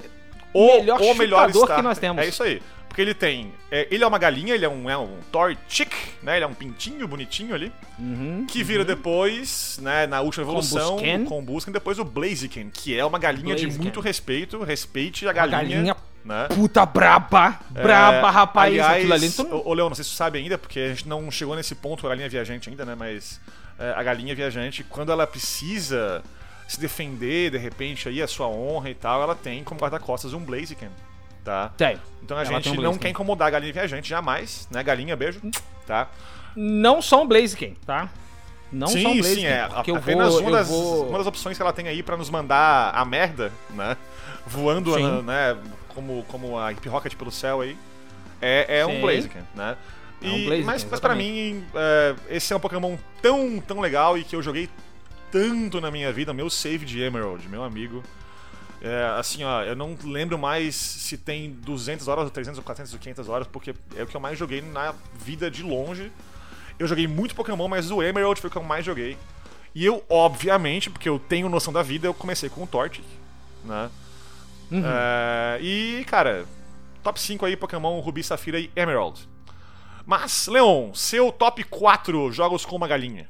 O 0.54 0.78
melhor 0.78 1.02
o 1.02 1.16
melhor 1.16 1.52
que 1.52 1.82
nós 1.82 1.98
temos. 1.98 2.24
É 2.24 2.28
isso 2.28 2.44
aí. 2.44 2.62
Porque 2.94 3.02
ele 3.02 3.16
tem. 3.16 3.52
é, 3.72 3.88
ele 3.90 4.04
é 4.04 4.08
uma 4.08 4.20
galinha, 4.20 4.54
ele 4.54 4.64
é 4.64 4.70
um, 4.70 4.88
é 4.88 4.96
um 4.96 5.18
Torchic, 5.32 5.92
né? 6.22 6.36
Ele 6.36 6.46
é 6.46 6.48
um 6.48 6.54
pintinho 6.54 7.08
bonitinho 7.08 7.56
ali. 7.56 7.72
Uhum. 7.98 8.46
Que 8.48 8.64
vira 8.64 8.86
depois, 8.86 9.80
né, 9.82 10.06
na 10.06 10.22
última 10.22 10.44
evolução, 10.44 10.98
o 10.98 11.26
Combusken, 11.26 11.74
depois 11.74 11.98
o 11.98 12.06
Blaziken, 12.06 12.70
que 12.72 12.96
é 12.96 13.04
uma 13.04 13.18
galinha 13.18 13.56
de 13.56 13.64
Blaziken. 13.64 13.82
muito 13.82 14.00
respeito. 14.00 14.62
Respeite 14.62 15.26
a 15.26 15.32
Uma 15.32 15.48
galinha. 15.48 15.96
Né? 16.24 16.48
puta 16.54 16.86
braba. 16.86 17.60
Braba, 17.70 18.28
É, 18.28 18.32
rapaz. 18.32 18.72
aliás, 18.72 18.98
aquilo 18.98 19.14
ali. 19.14 19.34
Não- 19.38 19.58
ô, 19.58 19.70
ô, 19.70 19.74
Leão, 19.74 19.90
não 19.90 19.96
sei 19.96 20.04
se 20.04 20.12
você 20.12 20.16
sabe 20.18 20.40
ainda, 20.40 20.58
porque 20.58 20.80
a 20.80 20.88
gente 20.90 21.08
não 21.08 21.30
chegou 21.32 21.56
nesse 21.56 21.76
ponto 21.76 22.06
a 22.06 22.10
galinha 22.10 22.30
viajante 22.30 22.70
ainda, 22.70 22.86
né? 22.86 22.96
Mas 22.98 23.40
é, 23.80 23.94
a 23.96 24.04
galinha 24.04 24.34
viajante, 24.36 24.84
quando 24.84 25.12
ela 25.12 25.26
precisa 25.28 26.24
se 26.68 26.80
defender, 26.80 27.52
de 27.52 27.58
repente, 27.58 28.08
aí 28.08 28.22
a 28.22 28.28
sua 28.28 28.48
honra 28.48 28.90
e 28.90 28.96
tal, 28.96 29.22
ela 29.22 29.36
tem 29.36 29.64
como 29.64 29.80
guarda-costas 29.80 30.34
um 30.34 30.40
Blaziken, 30.40 30.90
tá? 31.44 31.70
Tem. 31.78 32.00
Então 32.22 32.38
a 32.38 32.42
Ela 32.44 32.62
gente 32.62 32.78
um 32.78 32.82
não 32.82 32.98
quer 32.98 33.10
incomodar 33.10 33.50
a 33.50 33.52
galinha 33.52 33.74
viajante 33.74 34.08
jamais, 34.10 34.68
né? 34.72 34.82
Galinha, 34.82 35.16
beijo, 35.16 35.42
tá? 35.86 36.08
Não 36.56 37.02
só 37.02 37.22
um 37.24 37.28
Blaziken, 37.28 37.76
tá? 37.86 38.10
Não 38.72 38.88
só 38.88 38.94
um 38.96 38.98
sim, 38.98 39.04
Blaziken. 39.20 39.36
sim, 39.36 39.46
é. 39.46 39.70
Eu 39.86 39.96
apenas 39.98 40.32
vou, 40.34 40.42
uma, 40.42 40.50
eu 40.50 40.56
das, 40.56 40.68
vou... 40.70 41.10
uma 41.10 41.18
das 41.18 41.28
opções 41.28 41.58
que 41.58 41.62
ela 41.62 41.74
tem 41.74 41.88
aí 41.88 42.02
pra 42.02 42.16
nos 42.18 42.30
mandar 42.30 42.92
a 42.96 43.04
merda, 43.06 43.52
né? 43.72 43.98
Voando, 44.48 44.94
Sim. 44.96 45.22
né? 45.22 45.56
Como, 45.94 46.24
como 46.28 46.58
a 46.58 46.72
Hip 46.72 46.88
Rocket 46.90 47.16
pelo 47.16 47.32
céu 47.32 47.62
aí. 47.62 47.78
É, 48.42 48.80
é 48.80 48.86
um. 48.86 49.02
Blaziken, 49.02 49.42
né? 49.56 49.78
É 50.22 50.28
um 50.28 50.38
E- 50.38 50.46
Blaziken, 50.46 50.66
mas, 50.66 50.84
mas 50.86 51.00
pra 51.00 51.16
mim, 51.16 51.64
é, 51.76 52.16
esse 52.30 52.52
é 52.54 52.56
um 52.56 52.60
Pokémon 52.60 52.98
tão, 53.22 53.60
tão 53.60 53.80
legal 53.80 54.18
e 54.18 54.24
que 54.24 54.36
eu 54.36 54.42
joguei 54.42 54.70
tanto 55.32 55.80
na 55.82 55.90
minha 55.92 56.12
vida. 56.12 56.34
Meu 56.34 56.50
save 56.50 56.86
de 56.86 57.02
Emerald, 57.02 57.48
meu 57.48 57.64
amigo. 57.64 58.04
É, 58.82 59.16
assim, 59.18 59.46
ó, 59.46 59.64
eu 59.64 59.76
não 59.78 59.98
lembro 60.04 60.38
mais 60.38 60.76
se 60.76 61.18
tem 61.18 61.52
200 61.52 62.08
horas, 62.10 62.26
ou 62.26 62.30
300, 62.30 62.58
ou 62.58 62.64
400, 62.66 62.94
ou 62.94 63.00
500 63.00 63.30
horas, 63.30 63.48
porque 63.48 63.74
é 63.96 64.04
o 64.04 64.08
que 64.08 64.16
eu 64.16 64.20
mais 64.20 64.38
joguei 64.38 64.62
na 64.62 64.94
vida 65.18 65.50
de 65.50 65.64
longe. 65.64 66.12
Eu 66.78 66.86
joguei 66.86 67.08
muito 67.08 67.34
Pokémon, 67.34 67.68
mas 67.70 67.92
o 67.92 68.04
Emerald 68.04 68.42
foi 68.42 68.50
o 68.50 68.52
que 68.52 68.58
eu 68.58 68.64
mais 68.64 68.84
joguei. 68.86 69.18
E 69.74 69.86
eu, 69.86 70.04
obviamente, 70.10 70.90
porque 70.90 71.08
eu 71.08 71.18
tenho 71.18 71.48
noção 71.48 71.72
da 71.72 71.82
vida, 71.82 72.08
eu 72.08 72.14
comecei 72.14 72.50
com 72.50 72.64
o 72.64 72.68
Torchic, 72.68 73.04
né? 73.64 73.90
Uhum. 74.72 74.84
É, 74.86 75.60
e, 75.62 76.04
cara, 76.08 76.46
top 77.04 77.20
5 77.20 77.46
aí, 77.46 77.56
Pokémon 77.56 78.00
Rubi, 78.00 78.24
Safira 78.24 78.60
e 78.60 78.70
Emerald. 78.76 79.28
Mas, 80.06 80.48
Leon, 80.48 80.94
seu 80.94 81.32
top 81.32 81.64
4 81.64 82.32
jogos 82.32 82.66
com 82.66 82.76
uma 82.76 82.88
galinha. 82.88 83.28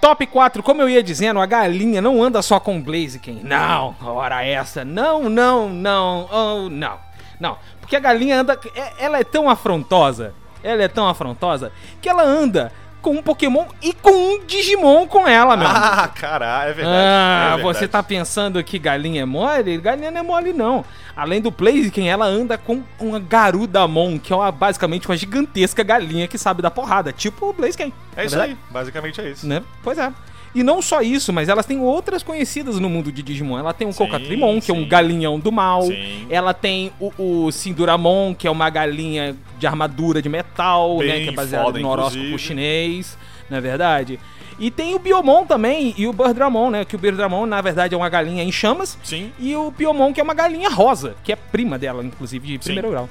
Top 0.00 0.26
4, 0.26 0.62
como 0.62 0.82
eu 0.82 0.88
ia 0.88 1.02
dizendo, 1.02 1.40
a 1.40 1.46
galinha 1.46 2.02
não 2.02 2.22
anda 2.22 2.42
só 2.42 2.60
com 2.60 2.82
Blaziken. 2.82 3.40
Não, 3.42 3.94
ora 4.02 4.44
essa. 4.44 4.84
Não, 4.84 5.30
não, 5.30 5.68
não, 5.70 6.28
oh, 6.30 6.68
não. 6.68 6.98
Não, 7.40 7.56
porque 7.80 7.96
a 7.96 8.00
galinha 8.00 8.40
anda. 8.40 8.58
é- 8.74 9.04
Ela 9.04 9.18
é 9.18 9.24
tão 9.24 9.48
afrontosa. 9.48 10.34
Ela 10.62 10.82
é 10.82 10.88
tão 10.88 11.08
afrontosa 11.08 11.72
que 12.02 12.08
ela 12.08 12.22
anda 12.22 12.72
com 13.04 13.10
um 13.10 13.22
Pokémon 13.22 13.66
e 13.82 13.92
com 13.92 14.10
um 14.10 14.46
Digimon 14.46 15.06
com 15.06 15.28
ela, 15.28 15.58
meu. 15.58 15.68
Ah, 15.68 16.08
caralho, 16.08 16.70
é 16.70 16.72
verdade. 16.72 16.96
Ah, 16.96 17.44
é 17.52 17.56
verdade. 17.56 17.62
você 17.78 17.86
tá 17.86 18.02
pensando 18.02 18.64
que 18.64 18.78
galinha 18.78 19.20
é 19.20 19.24
mole? 19.26 19.76
Galinha 19.76 20.10
não 20.10 20.20
é 20.20 20.22
mole, 20.22 20.54
não. 20.54 20.82
Além 21.14 21.38
do 21.38 21.50
Blaziken, 21.50 22.08
ela 22.08 22.24
anda 22.24 22.56
com 22.56 22.82
uma 22.98 23.20
Garudamon, 23.20 24.18
que 24.18 24.32
é 24.32 24.36
uma, 24.36 24.50
basicamente 24.50 25.06
uma 25.06 25.16
gigantesca 25.18 25.82
galinha 25.82 26.26
que 26.26 26.38
sabe 26.38 26.62
dar 26.62 26.70
porrada, 26.70 27.12
tipo 27.12 27.50
o 27.50 27.52
Blaziken. 27.52 27.92
É 28.16 28.20
na 28.20 28.24
isso 28.24 28.36
verdade, 28.36 28.58
aí, 28.58 28.72
basicamente 28.72 29.20
é 29.20 29.28
isso. 29.28 29.46
Né? 29.46 29.62
Pois 29.82 29.98
é. 29.98 30.10
E 30.54 30.62
não 30.62 30.80
só 30.80 31.02
isso, 31.02 31.32
mas 31.32 31.48
elas 31.48 31.66
têm 31.66 31.80
outras 31.80 32.22
conhecidas 32.22 32.78
no 32.78 32.88
mundo 32.88 33.10
de 33.10 33.22
Digimon. 33.22 33.58
Ela 33.58 33.74
tem 33.74 33.88
o 33.88 33.92
Sim, 33.92 33.98
Cocatrimon, 33.98 34.60
que 34.60 34.70
é 34.70 34.74
um 34.74 34.82
sim. 34.84 34.88
galinhão 34.88 35.38
do 35.38 35.50
mal. 35.50 35.82
Sim. 35.82 36.26
Ela 36.30 36.54
tem 36.54 36.92
o, 37.00 37.12
o 37.46 37.50
Sinduramon, 37.50 38.34
que 38.34 38.46
é 38.46 38.50
uma 38.50 38.70
galinha 38.70 39.36
de 39.58 39.66
armadura 39.66 40.22
de 40.22 40.28
metal, 40.28 40.98
Bem 40.98 41.08
né? 41.08 41.20
Que 41.24 41.28
é 41.30 41.32
baseado 41.32 41.64
foda, 41.64 41.78
no 41.80 41.88
horóscopo 41.88 42.18
inclusive. 42.24 42.38
chinês, 42.48 43.18
não 43.50 43.58
é 43.58 43.60
verdade? 43.60 44.20
E 44.56 44.70
tem 44.70 44.94
o 44.94 45.00
Biomon 45.00 45.44
também, 45.44 45.92
e 45.98 46.06
o 46.06 46.12
Birdramon, 46.12 46.70
né? 46.70 46.84
Que 46.84 46.94
o 46.94 46.98
Birdramon, 46.98 47.44
na 47.46 47.60
verdade, 47.60 47.92
é 47.92 47.96
uma 47.96 48.08
galinha 48.08 48.44
em 48.44 48.52
chamas. 48.52 48.96
Sim. 49.02 49.32
E 49.40 49.56
o 49.56 49.72
Biomon, 49.72 50.12
que 50.12 50.20
é 50.20 50.22
uma 50.22 50.34
galinha 50.34 50.68
rosa, 50.70 51.16
que 51.24 51.32
é 51.32 51.36
prima 51.36 51.76
dela, 51.76 52.04
inclusive, 52.04 52.46
de 52.46 52.58
primeiro 52.60 52.90
grau. 52.90 53.08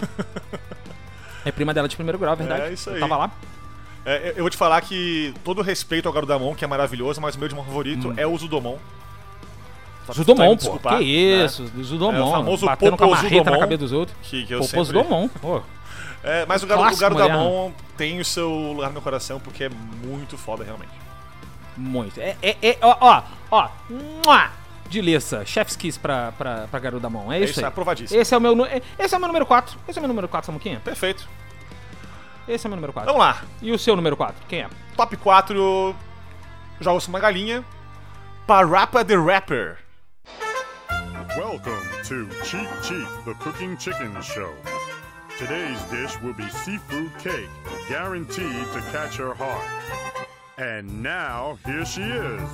é 1.44 1.50
prima 1.50 1.74
dela 1.74 1.88
de 1.88 1.96
primeiro 1.96 2.18
grau, 2.18 2.34
é 2.34 2.36
verdade. 2.36 2.62
É 2.62 2.72
isso 2.72 2.90
Eu 2.90 2.94
aí. 2.94 3.00
tava 3.00 3.16
lá. 3.16 3.30
É, 4.04 4.32
eu 4.36 4.42
vou 4.42 4.50
te 4.50 4.56
falar 4.56 4.80
que 4.80 5.34
todo 5.44 5.60
respeito 5.62 6.06
ao 6.06 6.12
Garudamon, 6.12 6.54
que 6.54 6.64
é 6.64 6.68
maravilhoso, 6.68 7.20
mas 7.20 7.34
o 7.34 7.38
meu 7.38 7.48
Digimon 7.48 7.64
favorito 7.64 8.14
é 8.16 8.26
o 8.26 8.36
Zudomon. 8.36 8.78
Só 10.06 10.12
Zudomon, 10.14 10.56
pô. 10.56 10.78
que 10.78 10.88
né? 10.88 11.44
isso, 11.44 11.70
Zudomon. 11.82 12.16
É 12.16 12.22
o 12.22 12.30
famoso 12.30 12.66
batendo 12.66 12.96
com 12.96 13.04
a 13.04 13.08
Popo 13.08 13.22
marreta 13.22 13.50
na 13.50 13.58
cabeça 13.58 13.78
dos 13.78 13.92
outros. 13.92 14.16
Que, 14.22 14.46
que 14.46 14.54
eu 14.54 14.62
sempre... 14.62 14.84
Zudomon, 14.84 15.28
pô. 15.40 15.62
É, 16.22 16.44
mas 16.46 16.62
o, 16.62 16.66
o 16.66 16.68
Clássico 16.68 17.00
Garudamon 17.00 17.72
tem 17.96 18.20
o 18.20 18.24
seu 18.24 18.50
lugar 18.50 18.88
no 18.88 18.94
meu 18.94 19.02
coração 19.02 19.38
porque 19.40 19.64
é 19.64 19.70
muito 20.04 20.36
foda, 20.36 20.64
realmente. 20.64 20.92
Muito. 21.76 22.20
É, 22.20 22.36
é, 22.42 22.56
é, 22.62 22.78
ó, 22.82 22.96
ó, 23.00 23.22
ó. 23.50 23.68
Mua! 24.26 24.50
De 24.88 25.00
Lissa, 25.00 25.46
Chef's 25.46 25.76
Kiss 25.76 25.98
pra, 25.98 26.32
pra, 26.32 26.66
pra 26.68 26.80
Garudamon. 26.80 27.32
É 27.32 27.36
É 27.36 27.40
isso, 27.42 27.52
isso, 27.52 27.60
é 27.60 27.64
aí. 27.64 27.68
aprovadíssimo. 27.68 28.20
Esse 28.20 28.34
é 28.34 28.36
o 28.36 28.40
meu, 28.40 28.56
nu- 28.56 28.66
esse 28.98 29.14
é 29.14 29.16
o 29.16 29.20
meu 29.20 29.28
número 29.28 29.46
4. 29.46 29.78
Esse 29.88 29.98
é 29.98 30.00
o 30.00 30.02
meu 30.02 30.08
número 30.08 30.28
4, 30.28 30.46
Samuquinha. 30.46 30.80
Perfeito. 30.80 31.28
Esse 32.50 32.66
é 32.66 32.68
o 32.68 32.70
meu 32.70 32.76
número 32.76 32.92
4. 32.92 33.12
Vamos 33.12 33.24
lá. 33.26 33.42
E 33.62 33.70
o 33.70 33.78
seu 33.78 33.94
número 33.94 34.16
4? 34.16 34.34
Quem 34.48 34.62
é? 34.62 34.68
Top 34.96 35.16
4 35.16 35.94
jogos 36.80 37.04
com 37.06 37.12
uma 37.12 37.20
galinha. 37.20 37.64
Parappa 38.46 39.04
the 39.04 39.16
Rapper. 39.16 39.78
Welcome 41.36 41.86
to 42.08 42.26
Cheap 42.44 42.68
Cheap, 42.82 43.06
the 43.24 43.34
cooking 43.34 43.76
chicken 43.78 44.10
show. 44.20 44.52
Today's 45.38 45.80
dish 45.90 46.20
will 46.22 46.34
be 46.34 46.50
seafood 46.50 47.10
cake, 47.22 47.48
guaranteed 47.88 48.66
to 48.72 48.82
catch 48.90 49.16
her 49.18 49.32
heart. 49.32 49.64
And 50.58 51.02
now, 51.02 51.56
here 51.64 51.86
she 51.86 52.02
is. 52.02 52.50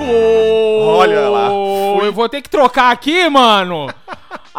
Olha 0.00 1.28
lá, 1.28 1.48
foi- 1.48 2.08
Eu 2.08 2.12
vou 2.12 2.28
ter 2.28 2.40
que 2.42 2.48
trocar 2.48 2.90
aqui, 2.90 3.28
mano. 3.28 3.86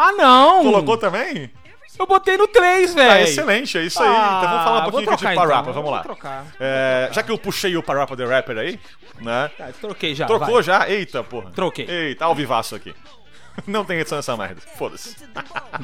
Ah, 0.00 0.12
não. 0.12 0.62
Colocou 0.62 0.96
também? 0.96 1.50
Eu 1.98 2.06
botei 2.06 2.36
no 2.36 2.46
3, 2.46 2.94
velho. 2.94 3.10
Ah, 3.10 3.20
excelente, 3.22 3.76
é 3.78 3.82
isso 3.82 4.00
aí. 4.02 4.08
então 4.08 4.40
vamos 4.48 4.64
falar 4.64 4.76
um 4.76 4.78
Ah, 4.78 4.82
pouquinho 4.82 5.10
aqui 5.12 5.16
de 5.16 5.22
trocar, 5.22 5.34
Parappa, 5.36 5.60
então. 5.70 5.72
vamos 5.74 5.90
lá. 5.90 5.96
Vou 6.02 6.04
trocar. 6.14 6.46
É, 6.60 7.08
já 7.12 7.22
que 7.22 7.30
eu 7.32 7.38
puxei 7.38 7.76
o 7.76 7.82
Parappa 7.82 8.16
the 8.16 8.24
Rapper 8.24 8.56
aí, 8.58 8.78
né? 9.20 9.50
Tá, 9.58 9.68
troquei 9.80 10.14
já. 10.14 10.26
Trocou 10.26 10.54
vai. 10.54 10.62
já? 10.62 10.88
Eita, 10.88 11.24
porra. 11.24 11.50
Troquei. 11.50 11.86
Eita, 11.88 12.24
ao 12.24 12.34
vivaço 12.34 12.74
aqui. 12.76 12.94
Não 13.66 13.84
tem 13.84 13.98
edição 13.98 14.16
nessa 14.18 14.36
merda. 14.36 14.60
Foda-se. 14.76 15.16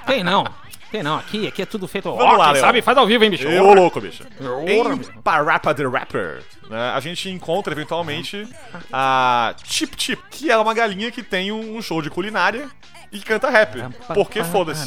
Tem 0.07 0.23
não. 0.23 0.47
Tem 0.93 1.03
não. 1.03 1.17
Aqui, 1.17 1.49
aqui 1.49 1.63
é 1.63 1.67
tudo 1.67 1.89
feito. 1.89 2.09
Vamos 2.15 2.35
Ó, 2.35 2.37
lá, 2.37 2.55
sabe 2.55 2.81
faz 2.81 2.97
ao 2.97 3.05
vivo, 3.05 3.25
hein, 3.25 3.31
bicho? 3.31 3.49
Ô, 3.49 3.75
louco, 3.75 4.01
bicho. 4.01 4.23
Em. 4.69 4.99
Parappa 5.23 5.75
the 5.75 5.83
Rapper, 5.85 6.41
né, 6.71 6.91
a 6.95 7.01
gente 7.01 7.29
encontra 7.31 7.73
eventualmente 7.75 8.47
a 8.93 9.55
Chip 9.65 9.95
Chip, 9.97 10.23
que 10.31 10.51
é 10.51 10.57
uma 10.57 10.75
galinha 10.75 11.11
que 11.11 11.23
tem 11.23 11.53
um 11.53 11.81
show 11.83 12.01
de 12.03 12.11
culinária 12.11 12.69
e 13.13 13.21
canta 13.21 13.49
rap. 13.49 13.77
Porque 14.13 14.43
foda-se. 14.43 14.87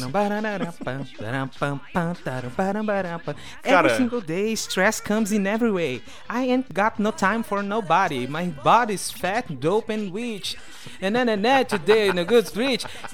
Cara- 3.62 3.88
Every 3.88 3.96
single 3.96 4.20
day, 4.20 4.52
stress 4.52 5.00
comes 5.00 5.32
in 5.32 5.46
every 5.46 5.70
way. 5.70 6.02
I 6.28 6.50
ain't 6.50 6.66
got 6.74 6.98
no 6.98 7.10
time 7.10 7.42
for 7.42 7.62
nobody. 7.62 8.26
My 8.26 8.44
body's 8.62 9.10
fat, 9.10 9.46
dope, 9.50 9.90
and 9.92 10.12
rich. 10.12 10.56
And 11.00 11.12
then 11.12 11.28
and 11.28 11.42
then 11.42 11.64
today 11.64 12.08
in 12.08 12.18
a 12.18 12.24
good. 12.24 12.46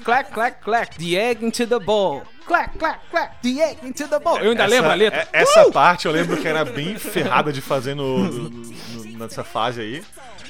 Clack, 0.03 0.31
clack, 0.33 0.61
clack, 0.61 0.97
the 0.97 1.17
egg 1.17 1.43
into 1.45 1.65
the 1.65 1.79
bowl. 1.79 2.23
Clack, 2.45 2.77
clack, 2.77 2.99
clack, 3.09 3.41
the 3.41 3.59
egg 3.61 3.77
into 3.83 4.07
the 4.07 4.19
bowl. 4.19 4.37
Eu 4.39 4.51
ainda 4.51 4.65
lembro 4.67 4.91
a 4.91 4.93
letra. 4.95 5.27
é- 5.33 5.41
Essa 5.41 5.71
parte 5.71 6.05
eu 6.05 6.11
lembro 6.11 6.37
que 6.37 6.47
era 6.47 6.63
bem 6.63 6.95
ferrada 6.97 7.51
de 7.51 7.59
fazer 7.59 7.95
no, 7.95 8.49
no- 8.55 9.17
nessa 9.19 9.43
fase 9.43 9.81
aí. 9.81 10.03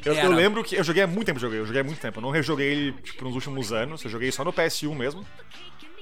Eu, 0.04 0.14
eu 0.14 0.32
lembro 0.32 0.64
que 0.64 0.76
eu 0.76 0.84
joguei 0.84 1.04
há 1.04 1.08
muito 1.08 1.26
tempo, 1.26 1.40
joguei, 1.40 1.60
eu 1.60 1.66
joguei 1.66 1.82
há 1.82 1.84
muito 1.84 2.00
tempo. 2.00 2.20
Eu 2.20 2.22
não 2.22 2.30
rejoguei 2.30 2.68
ele 2.72 2.92
tipo, 3.02 3.24
nos 3.26 3.34
últimos 3.36 3.72
anos, 3.74 4.04
eu 4.04 4.10
joguei 4.10 4.32
só 4.32 4.44
no 4.44 4.54
PS1 4.54 4.94
mesmo. 4.96 5.26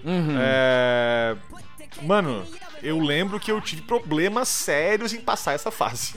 Uhum. 0.03 0.35
É, 0.37 1.35
Mano, 2.01 2.45
eu 2.81 2.99
lembro 2.99 3.39
que 3.39 3.51
eu 3.51 3.61
tive 3.61 3.83
problemas 3.83 4.47
sérios 4.49 5.13
em 5.13 5.21
passar 5.21 5.53
essa 5.53 5.69
fase. 5.71 6.15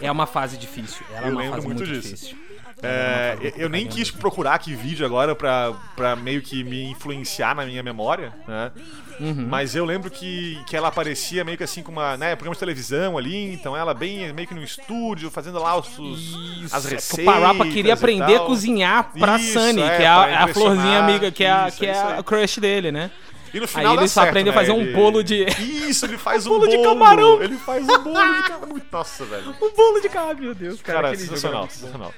É 0.00 0.10
uma 0.10 0.26
fase 0.26 0.56
difícil. 0.56 1.04
Ela 1.10 1.26
é 1.26 1.28
Eu 1.28 1.32
uma 1.32 1.40
lembro 1.40 1.54
fase 1.56 1.66
muito 1.66 1.78
muito, 1.84 1.92
disso. 2.00 2.14
difícil. 2.14 2.38
É, 2.82 3.38
eu- 3.56 3.68
nem 3.70 3.86
quis 3.86 4.10
procurar 4.10 4.54
aqui 4.54 4.74
vídeo 4.74 5.06
agora 5.06 5.34
pra, 5.34 5.72
pra 5.96 6.14
meio 6.14 6.42
que 6.42 6.62
me 6.62 6.84
influenciar 6.90 7.54
na 7.54 7.64
minha 7.64 7.82
memória, 7.82 8.34
né? 8.46 8.70
Uhum. 9.18 9.46
Mas 9.48 9.74
eu 9.74 9.84
lembro 9.86 10.10
que, 10.10 10.62
que 10.66 10.76
ela 10.76 10.88
aparecia 10.88 11.42
meio 11.42 11.56
que 11.56 11.64
assim 11.64 11.82
com 11.82 11.90
uma, 11.90 12.18
né, 12.18 12.36
programa 12.36 12.54
de 12.54 12.60
televisão 12.60 13.16
ali, 13.16 13.50
então 13.54 13.74
ela 13.74 13.94
bem 13.94 14.30
meio 14.34 14.46
que 14.46 14.52
no 14.54 14.62
estúdio, 14.62 15.30
fazendo 15.30 15.58
lá 15.58 15.74
os, 15.78 15.98
os- 15.98 16.70
as 16.70 16.84
é 16.84 16.88
que 16.90 16.94
receitas. 16.96 17.34
O 17.34 17.40
Parappa 17.40 17.64
queria 17.66 17.94
aprender 17.94 18.36
a 18.36 18.40
cozinhar 18.40 19.10
pra 19.18 19.36
Isso, 19.38 19.54
Sunny, 19.58 19.80
é, 19.80 19.96
que 19.96 20.02
é 20.02 20.06
a, 20.06 20.28
é 20.28 20.34
a 20.36 20.48
florzinha 20.48 20.98
amiga, 20.98 21.30
que 21.32 21.44
é, 21.44 21.50
a, 21.50 21.68
Isso, 21.68 21.78
que 21.78 21.86
é 21.86 21.92
isso 21.92 22.00
a 22.18 22.22
crush 22.22 22.58
dele, 22.60 22.92
né? 22.92 23.10
E 23.54 23.60
no 23.60 23.66
final 23.66 23.92
Aí 23.92 23.98
ele 24.00 24.08
só 24.08 24.20
certo, 24.20 24.28
aprende 24.28 24.50
a 24.50 24.52
né? 24.52 24.58
fazer 24.58 24.72
um 24.72 24.82
Ele- 24.82 24.92
bolo 24.92 25.22
de- 25.24 25.46
Isso, 25.88 26.04
ele 26.04 26.18
faz 26.18 26.44
um 26.46 26.50
Bolo 26.50 26.66
bolo. 26.66 26.76
de 26.76 26.82
camarão. 26.82 27.42
Ele 27.42 27.56
faz 27.56 27.84
um 27.84 27.98
bolo 28.02 28.34
de 28.34 28.42
camarão. 28.42 28.68
Muito- 28.68 28.86
Nossa, 28.92 29.24
velho. 29.24 29.50
Um 29.62 29.74
bolo 29.74 30.00
de 30.02 30.08
carne, 30.10 30.40
meu 30.42 30.54
Deus, 30.54 30.82
cara. 30.82 30.98
Cara, 31.02 31.14
jogo 31.14 31.20
sensacional, 31.26 31.68
sensacional. 31.70 32.12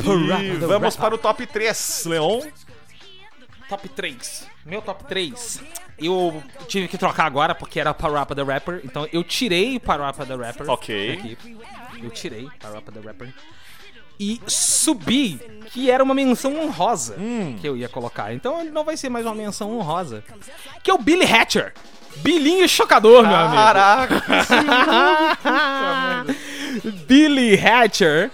E 0.00 0.56
vamos 0.66 0.96
para 0.96 1.14
o 1.14 1.18
top 1.18 1.46
3, 1.46 2.04
Leon. 2.06 2.40
Top 3.68 3.88
3. 3.88 4.46
Meu 4.66 4.82
top 4.82 5.04
3. 5.04 5.62
Eu 5.98 6.42
tive 6.68 6.88
que 6.88 6.98
trocar 6.98 7.24
agora 7.26 7.54
porque 7.54 7.80
era 7.80 7.94
Parappa 7.94 8.34
the 8.34 8.42
Rapper. 8.42 8.80
Então 8.84 9.08
eu 9.12 9.22
tirei 9.24 9.78
Parappa 9.78 10.26
the 10.26 10.34
Rapper. 10.34 10.68
Ok. 10.70 11.12
Aqui. 11.12 11.38
Eu 12.02 12.10
tirei 12.10 12.48
Parappa 12.60 12.92
the 12.92 13.00
Rapper. 13.00 13.32
E 14.20 14.40
subi, 14.46 15.40
que 15.72 15.90
era 15.90 16.04
uma 16.04 16.14
menção 16.14 16.56
honrosa 16.60 17.16
Hum. 17.18 17.56
que 17.60 17.66
eu 17.66 17.76
ia 17.76 17.88
colocar. 17.88 18.32
Então 18.32 18.60
ele 18.60 18.70
não 18.70 18.84
vai 18.84 18.96
ser 18.96 19.08
mais 19.08 19.24
uma 19.26 19.34
menção 19.34 19.76
honrosa. 19.76 20.22
Que 20.82 20.90
é 20.90 20.94
o 20.94 20.98
Billy 20.98 21.24
Hatcher. 21.24 21.72
Bilinho 22.16 22.68
chocador, 22.68 23.26
meu 23.26 23.34
amigo. 23.34 23.54
Caraca! 23.56 24.22
Billy 27.06 27.58
Hatcher. 27.58 28.30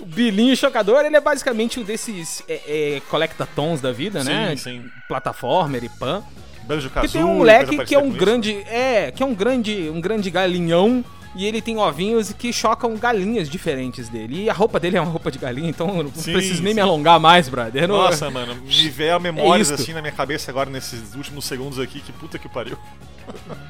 O 0.00 0.06
Bilinho 0.06 0.56
Chocador, 0.56 1.04
ele 1.04 1.16
é 1.16 1.20
basicamente 1.20 1.78
um 1.78 1.82
desses 1.82 2.42
é, 2.48 2.60
é, 2.96 3.02
collectatons 3.10 3.80
da 3.80 3.92
vida, 3.92 4.24
né? 4.24 4.54
sim. 4.56 4.84
Plataformer 5.06 5.84
e 5.84 5.88
pan. 5.88 6.22
Banjo 6.64 6.88
Que 6.88 6.94
Kazooie, 6.94 7.12
tem 7.12 7.24
um 7.24 7.38
moleque 7.38 7.84
que 7.84 7.94
é 7.94 7.98
um 7.98 8.02
com 8.02 8.08
isso. 8.08 8.16
grande. 8.18 8.52
É, 8.68 9.10
que 9.10 9.22
é 9.22 9.26
um 9.26 9.34
grande. 9.34 9.90
um 9.90 10.00
grande 10.00 10.30
galinhão. 10.30 11.04
E 11.32 11.46
ele 11.46 11.62
tem 11.62 11.78
ovinhos 11.78 12.32
que 12.32 12.52
chocam 12.52 12.96
galinhas 12.96 13.48
diferentes 13.48 14.08
dele. 14.08 14.44
E 14.44 14.50
a 14.50 14.52
roupa 14.52 14.80
dele 14.80 14.96
é 14.96 15.00
uma 15.00 15.12
roupa 15.12 15.30
de 15.30 15.38
galinha, 15.38 15.70
então 15.70 15.96
eu 15.98 16.02
não 16.02 16.12
Sim, 16.12 16.32
preciso 16.32 16.60
nem 16.60 16.72
sim. 16.72 16.74
me 16.74 16.80
alongar 16.80 17.20
mais, 17.20 17.48
brother. 17.48 17.86
Não- 17.86 17.98
Nossa, 17.98 18.28
mano, 18.30 18.56
me 18.56 18.88
veio 18.88 19.20
memórias 19.20 19.70
É 19.70 19.74
isto. 19.74 19.82
assim 19.82 19.92
na 19.92 20.00
minha 20.00 20.12
cabeça 20.12 20.50
agora 20.50 20.68
nesses 20.68 21.14
últimos 21.14 21.44
segundos 21.44 21.78
aqui, 21.78 22.00
que 22.00 22.10
puta 22.10 22.36
que 22.36 22.48
pariu. 22.48 22.76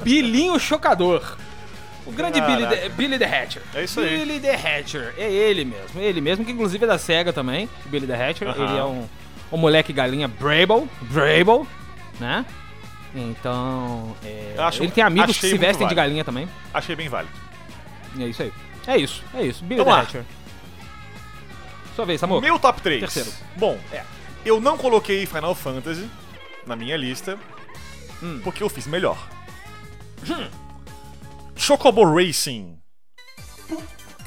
Bilinho 0.02 0.58
Chocador. 0.58 1.36
O 2.10 2.16
grande 2.16 2.40
Billy 2.40 2.66
the, 2.66 2.88
Billy 2.90 3.18
the 3.18 3.24
Hatcher. 3.24 3.62
É 3.74 3.84
isso 3.84 4.00
aí. 4.00 4.18
Billy 4.18 4.40
the 4.40 4.54
Hatcher. 4.54 5.14
É 5.16 5.30
ele 5.30 5.64
mesmo. 5.64 6.00
Ele 6.00 6.20
mesmo, 6.20 6.44
que 6.44 6.52
inclusive 6.52 6.84
é 6.84 6.86
da 6.88 6.98
SEGA 6.98 7.32
também. 7.32 7.68
Billy 7.86 8.06
the 8.06 8.14
Hatcher. 8.30 8.48
Aham. 8.48 8.64
Ele 8.64 8.78
é 8.78 8.84
um, 8.84 9.08
um 9.52 9.56
moleque 9.56 9.92
galinha 9.92 10.28
Brable. 10.28 10.88
Brable. 11.02 11.66
Né? 12.18 12.44
Então. 13.14 14.14
é, 14.24 14.54
acho- 14.58 14.82
ele 14.82 14.92
tem 14.92 15.02
amigos 15.02 15.36
que 15.38 15.48
se 15.48 15.58
vestem 15.58 15.72
de 15.88 15.94
válido. 15.94 15.94
galinha 15.96 16.24
também. 16.24 16.48
Achei 16.72 16.94
bem 16.94 17.08
válido. 17.08 17.32
É 18.18 18.24
isso 18.26 18.42
aí. 18.42 18.52
É 18.86 18.96
isso, 18.96 19.22
é 19.34 19.42
isso. 19.42 19.62
Billy 19.64 19.82
Vamos 19.84 19.92
the 19.94 19.96
lá. 20.00 20.02
Hatcher. 20.02 20.24
Sua 21.96 22.04
vez, 22.06 22.22
amor. 22.22 22.40
Meu 22.40 22.58
top 22.58 22.80
3. 22.80 23.00
Terceiro. 23.00 23.30
Bom, 23.56 23.78
É. 23.92 24.02
eu 24.44 24.60
não 24.60 24.76
coloquei 24.78 25.26
Final 25.26 25.54
Fantasy 25.54 26.08
na 26.66 26.74
minha 26.76 26.96
lista, 26.96 27.38
Hum. 28.22 28.40
porque 28.44 28.62
eu 28.62 28.68
fiz 28.68 28.86
melhor. 28.86 29.18
Chocobo 31.70 32.02
Racing. 32.04 32.76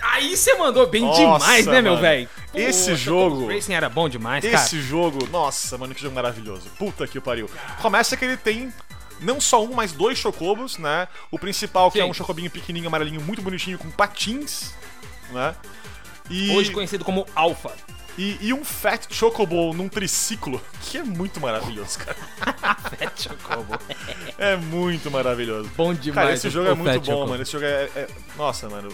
Aí 0.01 0.38
você 0.38 0.53
mandou 0.56 0.88
bem 0.88 1.01
Nossa, 1.01 1.19
demais, 1.19 1.65
né, 1.65 1.82
meu 1.82 1.91
mano. 1.93 2.01
velho? 2.01 2.29
Esse 2.53 2.95
jogo- 2.95 3.36
Chocobo 3.36 3.53
Racing 3.53 3.73
era 3.73 3.89
bom 3.89 4.08
demais, 4.08 4.45
cara. 4.45 4.56
Esse 4.56 4.82
jogo, 4.82 5.27
nossa, 5.29 5.77
mano, 5.77 5.93
que 5.93 6.01
jogo 6.01 6.15
maravilhoso. 6.15 6.69
Puta 6.79 7.06
que 7.06 7.19
pariu. 7.19 7.49
Começa 7.82 8.15
que 8.15 8.23
ele 8.23 8.38
tem 8.38 8.71
não 9.19 9.41
só 9.41 9.62
um, 9.62 9.73
mas 9.73 9.91
dois 9.91 10.17
chocobos, 10.17 10.77
né? 10.77 11.06
O 11.29 11.38
principal, 11.38 11.91
que 11.91 11.99
é 11.99 12.03
Sim. 12.03 12.10
um 12.12 12.13
chocobinho 12.13 12.49
pequenininho, 12.49 12.88
amarelinho, 12.88 13.19
muito 13.19 13.41
bonitinho, 13.41 13.77
com 13.77 13.91
patins, 13.91 14.73
né? 15.32 15.53
E, 16.29 16.49
Hoje 16.56 16.71
conhecido 16.71 17.03
como 17.03 17.25
Alpha. 17.36 17.71
E, 18.17 18.38
e 18.41 18.54
um 18.54 18.63
Fat 18.63 19.06
Chocobo 19.12 19.73
num 19.73 19.89
triciclo, 19.89 20.62
que 20.82 20.97
é 20.97 21.04
muito 21.04 21.39
maravilhoso, 21.39 21.99
cara. 21.99 22.15
Fat 22.97 23.21
Chocobo. 23.21 23.78
É 24.38 24.56
muito 24.56 25.10
maravilhoso. 25.12 25.69
Bom 25.76 25.93
demais. 25.93 26.26
Cara, 26.26 26.34
esse 26.36 26.49
jogo 26.49 26.69
é 26.69 26.73
muito 26.73 26.99
bom, 26.99 27.06
Chocobo. 27.06 27.30
mano. 27.30 27.41
Esse 27.43 27.52
jogo 27.52 27.65
é. 27.65 27.89
é- 27.95 28.08
nossa, 28.38 28.69
mano. 28.69 28.89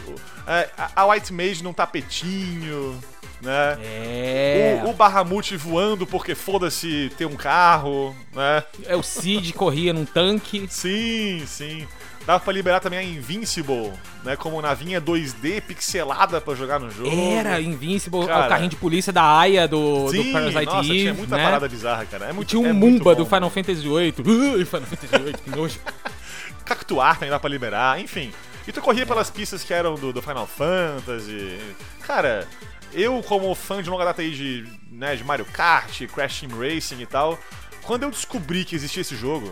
é, 0.47 0.69
a- 0.77 0.91
a 0.95 1.05
White 1.07 1.33
Mage 1.33 1.63
num 1.63 1.73
tapetinho, 1.73 2.99
né? 3.41 3.77
É. 3.81 4.81
O, 4.85 4.89
o 4.89 4.93
Bahamut 4.93 5.55
voando 5.57 6.05
porque 6.05 6.35
foda-se 6.35 7.11
ter 7.17 7.25
um 7.25 7.35
carro, 7.35 8.15
né? 8.33 8.63
É 8.85 8.95
o 8.95 9.03
Cid 9.03 9.53
corria 9.53 9.93
num 9.93 10.05
tanque. 10.05 10.67
Sim, 10.69 11.43
sim. 11.45 11.87
Dava 12.29 12.43
pra 12.43 12.53
liberar 12.53 12.79
também 12.79 12.99
a 12.99 13.03
Invincible, 13.03 13.91
né? 14.23 14.35
Como 14.35 14.61
navinha 14.61 15.01
2D 15.01 15.61
pixelada 15.61 16.39
pra 16.39 16.53
jogar 16.53 16.79
no 16.79 16.91
jogo. 16.91 17.09
Era 17.09 17.59
Invincible, 17.59 18.23
Cara. 18.27 18.45
o 18.45 18.49
carrinho 18.49 18.69
de 18.69 18.75
polícia 18.75 19.11
da 19.11 19.39
Aya 19.39 19.67
do, 19.67 20.07
Sim, 20.09 20.27
do 20.27 20.33
Parasite 20.33 20.65
nossa, 20.65 20.77
Eve, 20.77 20.99
tinha 20.99 21.13
muita 21.15 21.35
né? 21.35 21.43
parada 21.43 21.67
bizarra, 21.67 22.05
cara. 22.05 22.25
É 22.27 22.29
E 22.29 22.33
muito, 22.33 22.47
tinha 22.49 22.59
um 22.61 22.67
é 22.67 22.71
Mumba 22.71 23.15
bom, 23.15 23.23
do 23.23 23.25
Final 23.25 23.49
Fantasy 23.49 23.81
VIII. 23.81 24.13
Ui, 24.23 24.63
Final 24.63 24.85
Fantasy 24.85 25.23
VIII, 25.23 25.33
que 25.33 25.49
nojo. 25.49 25.79
Cactuar 26.65 27.15
também 27.15 27.31
dá 27.31 27.39
pra 27.39 27.49
liberar, 27.49 27.99
enfim. 27.99 28.31
E 28.67 28.71
tu 28.71 28.79
corria 28.79 29.07
pelas 29.07 29.31
pistas 29.31 29.63
que 29.63 29.73
eram 29.73 29.95
do, 29.95 30.13
do 30.13 30.21
Final 30.21 30.45
Fantasy. 30.45 31.57
Cara, 32.03 32.47
eu 32.93 33.23
como 33.23 33.55
fã 33.55 33.81
de 33.81 33.89
longa 33.89 34.05
data 34.05 34.21
aí 34.21 34.29
de, 34.29 34.67
né, 34.91 35.15
de 35.15 35.23
Mario 35.23 35.45
Kart, 35.45 36.05
Crash 36.13 36.41
Team 36.41 36.51
Racing 36.59 37.01
e 37.01 37.07
tal, 37.07 37.39
quando 37.81 38.03
eu 38.03 38.11
descobri 38.11 38.63
que 38.65 38.75
existia 38.75 39.01
esse 39.01 39.15
jogo, 39.15 39.51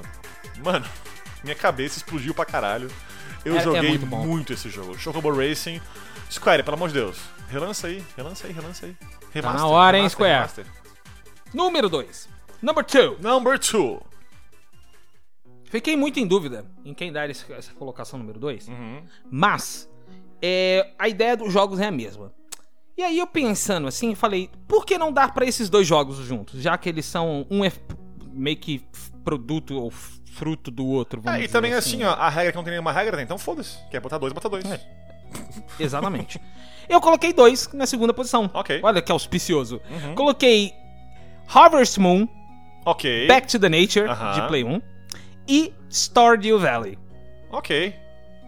mano, 0.63 0.86
minha 1.43 1.55
cabeça 1.55 1.97
explodiu 1.97 2.33
pra 2.33 2.45
caralho. 2.45 2.89
Eu 3.45 3.55
É- 3.55 3.57
é 3.59 3.61
joguei 3.61 3.89
muito 3.89 4.05
bom. 4.05 4.25
muito 4.25 4.53
esse 4.53 4.69
jogo. 4.69 4.97
Chocobo 4.97 5.31
Racing. 5.33 5.81
Square, 6.29 6.63
pelo 6.63 6.75
amor 6.75 6.89
de 6.89 6.95
Deus. 6.95 7.17
Relança 7.49 7.88
aí, 7.88 8.03
relança 8.17 8.47
aí, 8.47 8.53
relança 8.53 8.85
aí. 8.85 8.95
Remaster, 9.31 9.61
na 9.61 9.67
hora, 9.67 9.97
hein, 9.97 10.09
Square? 10.09 10.33
remaster. 10.33 10.65
Número 11.53 11.88
2. 11.89 12.27
Number 12.61 12.83
2. 12.85 13.19
Number 13.21 13.57
2. 13.57 13.99
Fiquei 15.65 15.95
muito 15.97 16.19
em 16.19 16.25
dúvida 16.27 16.65
em 16.85 16.93
quem 16.93 17.11
dar 17.11 17.29
essa 17.29 17.73
colocação 17.73 18.17
número 18.19 18.39
2. 18.39 18.67
Uhum. 18.67 19.03
Mas, 19.29 19.89
é, 20.41 20.93
a 20.97 21.07
ideia 21.09 21.35
dos 21.35 21.51
jogos 21.51 21.79
é 21.79 21.88
a 21.88 21.91
mesma. 21.91 22.33
E 22.97 23.03
aí 23.03 23.19
eu 23.19 23.27
pensando 23.27 23.88
assim, 23.88 24.15
falei, 24.15 24.49
por 24.67 24.85
que 24.85 24.97
não 24.97 25.11
dar 25.11 25.33
pra 25.33 25.45
esses 25.45 25.69
dois 25.69 25.85
jogos 25.85 26.17
juntos? 26.17 26.61
Já 26.61 26.77
que 26.77 26.89
eles 26.89 27.05
são. 27.05 27.45
Um 27.51 27.63
é 27.63 27.71
meio 28.31 28.57
que 28.57 28.83
produto 29.28 29.75
ou 29.78 29.91
fruto 29.91 30.71
do 30.71 30.86
outro. 30.88 31.19
Vamos 31.21 31.41
É, 31.41 31.43
e 31.43 31.47
também 31.49 31.73
assim, 31.73 32.01
ó, 32.05 32.11
a 32.13 32.30
regra 32.30 32.53
que 32.53 32.55
não 32.55 32.63
tem 32.63 32.71
nenhuma 32.71 32.93
regra, 32.93 33.17
né? 33.17 33.23
então 33.23 33.38
foda-se. 33.38 33.78
Quer 33.91 33.99
botar 33.99 34.17
dois, 34.17 34.32
bota 34.32 34.47
dois. 34.47 34.63
É. 34.71 34.80
Exatamente. 35.78 36.39
eu 36.88 37.01
coloquei 37.01 37.34
dois 37.34 37.69
na 37.73 37.86
segunda 37.86 38.13
posição. 38.13 38.49
Ok. 38.53 38.80
Olha 38.82 39.01
que 39.01 39.11
auspicioso. 39.11 39.82
Coloquei 40.15 40.73
Harvest 41.53 41.97
Moon, 41.99 42.25
Ok. 42.86 43.28
Back 43.28 43.47
to 43.47 43.59
the 43.59 43.67
Nature, 43.67 44.07
Aham. 44.09 44.34
de 44.34 44.47
Play 44.47 44.63
1, 44.63 44.82
e 45.45 45.73
Stardew 45.91 46.57
Valley. 46.57 46.97
Ok. 47.51 47.93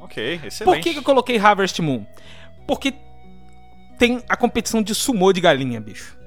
Ok, 0.02 0.40
excelente. 0.46 0.64
Por 0.64 0.80
que, 0.82 0.94
que 0.94 1.00
eu 1.00 1.04
coloquei 1.04 1.38
Harvest 1.38 1.82
Moon? 1.82 2.06
Porque 2.66 2.94
tem 3.98 4.24
a 4.30 4.38
competição 4.38 4.82
de 4.82 4.96
sumô 4.96 5.34
de 5.34 5.42
galinha, 5.42 5.82
bicho. 5.82 6.18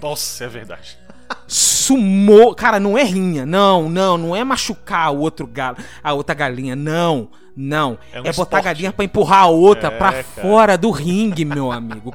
Nossa, 0.00 0.44
é 0.44 0.48
verdade. 0.48 0.96
Sumô, 1.46 2.54
cara, 2.54 2.78
não 2.78 2.96
é 2.98 3.02
rinha, 3.02 3.46
não, 3.46 3.88
não, 3.88 4.18
não 4.18 4.36
é 4.36 4.44
machucar 4.44 5.12
o 5.12 5.18
outro 5.20 5.46
galo, 5.46 5.76
a 6.02 6.12
outra 6.12 6.34
galinha, 6.34 6.76
não, 6.76 7.28
não. 7.56 7.98
É 8.12 8.18
É, 8.18 8.20
um 8.20 8.24
botar 8.24 8.30
esporte. 8.32 8.54
a 8.56 8.60
galinha 8.62 8.92
pra 8.92 9.04
empurrar 9.04 9.42
a 9.44 9.46
outra 9.46 9.88
É, 9.88 9.90
pra 9.98 10.12
cara. 10.12 10.24
fora 10.24 10.76
do 10.78 10.90
ringue, 10.90 11.44
meu 11.44 11.72
amigo. 11.72 12.14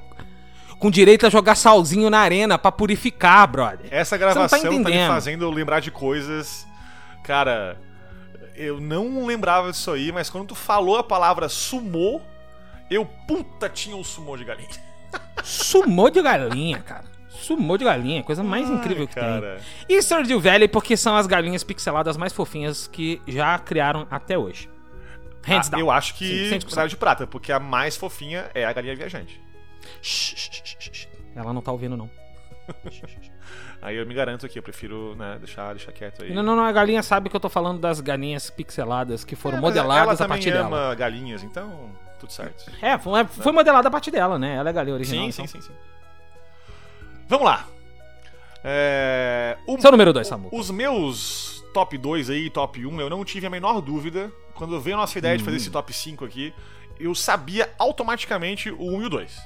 Com 0.77 0.91
direito 0.91 1.25
a 1.25 1.29
jogar 1.29 1.55
salzinho 1.55 2.09
na 2.09 2.19
arena 2.19 2.57
pra 2.57 2.71
purificar, 2.71 3.47
brother. 3.47 3.87
Essa 3.89 4.15
não 4.15 4.19
gravação 4.19 4.59
tá 4.59 4.67
tá, 4.83 4.89
me 4.89 5.07
fazendo 5.07 5.49
lembrar 5.49 5.79
de 5.79 5.89
coisas. 5.91 6.67
Cara, 7.23 7.77
eu 8.55 8.79
não 8.81 9.25
lembrava 9.25 9.71
disso 9.71 9.91
aí, 9.91 10.11
mas 10.11 10.29
quando 10.29 10.47
tu 10.47 10.55
falou 10.55 10.97
a 10.97 11.03
palavra 11.03 11.47
sumô, 11.47 12.19
eu 12.91 13.05
puta 13.27 13.69
tinha 13.69 13.95
um 13.95 14.03
sumô 14.03 14.35
de 14.35 14.43
galinha. 14.43 14.67
Sumô 15.43 16.09
de 16.09 16.21
galinha, 16.21 16.79
cara. 16.79 17.05
Sumô 17.43 17.77
de 17.77 17.83
galinha, 17.85 18.23
coisa 18.23 18.41
mais 18.43 18.69
Ai, 18.69 18.75
incrível 18.77 19.07
que 19.07 19.15
cara. 19.15 19.59
tem. 19.87 19.97
E 19.97 20.01
Stardew 20.01 20.39
Valley 20.39 20.67
porque 20.67 20.95
são 20.97 21.15
as 21.15 21.27
galinhas 21.27 21.63
pixeladas 21.63 22.15
mais 22.17 22.31
fofinhas 22.33 22.87
que 22.87 23.21
já 23.27 23.57
criaram 23.59 24.07
até 24.09 24.37
hoje. 24.37 24.69
Hands 25.45 25.67
Ah, 25.67 25.71
down. 25.71 25.79
eu 25.81 25.91
acho 25.91 26.15
que 26.15 26.49
medalha 26.69 26.87
de 26.87 26.95
prata, 26.97 27.27
porque 27.27 27.51
a 27.51 27.59
mais 27.59 27.97
fofinha 27.97 28.49
é 28.53 28.63
a 28.63 28.71
galinha 28.71 28.95
viajante. 28.95 29.41
Shh, 30.01 30.35
shh, 30.35 30.75
shh. 30.79 31.07
Ela 31.35 31.51
não 31.51 31.61
tá 31.61 31.71
ouvindo, 31.71 31.97
não. 31.97 32.09
Aí 33.81 33.97
eu 33.97 34.05
me 34.05 34.13
garanto 34.13 34.45
aqui, 34.45 34.57
eu 34.57 34.63
prefiro 34.63 35.13
né, 35.15 35.35
deixar, 35.37 35.73
deixar 35.73 35.91
quieto 35.91 36.23
aí. 36.23 36.33
Não, 36.33 36.41
não, 36.41 36.55
não, 36.55 36.63
a 36.63 36.71
galinha 36.71 37.03
sabe 37.03 37.29
que 37.29 37.35
eu 37.35 37.39
tô 37.39 37.49
falando 37.49 37.79
das 37.81 37.99
galinhas 37.99 38.49
pixeladas 38.49 39.25
que 39.25 39.35
foram 39.35 39.57
É, 39.57 39.61
modeladas 39.61 40.21
ela 40.21 40.25
a 40.25 40.29
partir 40.29 40.51
ama 40.53 40.69
dela. 40.69 40.95
galinhas, 40.95 41.43
então 41.43 41.91
tudo 42.17 42.31
certo. 42.31 42.71
É, 42.81 42.97
foi, 42.97 43.25
foi 43.25 43.51
modelada 43.51 43.89
a 43.89 43.91
partir 43.91 44.11
dela, 44.11 44.39
né? 44.39 44.55
Ela 44.55 44.69
é 44.69 44.73
galinha 44.73 44.95
original. 44.95 45.25
Sim, 45.25 45.29
então. 45.29 45.45
sim, 45.47 45.59
sim, 45.59 45.67
sim. 45.67 45.73
Vamos 47.27 47.45
lá. 47.45 47.65
É, 48.63 49.57
o- 49.67 49.79
Seu 49.79 49.91
número 49.91 50.13
2, 50.13 50.27
Samu. 50.27 50.49
Os 50.51 50.69
meus 50.71 51.63
top 51.73 51.97
2 51.97 52.29
aí, 52.29 52.49
top 52.49 52.85
1, 52.85 53.01
eu 53.01 53.09
não 53.09 53.25
tive 53.25 53.45
a 53.47 53.49
menor 53.49 53.81
dúvida. 53.81 54.31
Quando 54.53 54.79
veio 54.79 54.95
a 54.95 54.99
nossa 54.99 55.17
ideia 55.17 55.37
de 55.37 55.43
fazer 55.43 55.57
Hum. 55.57 55.59
esse 55.59 55.69
top 55.71 55.91
5 55.91 56.23
aqui, 56.25 56.53
eu 56.99 57.13
sabia 57.15 57.69
automaticamente 57.79 58.69
o 58.69 58.83
1 58.95 59.01
e 59.01 59.05
o 59.05 59.09
2. 59.09 59.41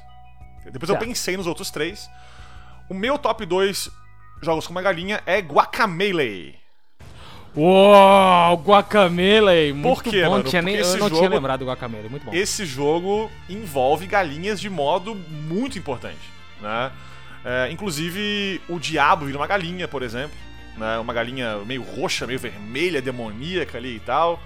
Depois 0.66 0.90
eu 0.90 0.96
Certo. 0.96 1.08
pensei 1.08 1.38
nos 1.38 1.48
outros 1.48 1.72
três. 1.72 2.10
O 2.90 2.94
meu 2.94 3.18
top 3.18 3.46
2 3.46 3.90
jogos 4.42 4.68
com 4.68 4.72
uma 4.72 4.82
galinha 4.82 5.22
é 5.26 5.40
Guacamele. 5.40 6.56
Uou, 7.56 8.56
Guacamele! 8.58 9.74
Muito 9.74 10.04
quê, 10.12 10.24
bom. 10.24 10.32
mano? 10.32 10.44
Tinha 10.44 10.62
nem, 10.62 10.76
eu 10.76 10.86
não 10.98 11.10
tinha 11.10 11.22
jogo- 11.22 11.28
lembrado 11.36 11.60
do 11.62 11.66
Guacamele, 11.66 12.08
muito 12.10 12.26
bom. 12.26 12.34
Esse 12.34 12.66
jogo 12.66 13.32
envolve 13.50 14.06
galinhas 14.06 14.60
de 14.60 14.70
modo 14.70 15.16
muito 15.16 15.78
importante, 15.80 16.20
né? 16.62 16.92
É, 17.46 17.72
inclusive, 17.72 18.62
o 18.68 18.80
diabo 18.80 19.26
vira 19.26 19.38
uma 19.38 19.48
galinha, 19.48 19.88
por 19.88 20.04
exemplo. 20.04 20.36
Né? 20.78 20.98
Uma 21.00 21.14
galinha 21.14 21.58
meio 21.66 21.82
roxa, 21.84 22.28
meio 22.28 22.40
vermelha, 22.40 23.02
demoníaca 23.02 23.78
ali 23.78 23.96
e 23.96 24.00
tal. 24.00 24.40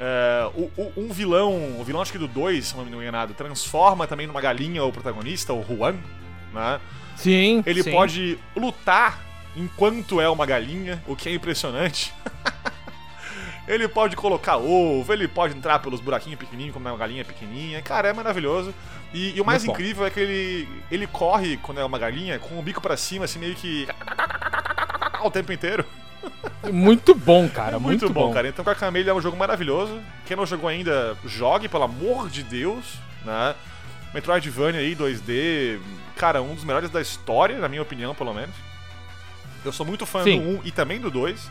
É, 0.00 0.50
o- 0.54 0.70
o- 0.76 0.92
um 0.96 1.12
vilão, 1.12 1.80
o 1.80 1.84
vilão 1.84 2.02
acho 2.02 2.12
que 2.12 2.18
do 2.18 2.28
2, 2.28 2.66
se 2.66 2.76
não 2.76 2.84
me 2.84 2.90
enganado, 2.96 3.32
transforma 3.34 4.06
também 4.06 4.26
numa 4.26 4.40
galinha 4.40 4.84
o 4.84 4.92
protagonista, 4.92 5.52
o 5.52 5.64
Juan. 5.64 5.94
Né? 6.52 6.80
Sim, 7.16 7.62
Ele 7.66 7.82
sim. 7.82 7.90
pode 7.92 8.38
lutar 8.56 9.20
enquanto 9.56 10.20
é 10.20 10.28
uma 10.28 10.44
galinha, 10.44 11.02
o 11.06 11.14
que 11.16 11.28
é 11.28 11.34
impressionante. 11.34 12.12
ele 13.66 13.88
pode 13.88 14.14
colocar 14.16 14.56
ovo, 14.58 15.12
ele 15.12 15.26
pode 15.26 15.56
entrar 15.56 15.78
pelos 15.78 16.00
buraquinhos 16.00 16.38
pequenininhos, 16.38 16.74
como 16.74 16.86
é 16.88 16.92
uma 16.92 16.98
galinha 16.98 17.24
pequenininha. 17.24 17.80
Cara, 17.82 18.08
é 18.08 18.12
maravilhoso. 18.12 18.74
E, 19.14 19.36
e 19.36 19.40
o 19.40 19.44
mais 19.44 19.62
Muito 19.62 19.76
bom. 19.76 19.80
incrível 19.80 20.04
é 20.04 20.10
que 20.10 20.18
ele, 20.18 20.68
ele 20.90 21.06
corre, 21.06 21.56
quando 21.58 21.80
é 21.80 21.84
uma 21.84 21.98
galinha, 21.98 22.36
com 22.40 22.58
o 22.58 22.62
bico 22.62 22.80
pra 22.80 22.96
cima, 22.96 23.24
assim, 23.24 23.38
meio 23.38 23.54
que. 23.54 23.86
o 25.24 25.30
tempo 25.30 25.52
inteiro. 25.52 25.84
Muito 26.72 27.14
bom, 27.14 27.48
cara. 27.48 27.76
É 27.76 27.78
muito, 27.78 28.10
bom, 28.10 28.32
cara. 28.32 28.48
Então, 28.48 28.64
Guacamelee 28.64 29.08
é 29.08 29.14
um 29.14 29.20
jogo 29.20 29.36
maravilhoso. 29.36 30.00
Quem 30.26 30.36
não 30.36 30.44
jogou 30.44 30.68
ainda, 30.68 31.16
jogue, 31.24 31.68
pelo 31.68 31.84
amor 31.84 32.28
de 32.28 32.42
Deus, 32.42 32.94
né? 33.24 33.54
Metroidvania 34.12 34.80
aí, 34.80 34.96
2D, 34.96 35.80
cara, 36.16 36.42
um 36.42 36.54
dos 36.54 36.64
melhores 36.64 36.90
da 36.90 37.00
história, 37.00 37.58
na 37.58 37.68
minha 37.68 37.82
opinião, 37.82 38.14
pelo 38.14 38.34
menos. 38.34 38.54
Eu 39.64 39.72
sou 39.72 39.86
muito 39.86 40.04
fã 40.06 40.24
Sim. 40.24 40.40
do 40.40 40.48
1 40.60 40.60
e 40.64 40.70
também 40.72 41.00
do 41.00 41.10
2. 41.10 41.50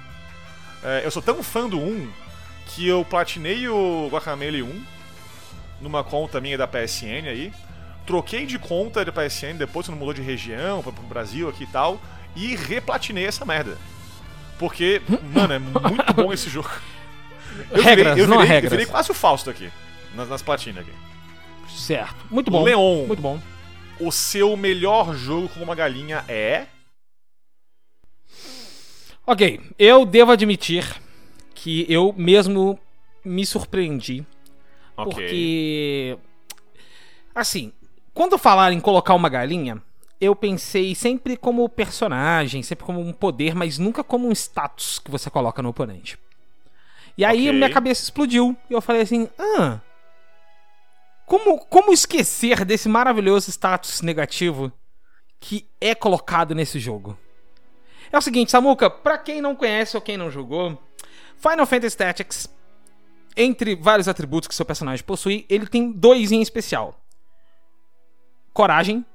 É, 0.84 1.02
eu 1.06 1.12
sou 1.12 1.22
tão 1.22 1.42
fã 1.42 1.68
do 1.70 1.80
1 1.80 2.10
que 2.68 2.88
eu 2.88 3.06
platinei 3.06 3.68
o 3.68 4.10
Guacamelee 4.12 4.64
1 4.64 4.86
numa 5.84 6.04
conta 6.04 6.42
minha 6.42 6.58
da 6.58 6.68
PSN 6.68 7.28
aí. 7.28 7.54
Troquei 8.06 8.46
de 8.46 8.58
conta 8.58 9.06
da 9.06 9.12
PSN 9.12 9.56
depois, 9.58 9.86
quando 9.86 9.98
mudou 10.00 10.14
de 10.14 10.22
região, 10.22 10.82
pra- 10.82 10.92
pro 10.92 11.04
Brasil 11.04 11.48
aqui 11.48 11.64
e 11.64 11.68
tal. 11.68 12.02
E 12.36 12.56
replatinei 12.56 13.26
essa 13.26 13.46
merda. 13.46 13.78
Porque, 14.58 15.02
mano, 15.34 15.54
é 15.54 15.60
muito 15.60 16.14
bom 16.16 16.34
esse 16.34 16.50
jogo. 16.50 16.70
Eu 17.72 17.82
Regras, 17.84 18.18
eu 18.18 18.28
não 18.28 18.38
virei, 18.38 18.50
regras. 18.52 18.72
Eu 18.74 18.78
virei 18.80 18.92
quase 18.92 19.12
o 19.12 19.14
Fausto 19.14 19.50
aqui, 19.50 19.70
nas, 20.16 20.28
nas 20.28 20.42
platinas 20.42 20.84
aqui. 20.84 20.94
Certo. 21.78 22.16
Muito 22.32 22.50
bom. 22.50 22.64
Leon. 22.64 23.06
Muito 23.06 23.22
bom. 23.22 23.40
O 24.00 24.12
seu 24.12 24.58
melhor 24.58 25.14
jogo 25.16 25.48
com 25.50 25.62
uma 25.64 25.76
galinha 25.76 26.26
é... 26.28 26.66
Ok, 29.26 29.62
eu 29.80 30.06
devo 30.06 30.32
admitir 30.32 30.86
que 31.56 31.86
eu 31.88 32.14
mesmo 32.18 32.78
me 33.24 33.46
surpreendi. 33.46 34.26
Ok. 34.98 35.14
Porque. 35.14 36.18
Assim, 37.34 37.72
quando 38.14 38.38
falaram 38.38 38.76
em 38.76 38.80
colocar 38.80 39.16
uma 39.16 39.30
galinha, 39.30 39.82
eu 40.22 40.36
pensei 40.36 40.94
sempre 40.96 41.36
como 41.36 41.68
personagem, 41.68 42.62
sempre 42.64 42.86
como 42.86 43.00
um 43.00 43.12
poder, 43.12 43.56
mas 43.56 43.78
nunca 43.78 44.04
como 44.04 44.28
um 44.28 44.32
status 44.32 45.00
que 45.00 45.12
você 45.12 45.30
coloca 45.30 45.62
no 45.62 45.70
oponente. 45.70 46.18
E 47.18 47.26
aí 47.26 47.48
Ok. 47.48 47.54
minha 47.54 47.70
cabeça 47.70 48.04
explodiu 48.04 48.56
e 48.70 48.74
eu 48.74 48.82
falei 48.82 49.02
assim: 49.02 49.28
ah. 49.40 49.80
Como, 51.26 51.58
como 51.66 51.94
esquecer 51.94 52.66
desse 52.66 52.90
maravilhoso 52.90 53.50
status 53.50 54.02
negativo 54.02 54.72
que 55.40 55.68
é 55.80 55.96
colocado 55.96 56.54
nesse 56.54 56.80
jogo? 56.80 57.18
É 58.12 58.18
o 58.18 58.22
seguinte, 58.22 58.52
Samuka, 58.52 58.90
pra 58.90 59.18
quem 59.18 59.42
não 59.42 59.56
conhece 59.56 59.96
ou 59.98 60.02
quem 60.02 60.18
não 60.18 60.30
jogou, 60.30 60.78
Final 61.38 61.66
Fantasy 61.66 61.98
Tactics, 61.98 62.48
entre 63.36 63.76
vários 63.76 64.08
atributos 64.08 64.48
que 64.48 64.56
seu 64.56 64.66
personagem 64.66 65.04
possui, 65.04 65.46
ele 65.50 65.68
tem 65.68 65.92
dois 65.92 66.32
em 66.32 66.42
especial: 66.42 67.00
coragem 68.54 69.06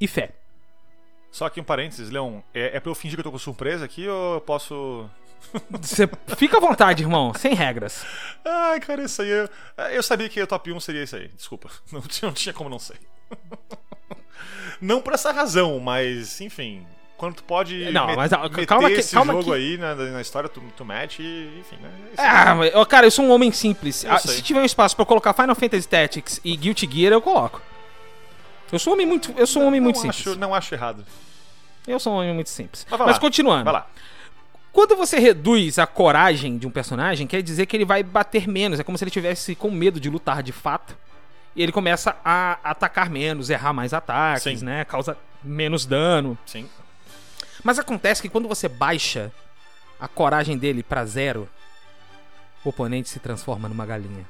e 0.00 0.06
fé. 0.06 0.34
Só 1.30 1.46
aqui 1.46 1.60
um 1.60 1.64
parênteses, 1.64 2.10
Leon. 2.10 2.40
É, 2.52 2.76
é 2.76 2.80
pra 2.80 2.90
eu 2.90 2.94
fingir 2.94 3.16
que 3.16 3.20
eu 3.20 3.24
tô 3.24 3.30
com 3.30 3.38
surpresa 3.38 3.84
aqui 3.84 4.08
ou 4.08 4.34
eu 4.34 4.40
posso... 4.40 5.08
Você 5.80 6.08
fica 6.36 6.56
à 6.56 6.60
vontade, 6.60 7.02
irmão, 7.02 7.32
sem 7.32 7.54
regras. 7.54 8.04
Ai, 8.44 8.80
cara, 8.80 9.04
isso 9.04 9.22
aí... 9.22 9.30
Eu, 9.30 9.48
eu 9.92 10.02
sabia 10.02 10.28
que 10.28 10.42
o 10.42 10.46
top 10.46 10.72
1 10.72 10.80
seria 10.80 11.04
isso 11.04 11.16
aí. 11.16 11.28
Desculpa. 11.28 11.70
Não 11.92 12.00
tinha, 12.00 12.26
não 12.28 12.34
tinha 12.34 12.52
como 12.52 12.68
não 12.68 12.80
ser. 12.80 12.98
não 14.80 15.00
por 15.00 15.12
essa 15.12 15.30
razão, 15.30 15.78
mas, 15.78 16.40
enfim... 16.40 16.84
Quando 17.20 17.34
tu 17.34 17.44
pode 17.44 17.90
Não, 17.92 18.06
met- 18.06 18.16
mas, 18.16 18.30
calma 18.66 18.88
que- 18.88 18.94
esse 18.96 19.14
calma 19.14 19.34
jogo 19.34 19.44
que- 19.44 19.52
aí 19.52 19.76
na, 19.76 19.94
na 19.94 20.20
história, 20.22 20.48
tu, 20.48 20.62
tu 20.74 20.86
mete 20.86 21.20
e, 21.22 21.60
enfim, 21.60 21.76
né? 21.82 21.90
É 22.08 22.14
isso. 22.14 22.22
Ah, 22.48 22.54
mas, 22.54 22.74
ó, 22.74 22.82
cara, 22.86 23.06
eu 23.06 23.10
sou 23.10 23.26
um 23.26 23.30
homem 23.30 23.52
simples. 23.52 24.04
Eu 24.04 24.12
Ah, 24.12 24.18
sei. 24.18 24.36
se 24.36 24.42
tiver 24.42 24.60
um 24.60 24.64
espaço 24.64 24.96
pra 24.96 25.02
eu 25.02 25.06
colocar 25.06 25.34
Final 25.34 25.54
Fantasy 25.54 25.86
Tactics 25.86 26.40
e 26.42 26.56
Guilty 26.56 26.88
Gear, 26.90 27.12
eu 27.12 27.20
coloco. 27.20 27.60
Eu 28.72 28.78
sou 28.78 28.92
um 28.92 28.94
homem 28.94 29.04
muito, 29.06 29.34
eu 29.36 29.46
sou 29.46 29.60
um 29.62 29.66
homem 29.66 29.80
não 29.80 29.84
muito 29.84 29.98
simples. 30.00 30.26
acho, 30.26 30.38
não 30.38 30.54
acho 30.54 30.74
errado. 30.74 31.04
Eu 31.86 32.00
sou 32.00 32.14
um 32.14 32.16
homem 32.16 32.32
muito 32.32 32.48
simples. 32.48 32.86
Mas 32.90 32.98
Mas 33.00 33.18
continuando. 33.18 33.64
Vai 33.64 33.74
lá. 33.74 33.86
Quando 34.72 34.96
você 34.96 35.18
reduz 35.18 35.78
a 35.78 35.86
coragem 35.86 36.56
de 36.56 36.66
um 36.66 36.70
personagem, 36.70 37.26
quer 37.26 37.42
dizer 37.42 37.66
que 37.66 37.76
ele 37.76 37.84
vai 37.84 38.02
bater 38.02 38.48
menos. 38.48 38.80
É 38.80 38.82
como 38.82 38.96
se 38.96 39.04
ele 39.04 39.10
tivesse 39.10 39.54
com 39.54 39.70
medo 39.70 40.00
de 40.00 40.08
lutar 40.08 40.42
de 40.42 40.52
fato. 40.52 40.96
E 41.54 41.62
ele 41.62 41.70
começa 41.72 42.16
a 42.24 42.58
atacar 42.64 43.10
menos, 43.10 43.50
errar 43.50 43.74
mais 43.74 43.92
ataques, 43.92 44.60
Sim. 44.60 44.64
né? 44.64 44.86
Causa 44.86 45.18
menos 45.44 45.84
dano. 45.84 46.38
Sim. 46.46 46.66
Mas 47.62 47.78
acontece 47.78 48.22
que 48.22 48.28
quando 48.28 48.48
você 48.48 48.68
baixa 48.68 49.32
a 49.98 50.08
coragem 50.08 50.56
dele 50.56 50.82
pra 50.82 51.04
zero, 51.04 51.48
o 52.64 52.68
oponente 52.68 53.08
se 53.08 53.18
transforma 53.18 53.68
numa 53.68 53.84
galinha. 53.86 54.26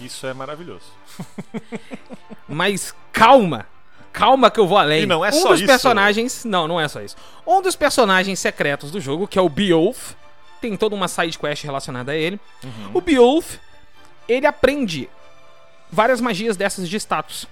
Isso 0.00 0.26
é 0.26 0.34
maravilhoso. 0.34 0.86
Mas 2.48 2.94
calma! 3.12 3.66
Calma 4.12 4.50
que 4.50 4.58
eu 4.58 4.66
vou 4.66 4.78
além. 4.78 5.02
E 5.02 5.06
não 5.06 5.22
é 5.22 5.28
um 5.28 5.32
só 5.32 5.50
dos 5.50 5.60
isso. 5.60 5.66
personagens. 5.66 6.44
Não, 6.44 6.66
não 6.66 6.80
é 6.80 6.88
só 6.88 7.02
isso. 7.02 7.16
Um 7.46 7.60
dos 7.60 7.76
personagens 7.76 8.38
secretos 8.38 8.90
do 8.90 8.98
jogo, 8.98 9.28
que 9.28 9.38
é 9.38 9.42
o 9.42 9.48
Beowulf, 9.48 10.12
tem 10.60 10.74
toda 10.74 10.94
uma 10.94 11.06
side 11.06 11.38
quest 11.38 11.64
relacionada 11.64 12.12
a 12.12 12.16
ele. 12.16 12.40
Uhum. 12.64 12.90
O 12.94 13.00
Beowulf, 13.02 13.56
ele 14.26 14.46
aprende 14.46 15.10
várias 15.90 16.20
magias 16.20 16.56
dessas 16.56 16.88
de 16.88 16.96
status. 16.96 17.46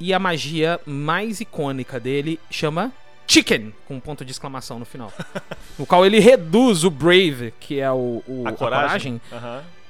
E 0.00 0.14
a 0.14 0.18
magia 0.18 0.80
mais 0.86 1.40
icônica 1.40 2.00
dele 2.00 2.40
chama 2.50 2.90
Chicken, 3.34 3.74
com 3.88 3.94
um 3.96 4.00
ponto 4.00 4.24
de 4.24 4.30
exclamação 4.30 4.78
no 4.78 4.84
final. 4.84 5.12
no 5.76 5.84
qual 5.84 6.06
ele 6.06 6.20
reduz 6.20 6.84
o 6.84 6.90
Brave, 6.90 7.52
que 7.58 7.80
é 7.80 7.90
o, 7.90 8.22
o- 8.28 8.42
A 8.46 8.50
a 8.50 8.52
coragem. 8.52 9.20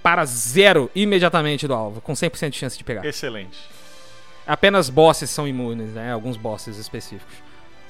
para 0.02 0.24
zero 0.24 0.90
imediatamente 0.94 1.66
do 1.68 1.74
alvo, 1.74 2.00
com 2.00 2.14
100% 2.14 2.50
de 2.50 2.56
chance 2.58 2.78
de 2.78 2.84
pegar. 2.84 3.04
Excelente. 3.04 3.58
Apenas 4.46 4.88
bosses 4.88 5.28
são 5.30 5.46
imunes, 5.46 5.90
né? 5.92 6.12
Alguns 6.12 6.36
bosses 6.38 6.78
específicos 6.78 7.34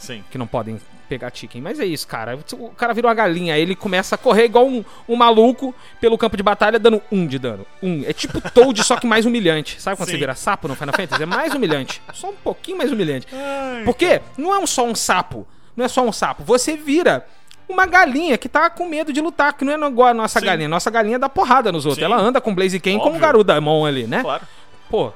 Sim. 0.05 0.25
que 0.31 0.39
não 0.39 0.47
podem 0.47 0.81
pegar 1.09 1.31
chicken. 1.33 1.61
Mas 1.61 1.79
é 1.81 1.85
isso, 1.85 2.07
cara. 2.07 2.39
O 2.53 2.71
cara 2.71 2.95
vira 2.95 3.07
uma 3.09 3.15
galinha, 3.15 3.55
aí 3.55 3.61
ele 3.61 3.75
começa 3.75 4.15
a 4.15 4.19
correr 4.19 4.45
igual 4.45 4.67
um, 4.67 4.85
um 5.09 5.17
maluco 5.17 5.75
pelo 6.01 6.17
campo 6.19 6.37
de 6.37 6.43
batalha, 6.43 6.79
dando 6.79 7.03
um 7.11 7.27
de 7.27 7.39
dano. 7.39 7.67
Um. 7.83 8.03
É 8.07 8.13
tipo 8.13 8.41
Toad, 8.51 8.83
só 8.85 8.97
que 8.97 9.07
mais 9.07 9.27
humilhante. 9.27 9.81
Sabe 9.81 9.97
quando 9.97 10.07
Sim. 10.09 10.13
você 10.15 10.19
vira 10.19 10.35
sapo 10.35 10.69
no 10.69 10.75
Final 10.75 10.95
Fantasy? 10.95 11.23
É 11.23 11.27
mais 11.27 11.55
humilhante. 11.55 12.01
Só 12.13 12.31
um 12.31 12.37
pouquinho 12.37 12.79
mais 12.79 12.91
humilhante. 12.93 13.27
Ai, 13.33 13.85
Porque 13.85 14.21
não 14.37 14.55
é 14.55 14.67
só 14.67 14.85
um 14.85 14.95
sapo. 14.95 15.47
Não 15.77 15.85
é 15.85 15.89
só 15.89 16.03
um 16.03 16.13
sapo. 16.13 16.45
Você 16.45 16.77
vira 16.77 17.27
uma 17.69 17.87
galinha 17.87 18.37
que 18.39 18.49
tá 18.49 18.69
com 18.71 18.89
medo 18.89 19.13
de 19.13 19.21
lutar, 19.21 19.53
que 19.55 19.65
não 19.65 19.73
é 19.73 19.89
igual 19.89 20.09
a 20.09 20.15
nossa 20.15 20.39
Sim. 20.41 20.47
galinha. 20.47 20.69
Nossa 20.69 20.91
galinha 20.91 21.19
dá 21.19 21.29
porrada 21.29 21.73
nos 21.73 21.87
outros. 21.87 21.99
Sim. 22.07 22.13
Ela 22.13 22.21
anda 22.21 22.41
com 22.41 22.55
Blaziken 22.55 22.99
como 22.99 23.11
Óbvio. 23.11 23.19
um 23.19 23.21
Garudamon 23.21 23.85
ali, 23.87 24.07
né? 24.07 24.23
Claro. 24.23 24.47
Pô, 24.89 25.13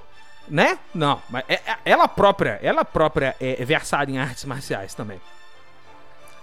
né? 0.50 0.78
Não, 0.94 1.20
mas 1.30 1.44
é- 1.48 1.54
é- 1.66 1.78
ela 1.84 2.06
própria, 2.08 2.58
ela 2.62 2.84
própria 2.84 3.36
é 3.40 3.64
versada 3.64 4.10
em 4.10 4.18
artes 4.18 4.44
marciais 4.44 4.94
também. 4.94 5.20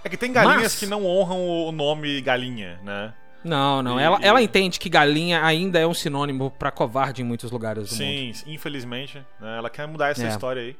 É 0.04 0.08
que 0.08 0.16
tem 0.16 0.32
galinhas 0.32 0.62
Mas- 0.62 0.78
que 0.78 0.86
não 0.86 1.04
honram 1.04 1.38
o 1.66 1.72
nome 1.72 2.20
galinha, 2.20 2.78
né? 2.84 3.12
Não, 3.42 3.82
não. 3.82 3.98
E- 4.00 4.02
Ela, 4.02 4.18
e- 4.20 4.24
ela 4.26 4.42
entende 4.42 4.78
que 4.78 4.88
galinha 4.88 5.44
ainda 5.44 5.78
é 5.78 5.86
um 5.86 5.94
sinônimo 5.94 6.50
pra 6.50 6.70
covarde 6.70 7.22
em 7.22 7.24
muitos 7.24 7.50
lugares 7.50 7.88
do 7.88 7.92
mundo. 7.92 7.98
Sim, 7.98 8.32
infelizmente. 8.46 9.18
né? 9.40 9.58
Ela 9.58 9.70
quer 9.70 9.86
mudar 9.86 10.08
essa 10.10 10.24
É. 10.24 10.28
história 10.28 10.62
aí. 10.62 10.76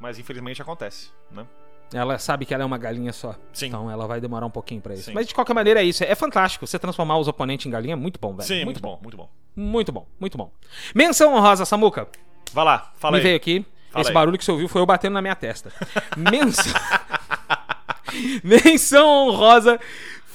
Mas 0.00 0.18
infelizmente 0.18 0.60
acontece, 0.60 1.10
né? 1.30 1.46
Ela 1.94 2.18
sabe 2.18 2.44
que 2.46 2.54
ela 2.54 2.62
é 2.62 2.66
uma 2.66 2.78
galinha 2.78 3.12
só. 3.12 3.36
Sim. 3.52 3.66
Então 3.66 3.90
ela 3.90 4.06
vai 4.06 4.20
demorar 4.20 4.46
um 4.46 4.50
pouquinho 4.50 4.80
pra 4.80 4.94
isso. 4.94 5.04
Sim. 5.04 5.12
Mas 5.12 5.28
de 5.28 5.34
qualquer 5.34 5.52
maneira 5.54 5.80
é 5.80 5.84
isso. 5.84 6.02
É 6.02 6.14
fantástico. 6.14 6.66
Você 6.66 6.78
transformar 6.78 7.18
os 7.18 7.28
oponentes 7.28 7.66
em 7.66 7.70
galinha 7.70 7.92
é 7.92 7.96
muito 7.96 8.18
bom, 8.18 8.34
velho. 8.34 8.48
Sim, 8.48 8.64
muito, 8.64 8.80
bom, 8.80 8.98
muito 9.02 9.16
bom. 9.16 9.28
Muito 9.54 9.92
bom, 9.92 10.06
muito 10.18 10.38
bom. 10.38 10.50
Menção 10.94 11.34
honrosa, 11.34 11.64
Samuca. 11.66 12.08
Vai 12.52 12.64
lá, 12.64 12.92
fala 12.98 13.12
Me 13.12 13.18
aí. 13.18 13.22
veio 13.24 13.36
aqui. 13.36 13.66
Fala 13.90 14.00
Esse 14.02 14.10
aí. 14.10 14.14
barulho 14.14 14.38
que 14.38 14.44
você 14.44 14.50
ouviu 14.52 14.68
foi 14.68 14.80
eu 14.80 14.86
batendo 14.86 15.12
na 15.14 15.22
minha 15.22 15.34
testa. 15.36 15.72
Menção. 16.16 16.72
Menção 18.42 19.28
honrosa 19.28 19.78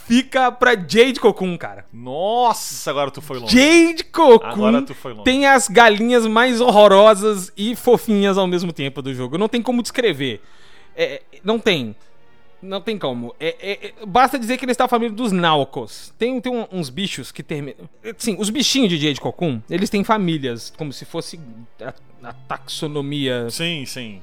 fica 0.08 0.52
pra 0.52 0.72
Jade 0.76 1.20
Cocoon, 1.20 1.58
cara. 1.58 1.86
Nossa, 1.92 2.90
agora 2.90 3.12
tu 3.12 3.22
foi 3.22 3.40
longe. 3.40 3.56
Jade 3.56 4.04
Cocoon 4.06 4.48
Agora 4.48 4.82
tu 4.82 4.94
foi 4.96 5.12
longe. 5.12 5.24
tem 5.26 5.46
as 5.46 5.68
galinhas 5.68 6.26
mais 6.26 6.62
horrorosas 6.62 7.52
e 7.58 7.76
fofinhas 7.76 8.38
ao 8.38 8.48
mesmo 8.48 8.72
tempo 8.72 9.02
do 9.02 9.14
jogo. 9.14 9.38
Não 9.38 9.50
tem 9.50 9.62
como 9.62 9.82
descrever. 9.82 10.42
É, 10.96 11.22
não 11.44 11.60
tem. 11.60 11.96
Não 12.62 12.82
tem 12.82 12.98
como. 12.98 13.36
É, 13.40 13.56
é- 13.60 13.88
é- 13.88 14.06
basta 14.06 14.40
dizer 14.40 14.58
que 14.58 14.66
ele 14.66 14.72
está 14.72 14.86
na 14.86 14.88
família 14.88 15.14
dos 15.16 15.32
Naucos. 15.32 16.12
Tem, 16.18 16.42
tem 16.42 16.52
um- 16.52 16.66
uns 16.72 16.90
bichos 16.90 17.32
que 17.32 17.44
terminam. 17.44 17.88
Sim, 18.18 18.36
os 18.40 18.50
bichinhos 18.50 18.90
de 18.90 18.98
Jade 18.98 19.22
Cocoon, 19.22 19.62
eles 19.70 19.90
têm 19.90 20.04
famílias, 20.04 20.74
como 20.76 20.92
se 20.92 21.06
fosse 21.06 21.40
a, 21.80 21.94
a 22.28 22.34
taxonomia 22.34 23.48
Sim, 23.52 23.86
sim. 23.86 24.22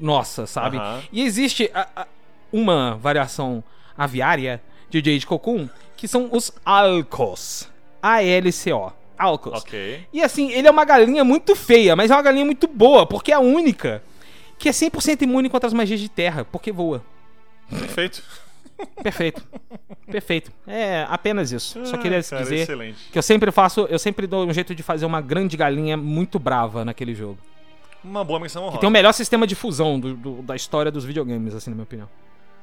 nossa, 0.00 0.46
sabe? 0.46 0.76
Aham. 0.78 1.00
E 1.12 1.22
existe 1.22 1.70
a- 1.72 1.88
a- 1.94 2.06
uma 2.52 2.96
variação 2.96 3.62
aviária 3.96 4.60
de 4.88 4.98
Jade 4.98 5.26
Cocoon, 5.26 5.68
que 5.96 6.08
são 6.08 6.28
os 6.32 6.50
Alcos. 6.64 7.68
A-L-C-O. 8.02 8.92
Alcos. 9.18 9.60
Ok. 9.60 10.00
E 10.12 10.22
assim, 10.22 10.50
ele 10.50 10.66
é 10.66 10.70
uma 10.70 10.84
galinha 10.84 11.22
muito 11.22 11.54
feia, 11.54 11.94
mas 11.94 12.10
é 12.10 12.14
uma 12.14 12.22
galinha 12.22 12.44
muito 12.44 12.66
boa, 12.66 13.06
porque 13.06 13.30
é 13.30 13.34
a 13.34 13.40
única 13.40 14.02
que 14.58 14.68
é 14.68 14.72
100% 14.72 15.22
imune 15.22 15.48
contra 15.48 15.66
as 15.66 15.72
magias 15.74 16.00
de 16.00 16.08
terra, 16.08 16.44
porque 16.50 16.72
voa. 16.72 17.02
Perfeito. 17.78 18.22
Perfeito. 19.02 19.46
Perfeito. 20.10 20.52
É 20.66 21.06
apenas 21.08 21.52
isso. 21.52 21.84
Só 21.86 21.96
queria 21.98 22.22
cara, 22.22 22.42
dizer 22.42 22.56
Excelente. 22.56 22.98
que 23.12 23.18
eu 23.18 23.22
sempre 23.22 23.50
faço, 23.52 23.82
eu 23.90 23.98
sempre 23.98 24.26
dou 24.26 24.46
um 24.46 24.52
jeito 24.52 24.74
de 24.74 24.82
fazer 24.82 25.04
uma 25.06 25.20
grande 25.20 25.56
galinha 25.56 25.96
muito 25.96 26.38
brava 26.38 26.84
naquele 26.84 27.14
jogo. 27.14 27.38
Uma 28.02 28.24
boa 28.24 28.40
menção 28.40 28.62
honrosa. 28.62 28.78
Tem 28.78 28.88
o 28.88 28.92
melhor 28.92 29.12
sistema 29.12 29.46
de 29.46 29.54
fusão 29.54 30.00
do- 30.00 30.14
do- 30.16 30.42
da 30.42 30.56
história 30.56 30.90
dos 30.90 31.04
videogames, 31.04 31.54
assim, 31.54 31.68
na 31.70 31.76
minha 31.76 31.84
opinião. 31.84 32.08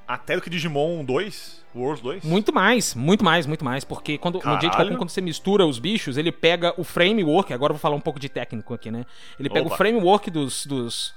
Até 0.07 0.35
do 0.35 0.41
que 0.41 0.49
Digimon 0.49 1.03
2, 1.03 1.63
World 1.75 2.01
2. 2.01 2.23
Muito 2.23 2.51
mais, 2.53 2.95
muito 2.95 3.23
mais, 3.23 3.45
muito 3.45 3.63
mais. 3.63 3.83
Porque 3.83 4.17
quando, 4.17 4.35
no 4.35 4.41
Jade. 4.41 4.69
Cocoon, 4.71 4.95
quando 4.95 5.09
você 5.09 5.21
mistura 5.21 5.65
os 5.65 5.77
bichos, 5.79 6.17
ele 6.17 6.31
pega 6.31 6.73
o 6.77 6.83
framework. 6.83 7.53
Agora 7.53 7.71
eu 7.71 7.75
vou 7.75 7.81
falar 7.81 7.95
um 7.95 7.99
pouco 8.01 8.19
de 8.19 8.29
técnico 8.29 8.73
aqui, 8.73 8.89
né? 8.89 9.05
Ele 9.39 9.49
pega 9.49 9.65
Opa. 9.65 9.75
o 9.75 9.77
framework 9.77 10.31
dos, 10.31 10.65
dos, 10.65 11.13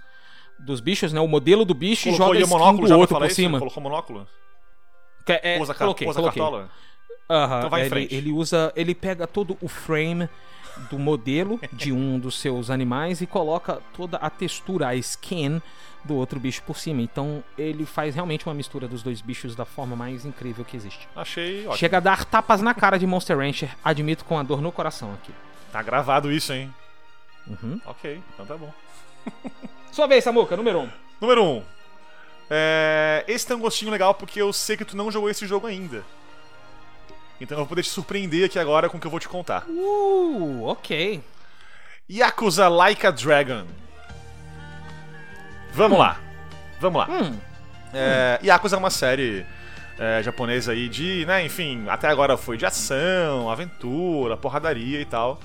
dos 0.61 0.81
bichos, 0.81 1.13
né? 1.13 1.21
O 1.21 1.27
modelo 1.29 1.65
do 1.65 1.75
bicho 1.75 2.09
e 2.09 2.13
Colocou 2.17 2.27
joga 2.35 2.39
a 2.39 2.41
o 2.41 2.45
skin 2.45 2.53
monóculo 2.59 2.89
do 2.89 2.99
outro 2.99 3.17
por 3.19 3.27
isso? 3.27 3.35
cima. 3.37 3.59
Colocou 3.59 3.83
monóculo? 3.83 4.27
Que 5.27 5.33
é- 5.43 5.59
Usa, 5.61 5.75
coloquei, 5.75 6.09
usa 6.09 6.21
coloquei. 6.21 6.43
cartola? 6.43 6.71
Aham, 7.29 7.59
Então 7.59 7.71
vai 7.71 7.81
em 7.81 7.83
ele, 7.85 7.91
frente. 7.91 8.15
ele 8.15 8.33
usa. 8.33 8.73
Ele 8.75 8.95
pega 8.95 9.27
todo 9.27 9.57
o 9.61 9.69
frame 9.69 10.29
do 10.91 10.99
modelo 10.99 11.61
de 11.73 11.93
um 11.93 12.19
dos 12.21 12.39
seus 12.41 12.71
animais 12.71 13.21
e 13.21 13.27
coloca 13.27 13.81
toda 13.97 14.17
a 14.17 14.29
textura, 14.31 14.89
a 14.89 14.95
skin 14.97 15.61
do 16.05 16.15
outro 16.15 16.41
bicho 16.41 16.63
por 16.63 16.77
cima. 16.79 17.03
Então 17.03 17.45
ele 17.59 17.85
faz 17.87 18.15
realmente 18.15 18.47
uma 18.47 18.55
mistura 18.55 18.89
dos 18.89 19.03
dois 19.03 19.21
bichos 19.21 19.55
da 19.55 19.65
forma 19.65 19.95
mais 19.95 20.25
incrível 20.25 20.65
que 20.65 20.77
existe. 20.77 21.07
Achei 21.15 21.61
ótimo. 21.61 21.77
Chega 21.77 21.99
a 21.99 22.01
dar 22.01 22.25
tapas 22.25 22.61
na 22.63 22.75
cara 22.75 22.99
de 22.99 23.07
Monster 23.07 23.37
Rancher, 23.39 23.71
admito 23.85 24.25
com 24.25 24.39
a 24.39 24.43
dor 24.43 24.61
no 24.63 24.73
coração 24.73 25.13
aqui. 25.15 25.33
Tá 25.71 25.83
gravado 25.83 26.33
isso, 26.33 26.53
hein? 26.53 26.73
Uhum. 27.47 27.81
Ok, 27.87 28.21
então 28.35 28.45
tá 28.47 28.57
bom. 28.57 28.73
Sua 29.93 30.07
vez, 30.07 30.23
Samuca, 30.25 30.57
número 30.57 30.79
1. 30.79 30.83
Um. 30.83 30.91
Número 31.21 31.45
1. 31.45 31.47
Um. 31.47 31.63
É... 32.51 33.25
Esse 33.29 33.47
tem 33.47 33.57
um 33.57 33.61
gostinho 33.61 33.91
legal 33.91 34.15
porque 34.15 34.41
eu 34.41 34.53
sei 34.53 34.77
que 34.77 34.85
tu 34.85 34.97
não 34.97 35.11
jogou 35.11 35.31
esse 35.31 35.47
jogo 35.47 35.67
ainda. 35.67 36.03
Então 37.41 37.57
eu 37.57 37.61
vou 37.61 37.69
poder 37.69 37.83
te 37.83 37.89
surpreender 37.89 38.45
aqui 38.45 38.59
agora 38.59 38.89
com 38.89 38.99
o 38.99 39.01
que 39.01 39.07
eu 39.07 39.11
vou 39.11 39.21
te 39.21 39.29
contar. 39.29 39.65
Uh, 39.67 40.65
ok. 40.67 41.23
Yakuza 42.11 42.69
Like 42.69 43.07
a 43.07 43.11
Dragon. 43.11 43.65
Vamos 45.73 45.99
lá. 45.99 46.21
Vamos 46.81 46.99
lá. 47.01 47.09
Hum, 47.09 47.39
É, 47.93 48.39
Yakuza 48.45 48.77
é 48.77 48.79
uma 48.79 48.91
série 48.91 49.47
é, 49.99 50.23
japonesa 50.23 50.73
aí 50.73 50.89
de, 50.89 51.25
né, 51.27 51.45
enfim, 51.45 51.87
até 51.89 52.09
agora 52.09 52.37
foi 52.37 52.57
de 52.57 52.65
ação, 52.67 53.51
aventura, 53.51 54.37
porradaria 54.37 55.01
e 55.01 55.05
tal. 55.05 55.41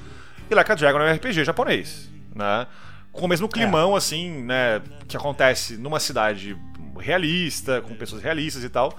E 0.50 0.56
Like 0.56 0.72
a 0.72 0.76
Dragon 0.76 1.00
é 1.00 1.12
um 1.12 1.16
RPG 1.16 1.44
japonês, 1.44 2.10
né? 2.34 2.68
Com 3.16 3.26
o 3.26 3.30
mesmo 3.30 3.48
climão, 3.48 3.96
assim, 3.96 4.44
né, 4.44 4.82
que 5.08 5.16
acontece 5.16 5.78
numa 5.78 6.00
cidade 6.00 6.58
realista, 7.00 7.82
com 7.82 7.96
pessoas 7.96 8.22
realistas 8.22 8.64
e 8.64 8.70
tal. 8.70 8.98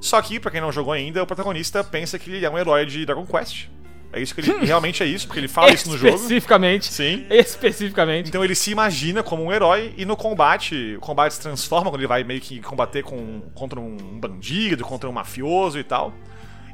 Só 0.00 0.20
que, 0.20 0.38
pra 0.38 0.50
quem 0.50 0.60
não 0.60 0.70
jogou 0.70 0.92
ainda, 0.92 1.22
o 1.22 1.26
protagonista 1.26 1.82
pensa 1.82 2.18
que 2.18 2.30
ele 2.30 2.44
é 2.44 2.50
um 2.50 2.58
herói 2.58 2.84
de 2.84 3.06
Dragon 3.06 3.24
Quest. 3.24 3.68
É 4.12 4.20
isso 4.20 4.34
que 4.34 4.40
ele 4.42 4.52
realmente 4.64 5.02
é 5.02 5.06
isso, 5.06 5.26
porque 5.26 5.40
ele 5.40 5.48
fala 5.48 5.72
isso 5.72 5.90
no 5.90 5.98
jogo. 5.98 6.14
especificamente. 6.14 6.92
Sim. 6.92 7.26
Especificamente. 7.28 8.28
Então 8.28 8.44
ele 8.44 8.54
se 8.54 8.70
imagina 8.70 9.22
como 9.22 9.42
um 9.42 9.52
herói 9.52 9.92
e 9.96 10.04
no 10.04 10.16
combate, 10.16 10.94
o 10.96 11.00
combate 11.00 11.34
se 11.34 11.40
transforma 11.40 11.90
quando 11.90 12.00
ele 12.00 12.06
vai 12.06 12.22
meio 12.22 12.40
que 12.40 12.60
combater 12.60 13.02
com, 13.02 13.40
contra 13.54 13.80
um 13.80 13.96
bandido, 14.20 14.84
contra 14.84 15.08
um 15.08 15.12
mafioso 15.12 15.78
e 15.78 15.84
tal. 15.84 16.14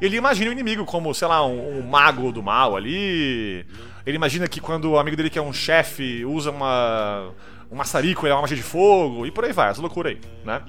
Ele 0.03 0.17
imagina 0.17 0.51
o 0.51 0.53
inimigo 0.53 0.85
como, 0.85 1.15
sei 1.15 1.29
lá, 1.29 1.47
um, 1.47 1.79
um 1.79 1.83
mago 1.83 2.33
do 2.33 2.43
mal 2.43 2.77
ali. 2.77 3.67
Ele 4.11 4.17
imagina 4.17 4.49
que 4.49 4.61
quando 4.61 4.91
o 4.91 4.99
amigo 4.99 5.17
dele 5.17 5.31
que 5.31 5.39
é 5.39 5.43
um 5.43 5.53
chefe 5.53 6.25
usa 6.25 6.51
uma 6.51 7.31
um 7.71 7.77
maçarico, 7.77 8.27
ele 8.27 8.33
é 8.33 8.35
uma 8.35 8.43
magia 8.43 8.57
de 8.57 8.63
fogo 8.63 9.25
e 9.25 9.31
por 9.31 9.45
aí 9.45 9.53
vai, 9.53 9.71
essa 9.71 9.81
loucura 9.81 10.11
aí, 10.11 10.19
né? 10.45 10.61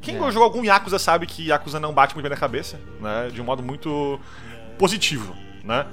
Quem 0.00 0.14
jogou 0.14 0.44
algum 0.44 0.64
Yakuza 0.64 0.98
sabe 0.98 1.26
que 1.26 1.48
Yakuza 1.48 1.78
não 1.78 1.92
bate 1.92 2.14
muito 2.14 2.22
bem 2.22 2.30
na 2.30 2.36
cabeça, 2.36 2.80
né? 3.00 3.28
De 3.32 3.40
um 3.40 3.44
modo 3.44 3.62
muito 3.62 4.18
positivo, 4.78 5.36
né? 5.64 5.86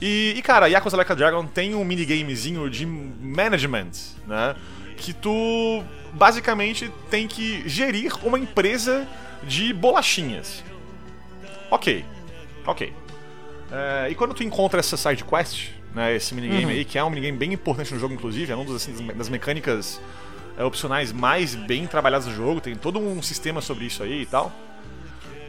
E, 0.00 0.34
e, 0.36 0.42
cara, 0.42 0.68
Yakuza 0.68 0.96
Like 0.96 1.10
a 1.10 1.14
Dragon 1.14 1.44
tem 1.44 1.74
um 1.74 1.84
minigamezinho 1.84 2.70
de 2.70 2.86
management, 2.86 3.90
né? 4.26 4.54
Que 4.96 5.12
tu 5.12 5.82
basicamente 6.12 6.92
tem 7.10 7.26
que 7.26 7.68
gerir 7.68 8.12
uma 8.24 8.38
empresa 8.38 9.08
de 9.42 9.72
bolachinhas. 9.72 10.62
Ok, 11.70 12.04
ok. 12.64 12.92
É, 13.70 14.08
e 14.10 14.14
quando 14.14 14.34
tu 14.34 14.44
encontra 14.44 14.78
essa 14.78 14.96
side 14.96 15.24
quest, 15.24 15.70
né, 15.98 16.14
esse 16.16 16.34
minigame 16.34 16.72
aí, 16.72 16.84
que 16.84 16.96
é 16.98 17.04
um 17.04 17.10
minigame 17.10 17.36
bem 17.36 17.52
importante 17.52 17.92
no 17.92 18.00
jogo, 18.00 18.14
inclusive, 18.14 18.50
é 18.50 18.54
uma 18.56 18.64
das, 18.64 18.76
assim, 18.76 19.06
das 19.08 19.28
mecânicas 19.28 20.00
é, 20.56 20.64
opcionais 20.64 21.12
mais 21.12 21.54
bem 21.54 21.86
trabalhadas 21.86 22.26
no 22.26 22.34
jogo, 22.34 22.60
tem 22.60 22.74
todo 22.74 22.98
um 22.98 23.20
sistema 23.22 23.60
sobre 23.60 23.84
isso 23.84 24.02
aí 24.02 24.22
e 24.22 24.26
tal. 24.26 24.50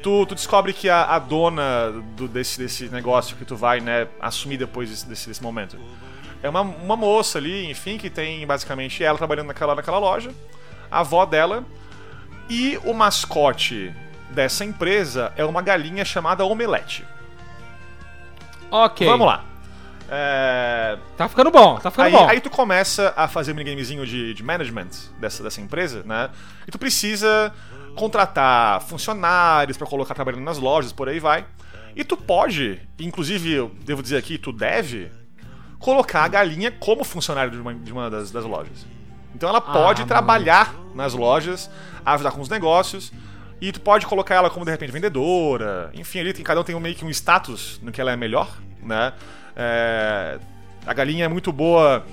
tu, 0.04 0.26
tu 0.26 0.36
descobre 0.36 0.74
que 0.74 0.90
a, 0.90 1.04
a 1.16 1.20
dona 1.20 1.92
do- 2.16 2.28
desse, 2.28 2.58
desse 2.60 2.90
negócio 2.90 3.36
que 3.38 3.46
tu 3.46 3.56
vai, 3.56 3.80
né, 3.82 4.08
assumir 4.20 4.58
depois 4.58 4.90
desse, 4.90 5.08
desse, 5.08 5.28
desse 5.30 5.44
momento 5.44 5.78
é 6.42 6.48
uma, 6.50 6.62
uma 6.62 6.96
moça 6.96 7.38
ali, 7.38 7.70
enfim, 7.70 7.98
que 7.98 8.10
tem 8.10 8.48
basicamente 8.48 9.04
ela 9.04 9.18
trabalhando 9.18 9.48
naquela, 9.48 9.76
naquela 9.76 9.98
loja, 10.00 10.32
a 10.90 11.00
avó 11.02 11.26
dela, 11.26 11.66
e 12.50 12.80
o 12.86 12.94
mascote 12.94 13.94
dessa 14.32 14.64
empresa 14.64 15.34
é 15.36 15.44
uma 15.44 15.62
galinha 15.62 16.06
chamada 16.06 16.46
Omelete. 16.46 17.04
Ok. 18.72 19.06
Vamos 19.06 19.28
lá. 19.28 19.44
É, 20.12 20.98
Tá 21.16 21.28
ficando 21.30 21.52
bom, 21.52 21.78
tá 21.78 21.92
ficando 21.92 22.08
Aí, 22.08 22.12
bom. 22.12 22.28
aí 22.28 22.40
tu 22.42 22.50
começa 22.50 23.14
a 23.16 23.28
fazer 23.28 23.52
um 23.52 23.56
minigamezinho 23.56 24.06
de, 24.06 24.34
de 24.34 24.44
management 24.44 24.90
dessa, 25.20 25.44
dessa 25.44 25.62
empresa, 25.62 26.04
né? 26.06 26.30
E 26.68 26.72
tu 26.72 26.80
precisa 26.80 27.54
contratar 27.96 28.82
funcionários 28.82 29.78
pra 29.78 29.86
colocar 29.86 30.14
trabalhando 30.14 30.44
nas 30.44 30.58
lojas, 30.58 30.92
por 30.92 31.10
aí 31.10 31.20
vai. 31.20 31.46
E 31.96 32.04
tu 32.04 32.16
pode, 32.16 32.80
inclusive 33.00 33.52
eu 33.52 33.72
devo 33.86 34.02
dizer 34.02 34.18
aqui, 34.18 34.38
tu 34.38 34.52
deve 34.52 35.12
colocar 35.80 36.24
a 36.24 36.28
galinha 36.28 36.72
como 36.72 37.04
funcionário 37.04 37.52
de 37.52 37.58
uma, 37.60 37.74
de 37.74 37.92
uma 37.92 38.10
das, 38.10 38.32
das 38.32 38.46
lojas. 38.46 38.86
Então 39.36 39.50
ela 39.50 39.62
pode 39.62 40.02
mano. 40.02 40.08
trabalhar 40.08 40.74
nas 40.96 41.14
lojas, 41.14 41.70
ajudar 42.06 42.32
com 42.32 42.42
os 42.42 42.50
negócios. 42.50 43.12
E 43.62 43.72
tu 43.72 43.82
pode 43.82 44.06
colocar 44.06 44.36
ela 44.36 44.50
como 44.50 44.66
de 44.66 44.72
repente 44.72 44.92
vendedora. 44.92 45.92
Enfim, 45.94 46.20
ali 46.20 46.34
tem, 46.34 46.44
cada 46.44 46.62
um 46.62 46.64
tem 46.64 46.76
um, 46.76 46.80
meio 46.80 46.96
que 46.96 47.04
um 47.04 47.10
status 47.10 47.80
no 47.84 47.92
que 47.92 48.00
ela 48.00 48.12
é 48.12 48.16
melhor, 48.16 48.58
né? 48.82 49.14
É, 49.56 50.40
a 50.86 50.94
galinha 50.94 51.26
é 51.26 51.28
muito 51.28 51.52
boa 51.52 52.06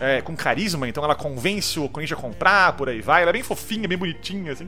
é, 0.00 0.22
com 0.22 0.34
carisma, 0.34 0.88
então 0.88 1.04
ela 1.04 1.14
convence 1.14 1.78
o 1.78 1.88
cliente 1.88 2.14
a 2.14 2.16
comprar, 2.16 2.72
por 2.72 2.88
aí 2.88 3.00
vai. 3.00 3.22
Ela 3.22 3.30
é 3.30 3.32
bem 3.34 3.42
fofinha, 3.42 3.86
bem 3.86 3.98
bonitinha, 3.98 4.52
assim. 4.52 4.66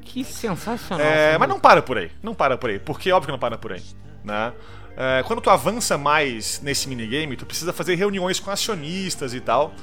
Que 0.00 0.24
sensacional. 0.24 1.06
É, 1.06 1.36
mas 1.36 1.48
não 1.48 1.60
para 1.60 1.82
por 1.82 1.98
aí. 1.98 2.10
Não 2.22 2.34
para 2.34 2.56
por 2.56 2.70
aí. 2.70 2.78
Porque 2.78 3.12
óbvio 3.12 3.26
que 3.26 3.32
não 3.32 3.38
para 3.38 3.58
por 3.58 3.72
aí. 3.72 3.82
Né? 4.24 4.52
É, 4.96 5.22
quando 5.22 5.40
tu 5.42 5.50
avança 5.50 5.98
mais 5.98 6.60
nesse 6.62 6.88
minigame, 6.88 7.36
tu 7.36 7.44
precisa 7.44 7.72
fazer 7.72 7.94
reuniões 7.94 8.40
com 8.40 8.50
acionistas 8.50 9.34
e 9.34 9.40
tal. 9.40 9.74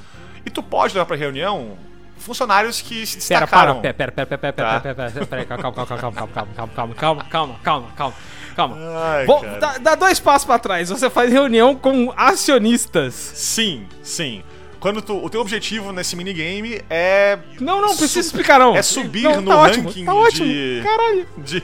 E 0.44 0.50
tu 0.50 0.62
pode 0.62 0.94
levar 0.94 1.06
pra 1.06 1.16
reunião 1.16 1.78
funcionários 2.18 2.80
que 2.80 3.06
se 3.06 3.28
Pera, 3.28 3.40
destacaram. 3.46 3.80
para, 3.80 3.94
pera, 3.94 4.12
pera, 4.12 4.26
pera, 4.26 4.52
pera, 4.52 4.68
Tá. 4.72 4.80
pera, 4.80 4.94
pera, 4.94 5.10
pera, 5.10 5.26
pera, 5.26 5.44
calma, 5.44 5.62
calma, 5.62 5.86
calma, 5.86 5.98
calma, 6.12 6.32
calma, 6.32 6.52
calma, 6.54 6.94
calma, 6.94 6.94
calma, 6.94 7.24
calma, 7.24 7.58
calma, 7.62 7.88
calma, 7.96 8.14
calma. 8.56 8.76
Ai, 9.14 9.26
cara. 9.26 9.58
dá, 9.58 9.78
dá 9.78 9.94
dois 9.94 10.18
passos 10.18 10.44
pra 10.46 10.58
trás. 10.58 10.88
Você 10.88 11.08
faz 11.10 11.32
reunião 11.32 11.74
com 11.74 12.12
acionistas. 12.16 13.14
Sim, 13.14 13.86
sim. 14.02 14.42
Quando 14.78 15.00
tu, 15.02 15.16
o 15.16 15.28
teu 15.30 15.40
objetivo 15.40 15.90
nesse 15.90 16.14
minigame 16.14 16.80
é 16.88 17.38
Não, 17.60 17.80
não, 17.80 17.96
precisa 17.96 18.20
explicar, 18.20 18.58
não. 18.60 18.76
é 18.76 18.82
subir 18.82 19.22
Não, 19.22 19.40
no 19.40 19.50
tá 19.50 19.56
ótimo, 19.58 19.88
ranking 19.88 20.04
tá 20.04 20.14
ótimo. 20.14 20.46
de- 20.46 20.80
Caralho. 20.84 21.26
de, 21.38 21.62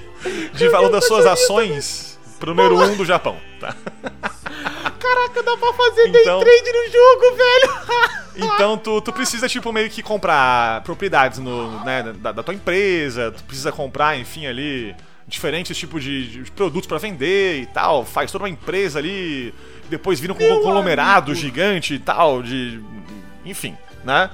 de 0.54 0.68
valor 0.68 0.90
das 0.90 1.06
suas 1.06 1.26
ações 1.26 2.11
pro 2.42 2.54
número 2.54 2.76
1 2.76 2.82
um 2.92 2.96
do 2.96 3.04
Japão. 3.04 3.36
Tá? 3.60 3.72
Caraca, 4.98 5.42
dá 5.44 5.56
pra 5.56 5.72
fazer 5.72 6.08
Então- 6.08 6.40
day 6.40 6.60
trade 6.62 6.72
no 6.72 6.92
jogo, 6.92 7.36
velho. 7.36 8.12
Então 8.34 8.78
tu, 8.78 8.98
tu 9.02 9.12
precisa, 9.12 9.46
tipo, 9.46 9.70
meio 9.74 9.90
que 9.90 10.02
comprar 10.02 10.80
propriedades 10.84 11.38
no, 11.38 11.84
né, 11.84 12.02
da, 12.16 12.32
da 12.32 12.42
tua 12.42 12.54
empresa, 12.54 13.30
tu 13.30 13.44
precisa 13.44 13.70
comprar, 13.70 14.18
enfim, 14.18 14.46
ali, 14.46 14.96
diferentes 15.28 15.76
tipos 15.76 16.02
de, 16.02 16.42
de 16.44 16.50
produtos 16.50 16.86
pra 16.86 16.96
vender 16.96 17.60
e 17.60 17.66
tal. 17.66 18.06
Faz 18.06 18.32
toda 18.32 18.44
uma 18.44 18.48
empresa 18.48 18.98
ali, 18.98 19.52
depois 19.90 20.18
vira 20.18 20.32
um 20.32 20.36
Meu 20.36 20.48
conglomerado 20.60 21.32
amigo. 21.32 21.46
gigante 21.46 21.92
e 21.92 21.98
tal, 21.98 22.42
de. 22.42 22.80
Enfim, 23.44 23.76
né? 24.02 24.30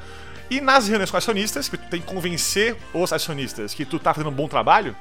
E 0.48 0.60
nas 0.60 0.86
reuniões 0.86 1.10
com 1.10 1.16
acionistas, 1.16 1.68
que 1.68 1.76
tu 1.76 1.90
tem 1.90 2.00
que 2.00 2.06
convencer 2.06 2.76
os 2.94 3.12
acionistas 3.12 3.74
que 3.74 3.84
tu 3.84 3.98
tá 3.98 4.14
fazendo 4.14 4.30
um 4.30 4.34
bom 4.34 4.46
trabalho, 4.46 4.94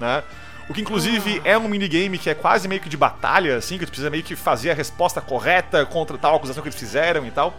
né? 0.00 0.22
O 0.68 0.74
que 0.74 0.80
inclusive 0.80 1.40
é 1.44 1.56
um 1.56 1.68
minigame 1.68 2.18
que 2.18 2.28
é 2.28 2.34
quase 2.34 2.68
meio 2.68 2.80
que 2.80 2.88
de 2.88 2.96
batalha, 2.96 3.56
assim, 3.56 3.78
que 3.78 3.86
tu 3.86 3.88
precisa 3.88 4.10
meio 4.10 4.22
que 4.22 4.36
fazer 4.36 4.70
a 4.70 4.74
resposta 4.74 5.20
correta 5.20 5.86
contra 5.86 6.18
tal 6.18 6.36
acusação 6.36 6.62
que 6.62 6.68
eles 6.68 6.78
fizeram 6.78 7.26
e 7.26 7.30
tal 7.30 7.54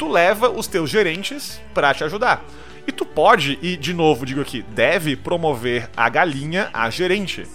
tu 0.00 0.08
leva 0.08 0.48
os 0.48 0.66
teus 0.66 0.88
gerentes 0.88 1.60
pra 1.74 1.92
te 1.92 2.02
ajudar. 2.02 2.42
E 2.86 2.90
tu 2.90 3.04
pode, 3.04 3.58
e 3.60 3.76
de 3.76 3.92
novo 3.92 4.24
digo 4.24 4.40
aqui, 4.40 4.62
deve 4.62 5.14
promover 5.14 5.90
a 5.94 6.08
galinha 6.08 6.70
a 6.72 6.88
gerente. 6.88 7.46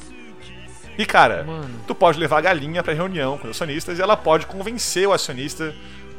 E 0.95 1.05
cara, 1.07 1.43
Mano. 1.43 1.81
tu 1.87 1.95
pode 1.95 2.19
levar 2.19 2.37
a 2.37 2.41
galinha 2.41 2.83
pra 2.83 2.93
reunião 2.93 3.35
com 3.39 3.45
os 3.47 3.55
acionistas 3.55 3.97
e 3.97 4.01
ela 4.01 4.15
pode 4.15 4.45
convencer 4.45 5.07
o 5.07 5.11
acionista 5.11 5.73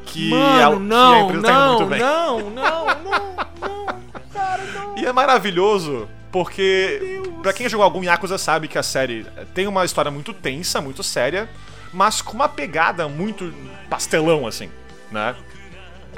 que, 0.05 0.35
a, 0.35 0.37
Mano, 0.37 0.57
que 0.57 0.63
a 0.63 0.81
não, 0.81 1.25
empresa 1.27 1.43
tá 1.47 1.53
indo 1.53 1.61
não, 1.61 1.77
muito 1.77 1.91
bem. 1.91 2.01
não, 2.01 2.41
não, 2.51 2.51
não, 2.51 3.37
não, 3.61 3.87
cara, 4.33 4.65
não. 4.65 4.99
E 4.99 5.07
é 5.07 5.13
maravilhoso 5.13 6.09
porque 6.37 7.22
pra 7.41 7.51
quem 7.51 7.66
jogou 7.66 7.82
algum 7.82 8.05
Yakuza 8.05 8.37
sabe 8.37 8.68
que 8.68 8.76
a 8.76 8.82
série 8.82 9.24
tem 9.55 9.66
uma 9.66 9.87
história 9.87 10.11
muito 10.11 10.34
tensa, 10.34 10.82
muito 10.82 11.03
séria, 11.03 11.49
mas 11.95 12.20
com 12.20 12.34
uma 12.34 12.47
pegada 12.47 13.09
muito 13.09 13.55
pastelão 13.89 14.47
assim, 14.47 14.68
né? 15.11 15.34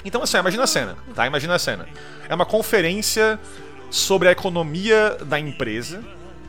Então 0.04 0.20
assim, 0.20 0.36
imagina 0.36 0.64
a 0.64 0.66
cena, 0.66 0.96
tá? 1.14 1.24
Imagina 1.24 1.54
a 1.54 1.58
cena. 1.60 1.86
É 2.28 2.34
uma 2.34 2.44
conferência 2.44 3.38
sobre 3.92 4.26
a 4.26 4.32
economia 4.32 5.16
da 5.24 5.38
empresa, 5.38 6.02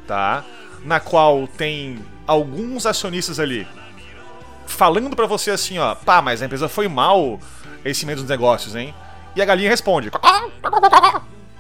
tá? 0.08 0.44
Na 0.84 1.00
qual 1.00 1.48
tem 1.48 2.04
alguns 2.26 2.88
acionistas 2.88 3.40
ali 3.40 3.68
falando 4.66 5.16
pra 5.16 5.28
você 5.28 5.52
assim, 5.52 5.78
ó, 5.78 5.94
pá, 5.94 6.24
mas 6.24 6.42
a 6.42 6.46
empresa 6.48 6.68
foi 6.68 6.88
mal 6.88 7.40
esse 7.86 8.04
meio 8.04 8.18
dos 8.18 8.28
negócios, 8.28 8.76
hein? 8.76 8.96
E 9.36 9.44
a 9.44 9.46
galinha 9.46 9.70
responde. 9.70 10.10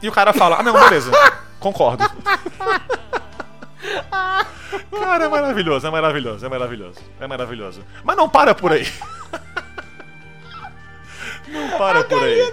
E 0.01 0.09
o 0.09 0.11
cara 0.11 0.33
fala, 0.33 0.57
ah 0.59 0.63
não, 0.63 0.73
beleza, 0.73 1.11
concordo. 1.59 2.03
Cara, 4.91 5.25
é 5.25 5.27
maravilhoso, 5.27 5.87
é 5.87 5.89
maravilhoso, 5.89 6.45
é 6.45 6.49
maravilhoso, 6.49 6.99
é 7.19 7.27
maravilhoso. 7.27 7.83
Mas 8.03 8.17
não 8.17 8.29
para 8.29 8.53
por 8.53 8.71
aí. 8.71 8.85
Não 11.47 11.67
para 11.79 12.03
por 12.03 12.23
aí. 12.23 12.51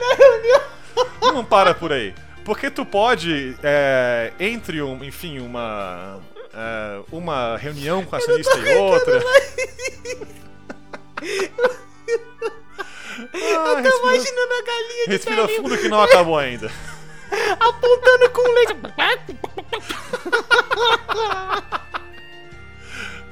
Não 1.21 1.45
para 1.45 1.75
por 1.75 1.93
aí. 1.93 2.15
Porque 2.47 2.71
tu 2.71 2.87
pode, 2.87 3.55
é, 3.63 4.33
entre, 4.41 4.81
um, 4.81 5.05
enfim, 5.05 5.39
uma. 5.39 6.19
é, 6.55 7.01
uma 7.13 7.59
reunião 7.59 8.05
com 8.05 8.15
a 8.15 8.19
acionista 8.19 8.57
e 8.57 8.75
outra. 8.77 9.23
Ah, 13.35 13.81
respira, 13.81 14.13
Imaginando 14.15 14.55
a 14.55 14.63
galinha 14.63 15.05
de 15.05 15.11
respira 15.11 15.37
telinho 15.47 15.63
fundo 15.63 15.79
que 15.79 15.89
não 15.89 16.03
acabou 16.03 16.39
ainda. 16.39 16.71
Apontando 17.61 18.31
com 18.31 18.43
leite. 18.55 18.77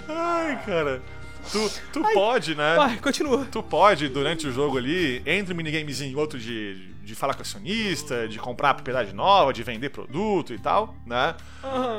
Ai, 0.09 0.62
cara. 0.64 1.03
Tu, 1.51 1.70
tu 1.92 2.03
pode, 2.14 2.55
né? 2.55 2.74
Vai, 2.76 2.97
continua. 2.99 3.47
Tu 3.51 3.62
pode, 3.62 4.09
durante 4.09 4.47
o 4.47 4.53
jogo 4.53 4.78
ali, 4.78 5.22
entre 5.26 5.53
um 5.53 5.57
minigamezinho 5.57 6.12
e 6.12 6.16
outro 6.16 6.38
de, 6.38 6.88
de 7.05 7.14
falar 7.14 7.34
com 7.34 7.42
acionista, 7.42 8.26
de 8.26 8.38
comprar 8.38 8.74
propriedade 8.74 9.12
nova, 9.12 9.53
de 9.53 9.62
vender 9.62 9.90
produto 9.90 10.53
e 10.55 10.59
tal, 10.59 10.95
né? 11.07 11.34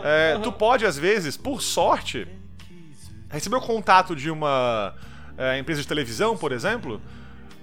É, 0.03 0.37
Tu 0.39 0.51
pode, 0.51 0.85
às 0.85 0.97
vezes, 0.97 1.37
por 1.37 1.61
sorte, 1.61 2.27
receber 3.29 3.55
o 3.55 3.61
contato 3.61 4.15
de 4.15 4.29
uma 4.31 4.93
é, 5.37 5.57
empresa 5.59 5.81
de 5.81 5.87
televisão, 5.87 6.35
por 6.35 6.51
exemplo, 6.51 7.01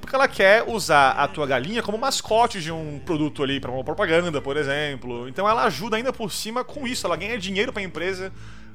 porque 0.03 0.15
ela 0.15 0.29
quer 0.29 0.65
usar 0.69 1.13
a 1.13 1.27
tua 1.29 1.47
galinha 1.47 1.83
como 1.83 1.97
mascote 1.97 2.61
de 2.61 2.71
um 2.71 2.99
produto 3.07 3.43
ali 3.43 3.59
para 3.61 3.71
uma 3.71 3.85
propaganda, 3.85 4.43
por 4.43 4.57
exemplo. 4.59 5.27
Então 5.29 5.49
ela 5.49 5.63
ajuda 5.65 5.97
ainda 5.97 6.13
por 6.13 6.31
cima 6.31 6.63
com 6.65 6.87
isso, 6.87 7.07
ela 7.07 7.17
ganha 7.17 7.39
dinheiro 7.39 7.73
pra 7.73 7.81
empresa 7.81 8.31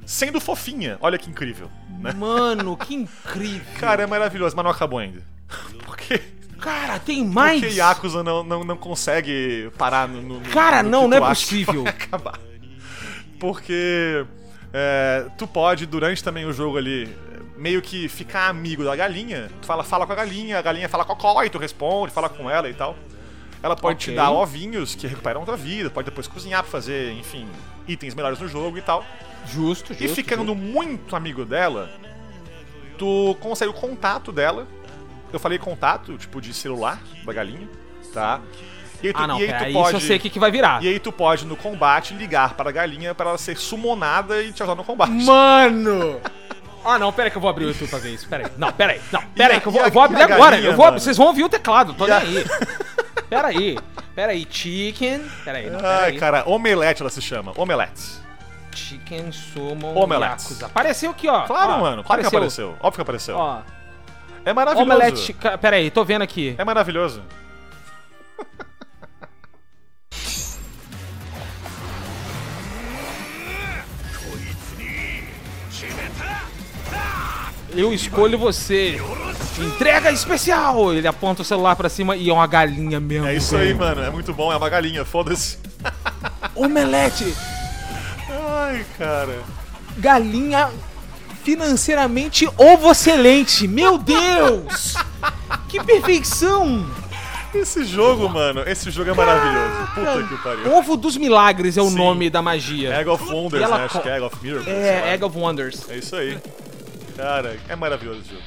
sendo 0.06 0.40
fofinha. 0.40 0.98
Olha 1.02 1.18
que 1.18 1.30
incrível, 1.30 1.70
né? 2.00 2.14
Mano, 2.14 2.76
que 2.78 2.96
incrível. 2.96 3.68
Cara, 3.78 4.02
é 4.04 4.08
maravilhoso, 4.08 4.56
mas 4.56 4.64
não 4.64 4.72
acabou 4.72 4.98
ainda. 5.00 5.22
Porque 5.86 6.20
Cara, 6.60 6.98
tem 6.98 7.24
mais. 7.24 7.60
porque 7.62 7.76
Yakuza 7.76 8.24
não, 8.24 8.44
não, 8.44 8.64
não 8.64 8.76
consegue 8.78 9.70
parar 9.78 10.08
no. 10.08 10.22
no- 10.24 10.42
Cara, 10.50 10.82
no 10.82 10.90
não, 10.90 11.08
não 11.08 11.18
é 11.18 11.22
possível. 11.30 11.86
acabar. 11.88 12.40
Porque 13.40 14.26
é, 14.74 15.26
tu 15.38 15.46
pode, 15.48 15.86
durante 15.86 16.24
também 16.24 16.46
o 16.46 16.54
jogo 16.54 16.78
ali, 16.78 17.08
meio 17.58 17.82
que 17.82 18.08
ficar 18.08 18.48
amigo 18.50 18.84
da 18.84 18.96
galinha. 18.96 19.50
Tu 19.62 19.66
fala, 19.68 19.84
fala 19.84 20.06
com 20.06 20.14
a 20.14 20.16
galinha, 20.16 20.58
a 20.60 20.62
galinha 20.62 20.88
fala 20.88 21.04
cocó 21.04 21.44
e 21.44 21.50
tu 21.50 21.58
responde, 21.58 22.14
fala 22.14 22.30
com 22.30 22.50
ela 22.50 22.70
e 22.70 22.74
tal. 22.74 22.96
Ela 23.64 23.76
pode 23.76 24.00
te 24.00 24.10
Ok. 24.12 24.16
dar 24.16 24.30
ovinhos 24.32 24.94
que 24.96 25.08
recuperam 25.08 25.42
a 25.42 25.46
tua 25.46 25.58
vida, 25.58 25.90
pode 25.90 26.06
depois 26.06 26.28
cozinhar 26.28 26.62
pra 26.62 26.72
fazer, 26.72 27.12
enfim, 27.14 27.48
itens 27.88 28.14
melhores 28.14 28.40
no 28.40 28.48
jogo 28.48 28.78
e 28.78 28.82
tal. 28.82 29.04
Justo, 29.48 29.94
justo. 29.94 30.04
E 30.04 30.08
ficando 30.08 30.54
muito 30.54 31.16
amigo 31.16 31.44
dela, 31.44 31.90
tu 32.98 33.36
consegue 33.40 33.72
o 33.72 33.74
contato 33.74 34.32
dela. 34.32 34.68
Eu 35.34 35.40
falei 35.40 35.58
contato, 35.58 36.18
tipo, 36.18 36.40
de 36.40 36.54
celular 36.54 37.02
da 37.26 37.34
galinha, 37.34 37.68
tá? 38.14 38.40
E 39.04 39.08
aí 39.08 39.14
tu, 39.14 39.20
Ah, 39.22 39.28
não, 39.28 39.40
e 39.40 39.44
aí 39.44 39.48
pera, 39.48 39.66
tu 39.66 39.74
pode. 39.74 39.94
eu 39.96 40.00
sei 40.00 40.18
o 40.18 40.20
que, 40.20 40.30
que 40.30 40.40
vai 40.40 40.50
virar. 40.52 40.84
E 40.84 40.88
aí 40.88 41.00
tu 41.00 41.12
pode, 41.12 41.46
no 41.46 41.56
combate, 41.56 42.14
ligar 42.14 42.54
para 42.56 42.70
a 42.70 42.72
galinha 42.72 43.14
para 43.14 43.30
ela 43.30 43.38
ser 43.38 43.58
summonada 43.58 44.42
e 44.42 44.52
te 44.54 44.64
ajudar 44.64 44.76
no 44.76 44.84
combate. 44.84 45.12
Mano! 45.12 46.20
Ah, 46.88 46.98
não, 46.98 47.12
pera 47.12 47.28
aí 47.28 47.32
que 47.32 47.38
eu 47.38 47.42
vou 47.42 47.50
abrir 47.50 47.66
o 47.66 47.68
YouTube 47.68 47.90
pra 47.90 48.00
ver 48.00 48.14
isso. 48.14 48.28
Pera 48.28 48.46
aí. 48.46 48.52
Não, 48.58 48.72
pera 48.72 48.94
aí. 48.94 49.02
Não, 49.12 49.22
pera 49.36 49.54
aí 49.56 49.62
que 49.62 49.68
eu 49.68 49.72
vou, 49.72 49.82
eu 49.82 49.92
vou 49.92 50.04
abrir 50.04 50.22
agora. 50.22 50.58
Eu 50.60 50.74
vou, 50.74 50.92
vocês 50.94 51.18
vão 51.18 51.28
ouvir 51.28 51.44
o 51.44 51.50
teclado, 51.50 51.94
tô 51.94 52.06
nem 52.06 52.16
aí. 52.16 52.46
Pera 53.30 53.50
aí. 53.50 53.78
Pera 54.16 54.32
aí. 54.32 54.48
Chicken. 54.50 55.22
Pera 55.44 55.58
aí, 55.58 55.70
não, 55.70 55.80
pera 55.82 55.98
Ai, 56.04 56.12
aí. 56.12 56.18
cara, 56.18 56.44
omelete 56.46 57.02
ela 57.02 57.10
se 57.10 57.22
chama. 57.22 57.52
Omelete. 57.58 58.22
Chicken 58.74 59.34
Summon 59.34 59.96
Omelete. 59.96 60.44
Yakuza. 60.44 60.66
Apareceu 60.68 61.12
aqui, 61.12 61.28
ó. 61.28 61.42
Claro, 61.42 61.74
Ó, 61.74 61.78
mano. 61.80 62.04
Claro 62.06 62.22
que 62.22 62.28
apareceu. 62.28 62.70
Óbvio 62.80 62.94
que 62.94 63.02
apareceu. 63.02 63.36
Ó, 63.36 63.60
é 64.46 64.54
maravilhoso. 64.54 64.92
Omelete. 64.92 65.34
Pera 65.60 65.76
aí, 65.76 65.92
tô 65.92 66.06
vendo 66.06 66.22
aqui. 66.22 66.56
É 66.58 66.64
maravilhoso. 66.64 67.22
Eu 77.78 77.94
escolho 77.94 78.40
você. 78.40 79.00
Entrega 79.60 80.12
especial! 80.12 80.92
Ele 80.94 81.08
aponta 81.08 81.44
o 81.44 81.46
celular 81.46 81.76
pra 81.76 81.90
cima 81.90 82.16
e 82.16 82.28
é 82.28 82.34
uma 82.34 82.48
galinha 82.48 83.00
mesmo. 83.00 83.28
É 83.28 83.36
isso 83.36 83.56
aí, 83.56 83.72
mano. 83.72 84.02
É 84.02 84.10
muito 84.10 84.34
bom. 84.34 84.52
É 84.52 84.58
uma 84.58 84.68
galinha. 84.68 85.06
Foda-se. 85.06 85.60
Omelete! 86.56 87.36
Ai, 88.30 88.84
cara. 88.98 89.44
Galinha 89.98 90.70
financeiramente 91.44 92.48
ovo 92.58 92.92
excelente. 92.92 93.68
Meu 93.68 94.00
Deus! 94.00 94.96
Que 95.70 95.84
perfeição! 95.84 96.84
Esse 97.54 97.86
jogo, 97.86 98.28
mano. 98.28 98.64
Esse 98.68 98.90
jogo 98.90 99.12
é 99.12 99.14
maravilhoso. 99.14 99.88
Puta 99.96 100.24
que 100.28 100.44
pariu. 100.44 100.76
Ovo 100.76 100.98
dos 100.98 101.16
Milagres 101.16 101.78
é 101.78 101.82
o 101.82 101.90
Sim. 101.90 101.96
nome 101.96 102.30
da 102.30 102.42
magia. 102.42 102.94
Egg 102.96 103.10
of 103.10 103.24
Wonders, 103.24 103.62
E 103.62 103.64
ela 103.64 103.78
né? 103.78 103.86
Acho 103.86 104.02
que 104.02 104.10
é 104.10 104.16
Egg 104.16 104.26
of 104.26 104.36
Miracles. 104.42 104.68
É, 104.68 105.14
Egg 105.14 105.24
of 105.24 105.38
Wonders. 105.38 105.90
É 105.90 105.96
isso 105.98 106.16
aí. 106.16 106.38
Cara, 107.18 107.60
é 107.68 107.76
maravilhoso 107.76 108.22
esse 108.22 108.30
jogo. 108.30 108.44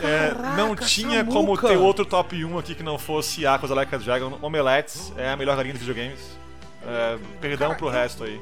É, 0.00 0.32
não 0.56 0.76
tinha 0.76 1.24
como 1.24 1.56
Samuca. 1.56 1.68
ter 1.68 1.76
outro 1.76 2.04
top 2.04 2.44
1 2.44 2.58
aqui 2.58 2.74
que 2.74 2.82
não 2.84 2.98
fosse 2.98 3.42
Yakuza 3.42 3.74
Like 3.74 3.92
a 3.94 3.98
Dragon. 3.98 4.38
Omelettes 4.42 5.12
é 5.16 5.30
a 5.30 5.36
melhor 5.36 5.56
galinha 5.56 5.72
de 5.74 5.80
videogames. 5.80 6.20
É, 6.84 7.18
perdão 7.40 7.74
pro 7.74 7.88
resto 7.88 8.22
aí. 8.24 8.40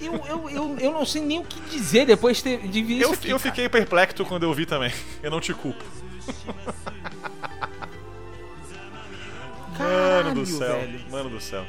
Eu, 0.00 0.14
eu, 0.26 0.50
eu, 0.50 0.78
eu 0.78 0.92
não 0.92 1.06
sei 1.06 1.22
nem 1.22 1.38
o 1.38 1.44
que 1.44 1.60
dizer 1.70 2.06
depois 2.06 2.38
de, 2.38 2.42
ter, 2.42 2.58
de 2.68 2.82
ver 2.82 2.94
Eu, 3.00 3.12
isso 3.12 3.14
aqui, 3.14 3.30
eu 3.30 3.38
cara. 3.38 3.50
fiquei 3.50 3.68
perplexo 3.68 4.24
quando 4.24 4.42
eu 4.42 4.52
vi 4.52 4.66
também. 4.66 4.92
Eu 5.22 5.30
não 5.30 5.40
te 5.40 5.54
culpo. 5.54 5.82
Mano 9.78 10.34
do 10.34 10.44
Caralho, 10.44 10.46
céu. 10.46 10.58
velho. 10.80 11.00
Mano 11.10 11.30
do 11.30 11.40
céu. 11.40 11.64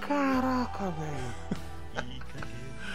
Caraca, 0.00 0.90
velho. 0.90 1.58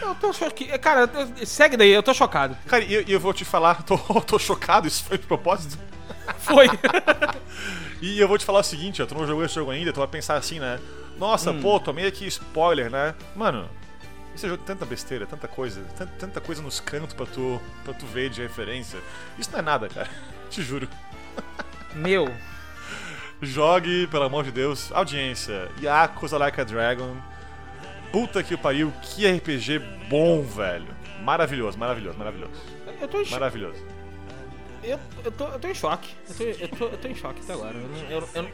Eu 0.08 0.14
tô 0.16 0.32
chocado. 0.32 0.78
Cara, 0.80 1.10
eu- 1.38 1.46
segue 1.46 1.76
daí, 1.76 1.90
eu 1.90 2.02
tô 2.02 2.12
chocado. 2.14 2.56
Cara, 2.66 2.84
e 2.84 2.92
eu, 2.94 3.02
eu 3.08 3.20
vou 3.20 3.32
te 3.32 3.44
falar, 3.44 3.82
tô, 3.84 3.96
tô 4.22 4.38
chocado, 4.38 4.86
isso 4.88 5.04
foi 5.04 5.18
de 5.18 5.26
propósito. 5.26 5.78
Foi. 6.38 6.66
E 8.02 8.20
eu 8.20 8.28
vou 8.28 8.36
te 8.36 8.44
falar 8.44 8.58
o 8.58 8.62
seguinte, 8.62 9.00
ó, 9.02 9.06
tu 9.06 9.14
não 9.14 9.26
jogou 9.26 9.42
esse 9.44 9.54
jogo 9.54 9.70
ainda, 9.70 9.90
tu 9.90 9.98
vai 9.98 10.06
pensar 10.08 10.34
assim, 10.36 10.60
né? 10.60 10.78
Nossa, 11.18 11.52
Hum. 11.52 11.60
pô, 11.62 11.80
tomei 11.80 12.06
aqui 12.06 12.26
spoiler, 12.26 12.90
né? 12.90 13.14
Mano, 13.34 13.66
esse 14.34 14.46
jogo 14.46 14.58
tem 14.58 14.74
tanta 14.74 14.84
besteira, 14.84 15.24
tanta 15.26 15.48
coisa, 15.48 15.80
tanta, 15.96 16.12
tanta 16.18 16.40
coisa 16.40 16.60
nos 16.60 16.80
cantos 16.80 17.14
pra 17.14 17.24
tu, 17.24 17.58
pra 17.82 17.94
tu 17.94 18.04
ver 18.04 18.28
de 18.28 18.42
referência. 18.42 18.98
Isso 19.38 19.50
não 19.52 19.60
é 19.60 19.62
nada, 19.62 19.88
cara. 19.88 20.10
Te 20.50 20.60
juro. 20.60 20.86
Meu. 21.94 22.28
Jogue, 23.40 24.06
pelo 24.08 24.24
amor 24.24 24.44
de 24.44 24.50
Deus, 24.50 24.90
audiência. 24.92 25.70
Yakuza 25.80 26.36
Like 26.36 26.60
a 26.60 26.64
Dragon. 26.64 27.16
Puta 28.14 28.44
que 28.44 28.56
pariu, 28.56 28.92
que 29.02 29.26
RPG 29.26 29.80
bom, 30.08 30.40
velho. 30.40 30.86
Maravilhoso, 31.22 31.76
maravilhoso, 31.76 32.16
maravilhoso. 32.16 32.52
Eu 33.00 33.08
tô 33.08 33.20
em 33.20 33.24
choque. 33.24 33.32
Maravilhoso. 33.32 33.84
Eu, 34.84 35.00
eu, 35.24 35.32
tô, 35.32 35.48
eu 35.48 35.58
tô 35.58 35.66
em 35.66 35.74
choque. 35.74 36.10
Eu 36.28 36.34
tô, 36.36 36.44
eu 36.44 36.68
tô, 36.68 36.84
eu 36.84 36.98
tô 36.98 37.08
em 37.08 37.14
choque 37.16 37.40
até 37.42 37.52
agora. 37.54 37.74
Eu, 37.74 38.20
eu, 38.20 38.28
eu, 38.34 38.48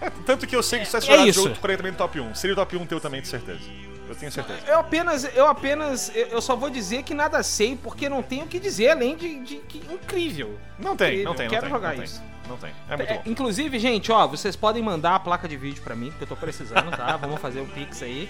É, 0.00 0.10
tanto 0.24 0.46
que 0.46 0.54
eu 0.54 0.62
sei 0.62 0.78
que 0.78 0.84
se 0.84 0.90
tivesse 0.92 1.08
É 1.08 1.10
jogado 1.12 1.28
isso. 1.28 1.42
jogo, 1.42 1.76
também 1.76 1.90
no 1.90 1.98
top 1.98 2.20
1. 2.20 2.34
Seria 2.36 2.52
o 2.52 2.56
top 2.56 2.76
1 2.76 2.86
teu 2.86 3.00
também, 3.00 3.20
de 3.20 3.26
certeza. 3.26 3.60
Eu 4.08 4.14
tenho 4.14 4.30
certeza. 4.30 4.60
eu 4.68 4.78
apenas, 4.78 5.24
eu 5.36 5.46
apenas, 5.48 6.12
eu 6.14 6.40
só 6.40 6.54
vou 6.54 6.70
dizer 6.70 7.02
que 7.02 7.12
nada 7.12 7.42
sei, 7.42 7.74
porque 7.74 8.08
não 8.08 8.22
tenho 8.22 8.44
o 8.44 8.48
que 8.48 8.60
dizer 8.60 8.90
além 8.90 9.16
de, 9.16 9.40
de 9.40 9.56
que 9.56 9.78
incrível. 9.92 10.56
Não 10.78 10.96
tem, 10.96 11.08
Incrível, 11.08 11.24
não 11.24 11.34
tem, 11.34 11.46
não 11.46 11.50
quero 11.50 11.62
tem. 11.62 11.70
jogar 11.70 11.96
não 11.96 12.04
isso. 12.04 12.20
Tem, 12.20 12.35
não 12.48 12.56
tem. 12.56 12.70
É 12.88 12.96
muito 12.96 13.10
É, 13.10 13.14
bom. 13.16 13.22
inclusive, 13.26 13.78
gente, 13.78 14.10
ó, 14.12 14.26
vocês 14.26 14.54
podem 14.56 14.82
mandar 14.82 15.14
a 15.16 15.18
placa 15.20 15.46
de 15.48 15.56
vídeo 15.56 15.82
pra 15.82 15.94
mim, 15.96 16.12
que 16.16 16.22
eu 16.22 16.26
tô 16.28 16.36
precisando, 16.36 16.90
tá? 16.96 17.16
Vamos 17.18 17.40
fazer 17.40 17.60
um 17.60 17.66
pix 17.66 18.02
aí. 18.02 18.28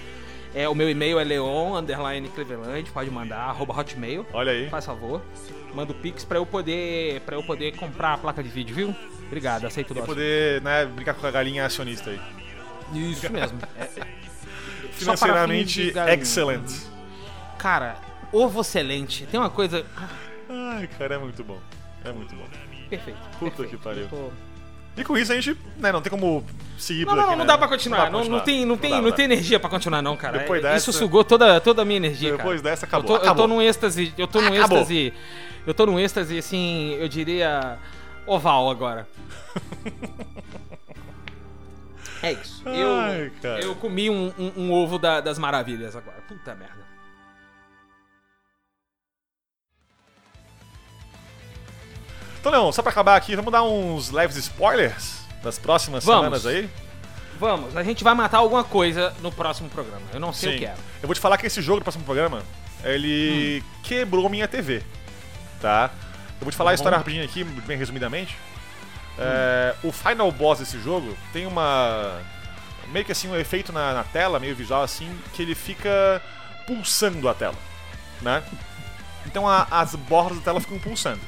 É, 0.55 0.67
o 0.69 0.75
meu 0.75 0.89
e-mail 0.89 1.19
é 1.21 1.25
leon, 1.25 1.75
underline 1.77 2.29
cleveland, 2.31 2.91
pode 2.91 3.11
mandar, 3.11 3.41
arroba 3.41 3.79
hotmail. 3.79 4.27
Olha 4.33 4.53
aí. 4.53 4.71
Faz 4.71 4.87
favor. 4.87 5.21
Manda 5.75 5.93
o 5.93 5.95
pix 5.95 6.25
pra 6.25 6.39
eu 6.39 6.47
poder, 6.47 7.21
pra 7.23 7.37
eu 7.37 7.43
poder 7.43 7.77
comprar 7.77 8.15
a 8.15 8.19
placa 8.19 8.43
de 8.43 8.49
vídeo, 8.49 8.75
viu? 8.75 8.97
Obrigado, 9.27 9.67
aceito 9.67 9.93
o 9.93 9.99
E 9.99 10.03
poder, 10.03 10.63
né, 10.63 10.87
brincar 10.87 11.13
com 11.15 11.27
a 11.27 11.31
galinha 11.31 11.67
acionista 11.67 12.09
aí. 12.11 12.21
Isso 12.95 13.29
mesmo. 13.33 13.59
É, 13.79 13.89
Financeiramente 14.93 15.93
excellent. 16.09 16.71
cara, 17.59 17.97
ovo 18.33 18.61
excelente. 18.63 19.27
Tem 19.27 19.39
uma 19.39 19.51
coisa... 19.51 19.85
Ai, 20.49 20.87
cara, 20.99 21.17
é 21.17 21.19
muito 21.19 21.43
bom. 21.45 21.59
É 22.07 22.13
muito 22.13 22.35
bom. 22.35 22.45
Perfeito. 22.89 23.19
Puta 23.39 23.57
perfeito. 23.57 23.71
que 23.71 23.77
pariu. 23.85 24.03
Eu 24.03 24.09
tô- 24.09 24.31
E 24.97 25.05
com 25.05 25.19
isso 25.19 25.31
a 25.33 25.35
gente, 25.39 25.59
né, 25.77 25.93
não 25.93 26.01
tem 26.01 26.11
como 26.11 26.43
seguir 26.79 27.05
Não, 27.05 27.13
por 27.13 27.17
não, 27.17 27.23
aqui, 27.25 27.31
não, 27.33 27.39
não 27.39 27.45
né? 27.45 27.53
dá 27.53 27.59
pra 27.59 27.69
continuar. 27.69 28.11
Não, 28.11 28.25
não 28.25 28.41
tem, 28.41 28.65
não 28.65 28.77
tem, 28.79 28.91
dá, 28.93 29.03
não 29.03 29.11
dá. 29.11 29.17
tem 29.17 29.25
energia 29.27 29.61
pra 29.61 29.69
continuar, 29.69 30.01
não, 30.01 30.17
cara. 30.17 30.39
Depois 30.39 30.65
É, 30.65 30.77
Isso 30.77 30.87
dessa- 30.87 30.99
sugou 31.01 31.23
toda, 31.23 31.61
toda 31.61 31.83
a 31.83 31.85
minha 31.85 31.99
energia, 31.99 32.33
Depois 32.37 32.63
cara. 32.63 32.71
dessa, 32.75 32.87
acabou. 32.87 33.05
Eu 33.05 33.07
tô, 33.09 33.15
eu 33.15 33.19
tô 33.21 33.25
acabou. 33.27 33.49
num 33.49 33.61
êxtase, 33.61 34.15
eu 34.17 34.27
tô 34.27 34.41
num 34.41 34.55
Acabou. 34.55 34.79
êxtase, 34.79 35.13
eu 35.67 35.75
tô 35.75 35.85
num 35.87 35.99
êxtase, 35.99 36.39
assim, 36.39 36.95
eu 36.99 37.09
diria 37.09 37.77
oval 38.27 38.71
agora. 38.71 39.07
É 42.23 42.33
isso. 42.33 42.63
Eu, 42.67 42.97
Ai, 42.97 43.31
cara. 43.43 43.61
eu 43.61 43.75
comi 43.77 44.09
um, 44.09 44.33
um- 44.39 44.53
um 44.57 44.73
ovo 44.73 44.99
da- 44.99 45.21
das 45.21 45.39
maravilhas 45.39 45.95
agora. 45.95 46.17
Puta 46.27 46.55
merda. 46.55 46.86
Então, 52.49 52.61
Leon, 52.61 52.71
só 52.71 52.81
pra 52.81 52.93
acabar 52.93 53.17
aqui, 53.17 53.35
vamos 53.35 53.51
dar 53.51 53.65
uns 53.65 54.13
leves 54.13 54.37
spoilers 54.37 55.19
das 55.43 55.59
próximas 55.59 56.05
Vamos. 56.05 56.21
semanas 56.41 56.47
aí? 56.47 56.71
Vamos, 57.41 57.77
a 57.77 57.83
gente 57.83 58.05
vai 58.05 58.15
matar 58.15 58.39
alguma 58.39 58.63
coisa 58.63 59.13
no 59.21 59.33
próximo 59.33 59.69
programa. 59.69 60.03
Eu 60.13 60.21
não 60.21 60.33
sei 60.33 60.55
o 60.55 60.59
que 60.61 60.65
é. 60.65 60.75
Eu 61.03 61.09
vou 61.09 61.15
te 61.17 61.21
falar 61.21 61.39
que 61.39 61.47
esse 61.49 61.61
jogo 61.61 61.81
do 61.81 61.83
próximo 61.83 62.05
programa, 62.05 62.43
ele 62.85 63.65
Hum. 63.67 63.81
quebrou 63.83 64.29
minha 64.29 64.47
TV, 64.47 64.85
tá? 65.61 65.91
Eu 66.39 66.43
vou 66.45 66.53
te 66.53 66.57
falar 66.57 66.71
a 66.71 66.73
Tá 66.73 66.75
história 66.77 66.97
bom. 66.97 67.01
rapidinho 67.01 67.25
aqui, 67.25 67.43
bem 67.43 67.77
resumidamente. 67.77 68.37
É, 69.19 69.75
o 69.83 69.91
final 69.91 70.31
boss 70.31 70.61
desse 70.61 70.79
jogo 70.81 71.17
tem 71.33 71.47
uma... 71.47 72.21
meio 72.93 73.05
que 73.05 73.11
assim, 73.11 73.27
um 73.29 73.35
efeito 73.37 73.73
na, 73.73 73.93
na 73.93 74.05
tela, 74.05 74.39
meio 74.39 74.55
visual 74.55 74.85
assim, 74.85 75.11
que 75.35 75.43
ele 75.43 75.57
fica 75.57 76.23
pulsando 76.65 77.29
a 77.29 77.35
tela, 77.35 77.57
né? 78.23 78.41
Então 79.27 79.49
a- 79.49 79.67
as 79.69 79.97
bordas 79.97 80.39
da 80.39 80.45
tela 80.45 80.61
ficam 80.61 80.79
pulsando. 80.79 81.21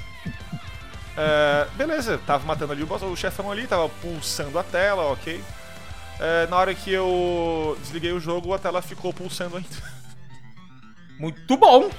É, 1.20 1.66
beleza, 1.76 2.18
tava 2.24 2.46
matando 2.46 2.72
ali 2.72 2.82
o 2.82 2.86
boss, 2.86 3.02
o 3.02 3.16
chefão 3.16 3.50
ali, 3.50 3.66
tava 3.66 3.88
pulsando 3.88 4.56
a 4.56 4.62
tela, 4.62 5.10
ok. 5.10 5.42
É, 6.20 6.46
na 6.46 6.56
hora 6.56 6.74
que 6.74 6.92
eu 6.92 7.76
desliguei 7.80 8.12
o 8.12 8.20
jogo, 8.20 8.54
a 8.54 8.58
tela 8.58 8.80
ficou 8.80 9.12
pulsando 9.12 9.56
ainda. 9.56 9.68
Muito 11.18 11.56
bom. 11.56 11.90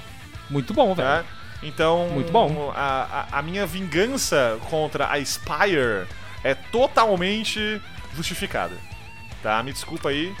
Muito 0.48 0.72
bom, 0.72 0.94
velho. 0.94 1.08
né? 1.08 1.24
Então, 1.62 2.08
Muito 2.08 2.32
bom. 2.32 2.72
A, 2.74 3.26
a, 3.30 3.38
a 3.38 3.42
minha 3.42 3.66
vingança 3.66 4.58
contra 4.70 5.10
a 5.10 5.22
Spire 5.22 6.06
é 6.42 6.54
totalmente 6.54 7.80
justificada. 8.16 8.74
Tá? 9.42 9.62
Me 9.62 9.72
desculpa 9.72 10.08
aí, 10.08 10.34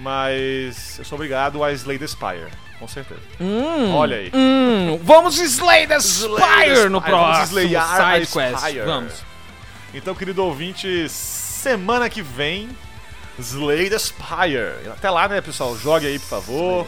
mas 0.00 0.98
eu 0.98 1.04
sou 1.04 1.16
obrigado 1.16 1.64
a 1.64 1.72
Slay 1.72 1.98
the 1.98 2.06
Spire, 2.06 2.50
com 2.82 2.88
certeza. 2.88 3.20
Hum, 3.40 3.94
Olha 3.94 4.16
aí. 4.16 4.32
hum, 4.34 4.98
vamos 5.04 5.38
slay 5.38 5.86
the 5.86 5.98
Slay 5.98 6.40
Spire 6.40 6.74
the 6.74 6.88
no 6.88 6.98
Spire, 6.98 7.12
vamos 7.12 7.36
próximo 7.36 7.46
slayar 7.46 7.92
a 7.92 8.14
side 8.14 8.32
quest. 8.32 8.58
Spire. 8.58 8.80
Vamos. 8.84 9.24
Então, 9.94 10.14
querido 10.16 10.44
ouvinte, 10.44 11.08
semana 11.08 12.10
que 12.10 12.20
vem, 12.20 12.68
Slay 13.38 13.88
the 13.88 13.98
Spire. 13.98 14.90
Até 14.90 15.08
lá, 15.10 15.28
né, 15.28 15.40
pessoal? 15.40 15.76
Jogue 15.76 16.06
aí, 16.06 16.18
por 16.18 16.28
favor. 16.28 16.86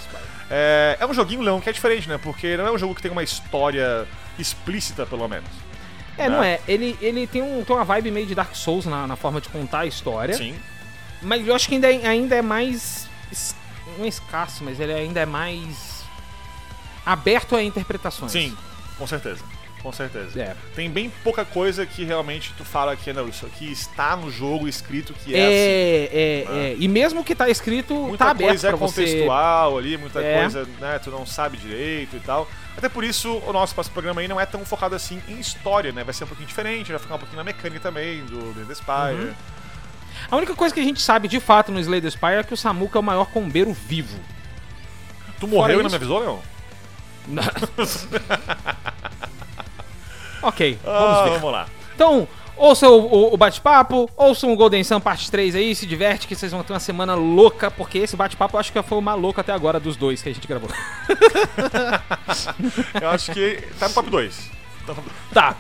É, 0.51 0.97
é 0.99 1.07
um 1.07 1.14
joguinho, 1.14 1.42
Leão, 1.42 1.61
que 1.61 1.70
é 1.70 1.72
diferente, 1.72 2.09
né? 2.09 2.18
Porque 2.18 2.57
não 2.57 2.66
é 2.66 2.72
um 2.72 2.78
jogo 2.78 2.92
que 2.92 3.03
tem 3.03 3.12
uma 3.12 3.22
história 3.22 4.09
explícita, 4.36 5.07
pelo 5.07 5.28
menos. 5.28 5.49
É, 6.18 6.28
não 6.28 6.42
é. 6.42 6.59
Ele, 6.66 6.99
ele 7.01 7.26
tem, 7.28 7.40
um, 7.40 7.62
tem 7.62 7.76
uma 7.76 7.84
vibe 7.84 8.11
meio 8.11 8.26
de 8.26 8.34
Dark 8.34 8.55
Souls 8.57 8.84
na, 8.84 9.07
na 9.07 9.14
forma 9.14 9.40
de 9.40 9.49
contar 9.49 9.80
a 9.80 9.86
história. 9.86 10.34
Sim. 10.34 10.57
Mas 11.22 11.47
eu 11.47 11.55
acho 11.55 11.68
que 11.68 11.76
ainda 11.76 11.92
é, 11.92 12.05
ainda 12.05 12.34
é 12.34 12.42
mais. 12.42 13.09
Não 13.99 14.05
é 14.05 14.09
escasso, 14.09 14.64
mas 14.64 14.80
ele 14.80 14.93
ainda 14.93 15.20
é 15.20 15.26
mais. 15.26 16.03
aberto 17.07 17.55
a 17.55 17.62
interpretações. 17.62 18.32
Sim, 18.32 18.57
com 18.99 19.07
certeza. 19.07 19.43
Com 19.82 19.93
certeza. 19.93 20.41
É. 20.41 20.57
Tem 20.74 20.89
bem 20.89 21.12
pouca 21.22 21.45
coisa 21.45 21.85
que 21.85 22.05
realmente 22.05 22.55
tu 22.57 22.64
fala 22.64 22.97
que 22.97 23.12
não, 23.12 23.28
isso 23.28 23.45
aqui 23.45 23.70
está 23.70 24.16
no 24.16 24.30
jogo 24.30 24.66
escrito 24.66 25.12
que 25.12 25.35
é, 25.35 25.39
É, 25.39 25.45
assim. 25.45 26.57
é, 26.57 26.70
é. 26.70 26.76
E 26.78 26.89
mesmo 26.89 27.22
que 27.22 27.35
tá 27.35 27.51
escrito, 27.51 27.93
Muita 27.95 28.24
tá 28.24 28.30
aberto 28.30 28.49
coisa 28.49 28.68
é 28.68 28.70
pra 28.70 28.78
você. 28.78 29.03
contextual 29.05 29.76
ali, 29.76 29.99
muita 29.99 30.22
É. 30.22 30.41
coisa, 30.41 30.66
né, 30.80 30.99
tu 31.01 31.11
não 31.11 31.26
sabe 31.26 31.59
direito 31.59 32.16
e 32.16 32.20
tal. 32.20 32.49
Até 32.78 32.89
por 32.89 33.05
isso 33.05 33.43
o 33.47 33.53
nosso 33.53 33.74
próximo 33.74 33.93
programa 33.93 34.22
aí 34.22 34.26
não 34.28 34.41
é 34.41 34.47
tão 34.47 34.64
focado 34.64 34.95
assim 34.95 35.22
em 35.28 35.39
história, 35.39 35.93
né? 35.93 36.03
Vai 36.03 36.14
ser 36.14 36.24
um 36.24 36.28
pouquinho 36.28 36.49
diferente, 36.49 36.91
vai 36.91 36.99
ficar 36.99 37.16
um 37.16 37.18
pouquinho 37.18 37.37
na 37.37 37.45
mecânica 37.45 37.78
também 37.82 38.24
do, 38.24 38.55
do 38.55 38.64
The 38.64 38.74
Spire. 38.74 39.26
Uhum. 39.28 39.35
A 40.30 40.36
única 40.36 40.54
coisa 40.54 40.74
que 40.74 40.80
a 40.80 40.84
gente 40.84 41.00
sabe 41.00 41.28
de 41.28 41.40
fato 41.40 41.70
no 41.72 41.78
Slay 41.80 42.00
the 42.00 42.10
Spire 42.10 42.34
é 42.34 42.42
que 42.42 42.54
o 42.54 42.56
Samuka 42.56 42.98
é 42.98 43.00
o 43.00 43.02
maior 43.02 43.26
combeiro 43.26 43.72
vivo. 43.72 44.18
Tu 45.40 45.46
morreu 45.48 45.80
e 45.80 45.82
não 45.82 45.90
me 45.90 45.96
avisou, 45.96 46.20
Leon? 46.20 46.38
ok, 50.42 50.78
vamos 50.84 51.18
Ah, 51.18 51.22
ver. 51.24 51.30
vamos 51.38 51.52
lá. 51.52 51.66
Então, 51.94 52.28
ouçam 52.56 52.90
o, 52.92 53.06
o- 53.30 53.34
o 53.34 53.36
bate-papo, 53.36 54.08
ouçam 54.16 54.52
o 54.52 54.56
Golden 54.56 54.82
Sun 54.84 55.00
parte 55.00 55.30
3 55.30 55.54
aí, 55.54 55.74
se 55.74 55.86
diverte 55.86 56.26
que 56.26 56.34
vocês 56.36 56.52
vão 56.52 56.62
ter 56.62 56.72
uma 56.72 56.80
semana 56.80 57.14
louca, 57.14 57.70
porque 57.70 57.98
esse 57.98 58.16
bate-papo 58.16 58.56
eu 58.56 58.60
acho 58.60 58.72
que 58.72 58.82
foi 58.82 58.98
o 58.98 59.02
mais 59.02 59.18
louco 59.20 59.40
até 59.40 59.52
agora 59.52 59.78
dos 59.80 59.96
dois 59.96 60.22
que 60.22 60.28
a 60.28 60.34
gente 60.34 60.46
gravou. 60.46 60.68
Eu 63.00 63.08
acho 63.10 63.32
que 63.32 63.62
tá 63.78 63.88
no 63.88 63.94
top 63.94 64.10
2. 64.10 64.50
Tá, 65.32 65.55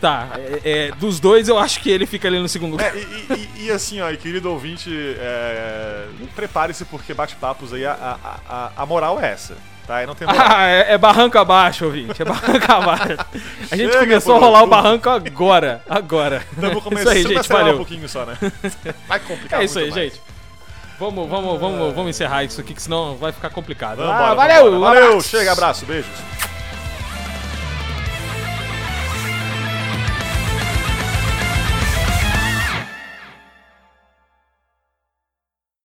tá. 0.00 0.28
É, 0.64 0.88
é, 0.88 0.92
dos 0.92 1.18
dois 1.20 1.48
eu 1.48 1.58
acho 1.58 1.80
que 1.80 1.90
ele 1.90 2.06
fica 2.06 2.28
ali 2.28 2.38
no 2.38 2.48
segundo 2.48 2.72
lugar. 2.72 2.94
É, 2.96 2.98
e, 2.98 3.26
e- 3.56 3.66
e- 3.66 3.70
assim, 3.70 4.00
ó, 4.00 4.10
querido 4.16 4.50
ouvinte, 4.50 4.90
é, 5.18 6.06
prepare-se 6.34 6.84
porque 6.84 7.12
bate-papos 7.14 7.72
aí, 7.72 7.84
a, 7.84 8.16
a, 8.48 8.70
a, 8.76 8.86
moral 8.86 9.20
é 9.20 9.32
essa, 9.32 9.56
tá? 9.86 10.04
Não 10.06 10.14
tem 10.14 10.26
moral. 10.28 10.46
Ah, 10.48 10.66
é, 10.68 10.92
é 10.94 10.98
barranco 10.98 11.38
abaixo, 11.38 11.84
ouvinte. 11.86 12.20
É 12.20 12.24
barranco 12.24 12.72
abaixo. 12.72 13.16
A 13.70 13.76
gente 13.76 13.92
Chega, 13.92 14.00
começou 14.00 14.36
a 14.36 14.38
rolar 14.38 14.62
o 14.62 14.66
barranco 14.66 15.08
agora. 15.08 15.82
Agora. 15.88 16.44
Então 16.56 16.70
vou 16.80 16.92
isso 16.98 17.08
aí, 17.08 17.18
a 17.18 17.22
gente. 17.28 17.36
acelerar 17.38 17.62
um 17.62 17.64
Valeu. 17.64 17.76
pouquinho 17.76 18.08
só, 18.08 18.24
né? 18.24 18.36
Vai 19.06 19.18
complicar 19.20 19.60
É 19.60 19.64
isso 19.64 19.78
aí, 19.78 19.90
mais. 19.90 19.94
gente. 19.94 20.20
Vamos, 20.98 21.28
vamos, 21.28 21.60
vamos, 21.60 21.94
vamos 21.94 22.10
encerrar 22.10 22.42
isso 22.42 22.60
aqui, 22.60 22.74
que 22.74 22.82
senão 22.82 23.16
vai 23.16 23.30
ficar 23.30 23.50
complicado. 23.50 24.02
Ah, 24.02 24.34
valeu! 24.34 24.74
um 24.74 24.80
Valeu, 24.80 25.06
abraço. 25.10 25.28
chega, 25.28 25.52
abraço, 25.52 25.86
beijos. 25.86 26.10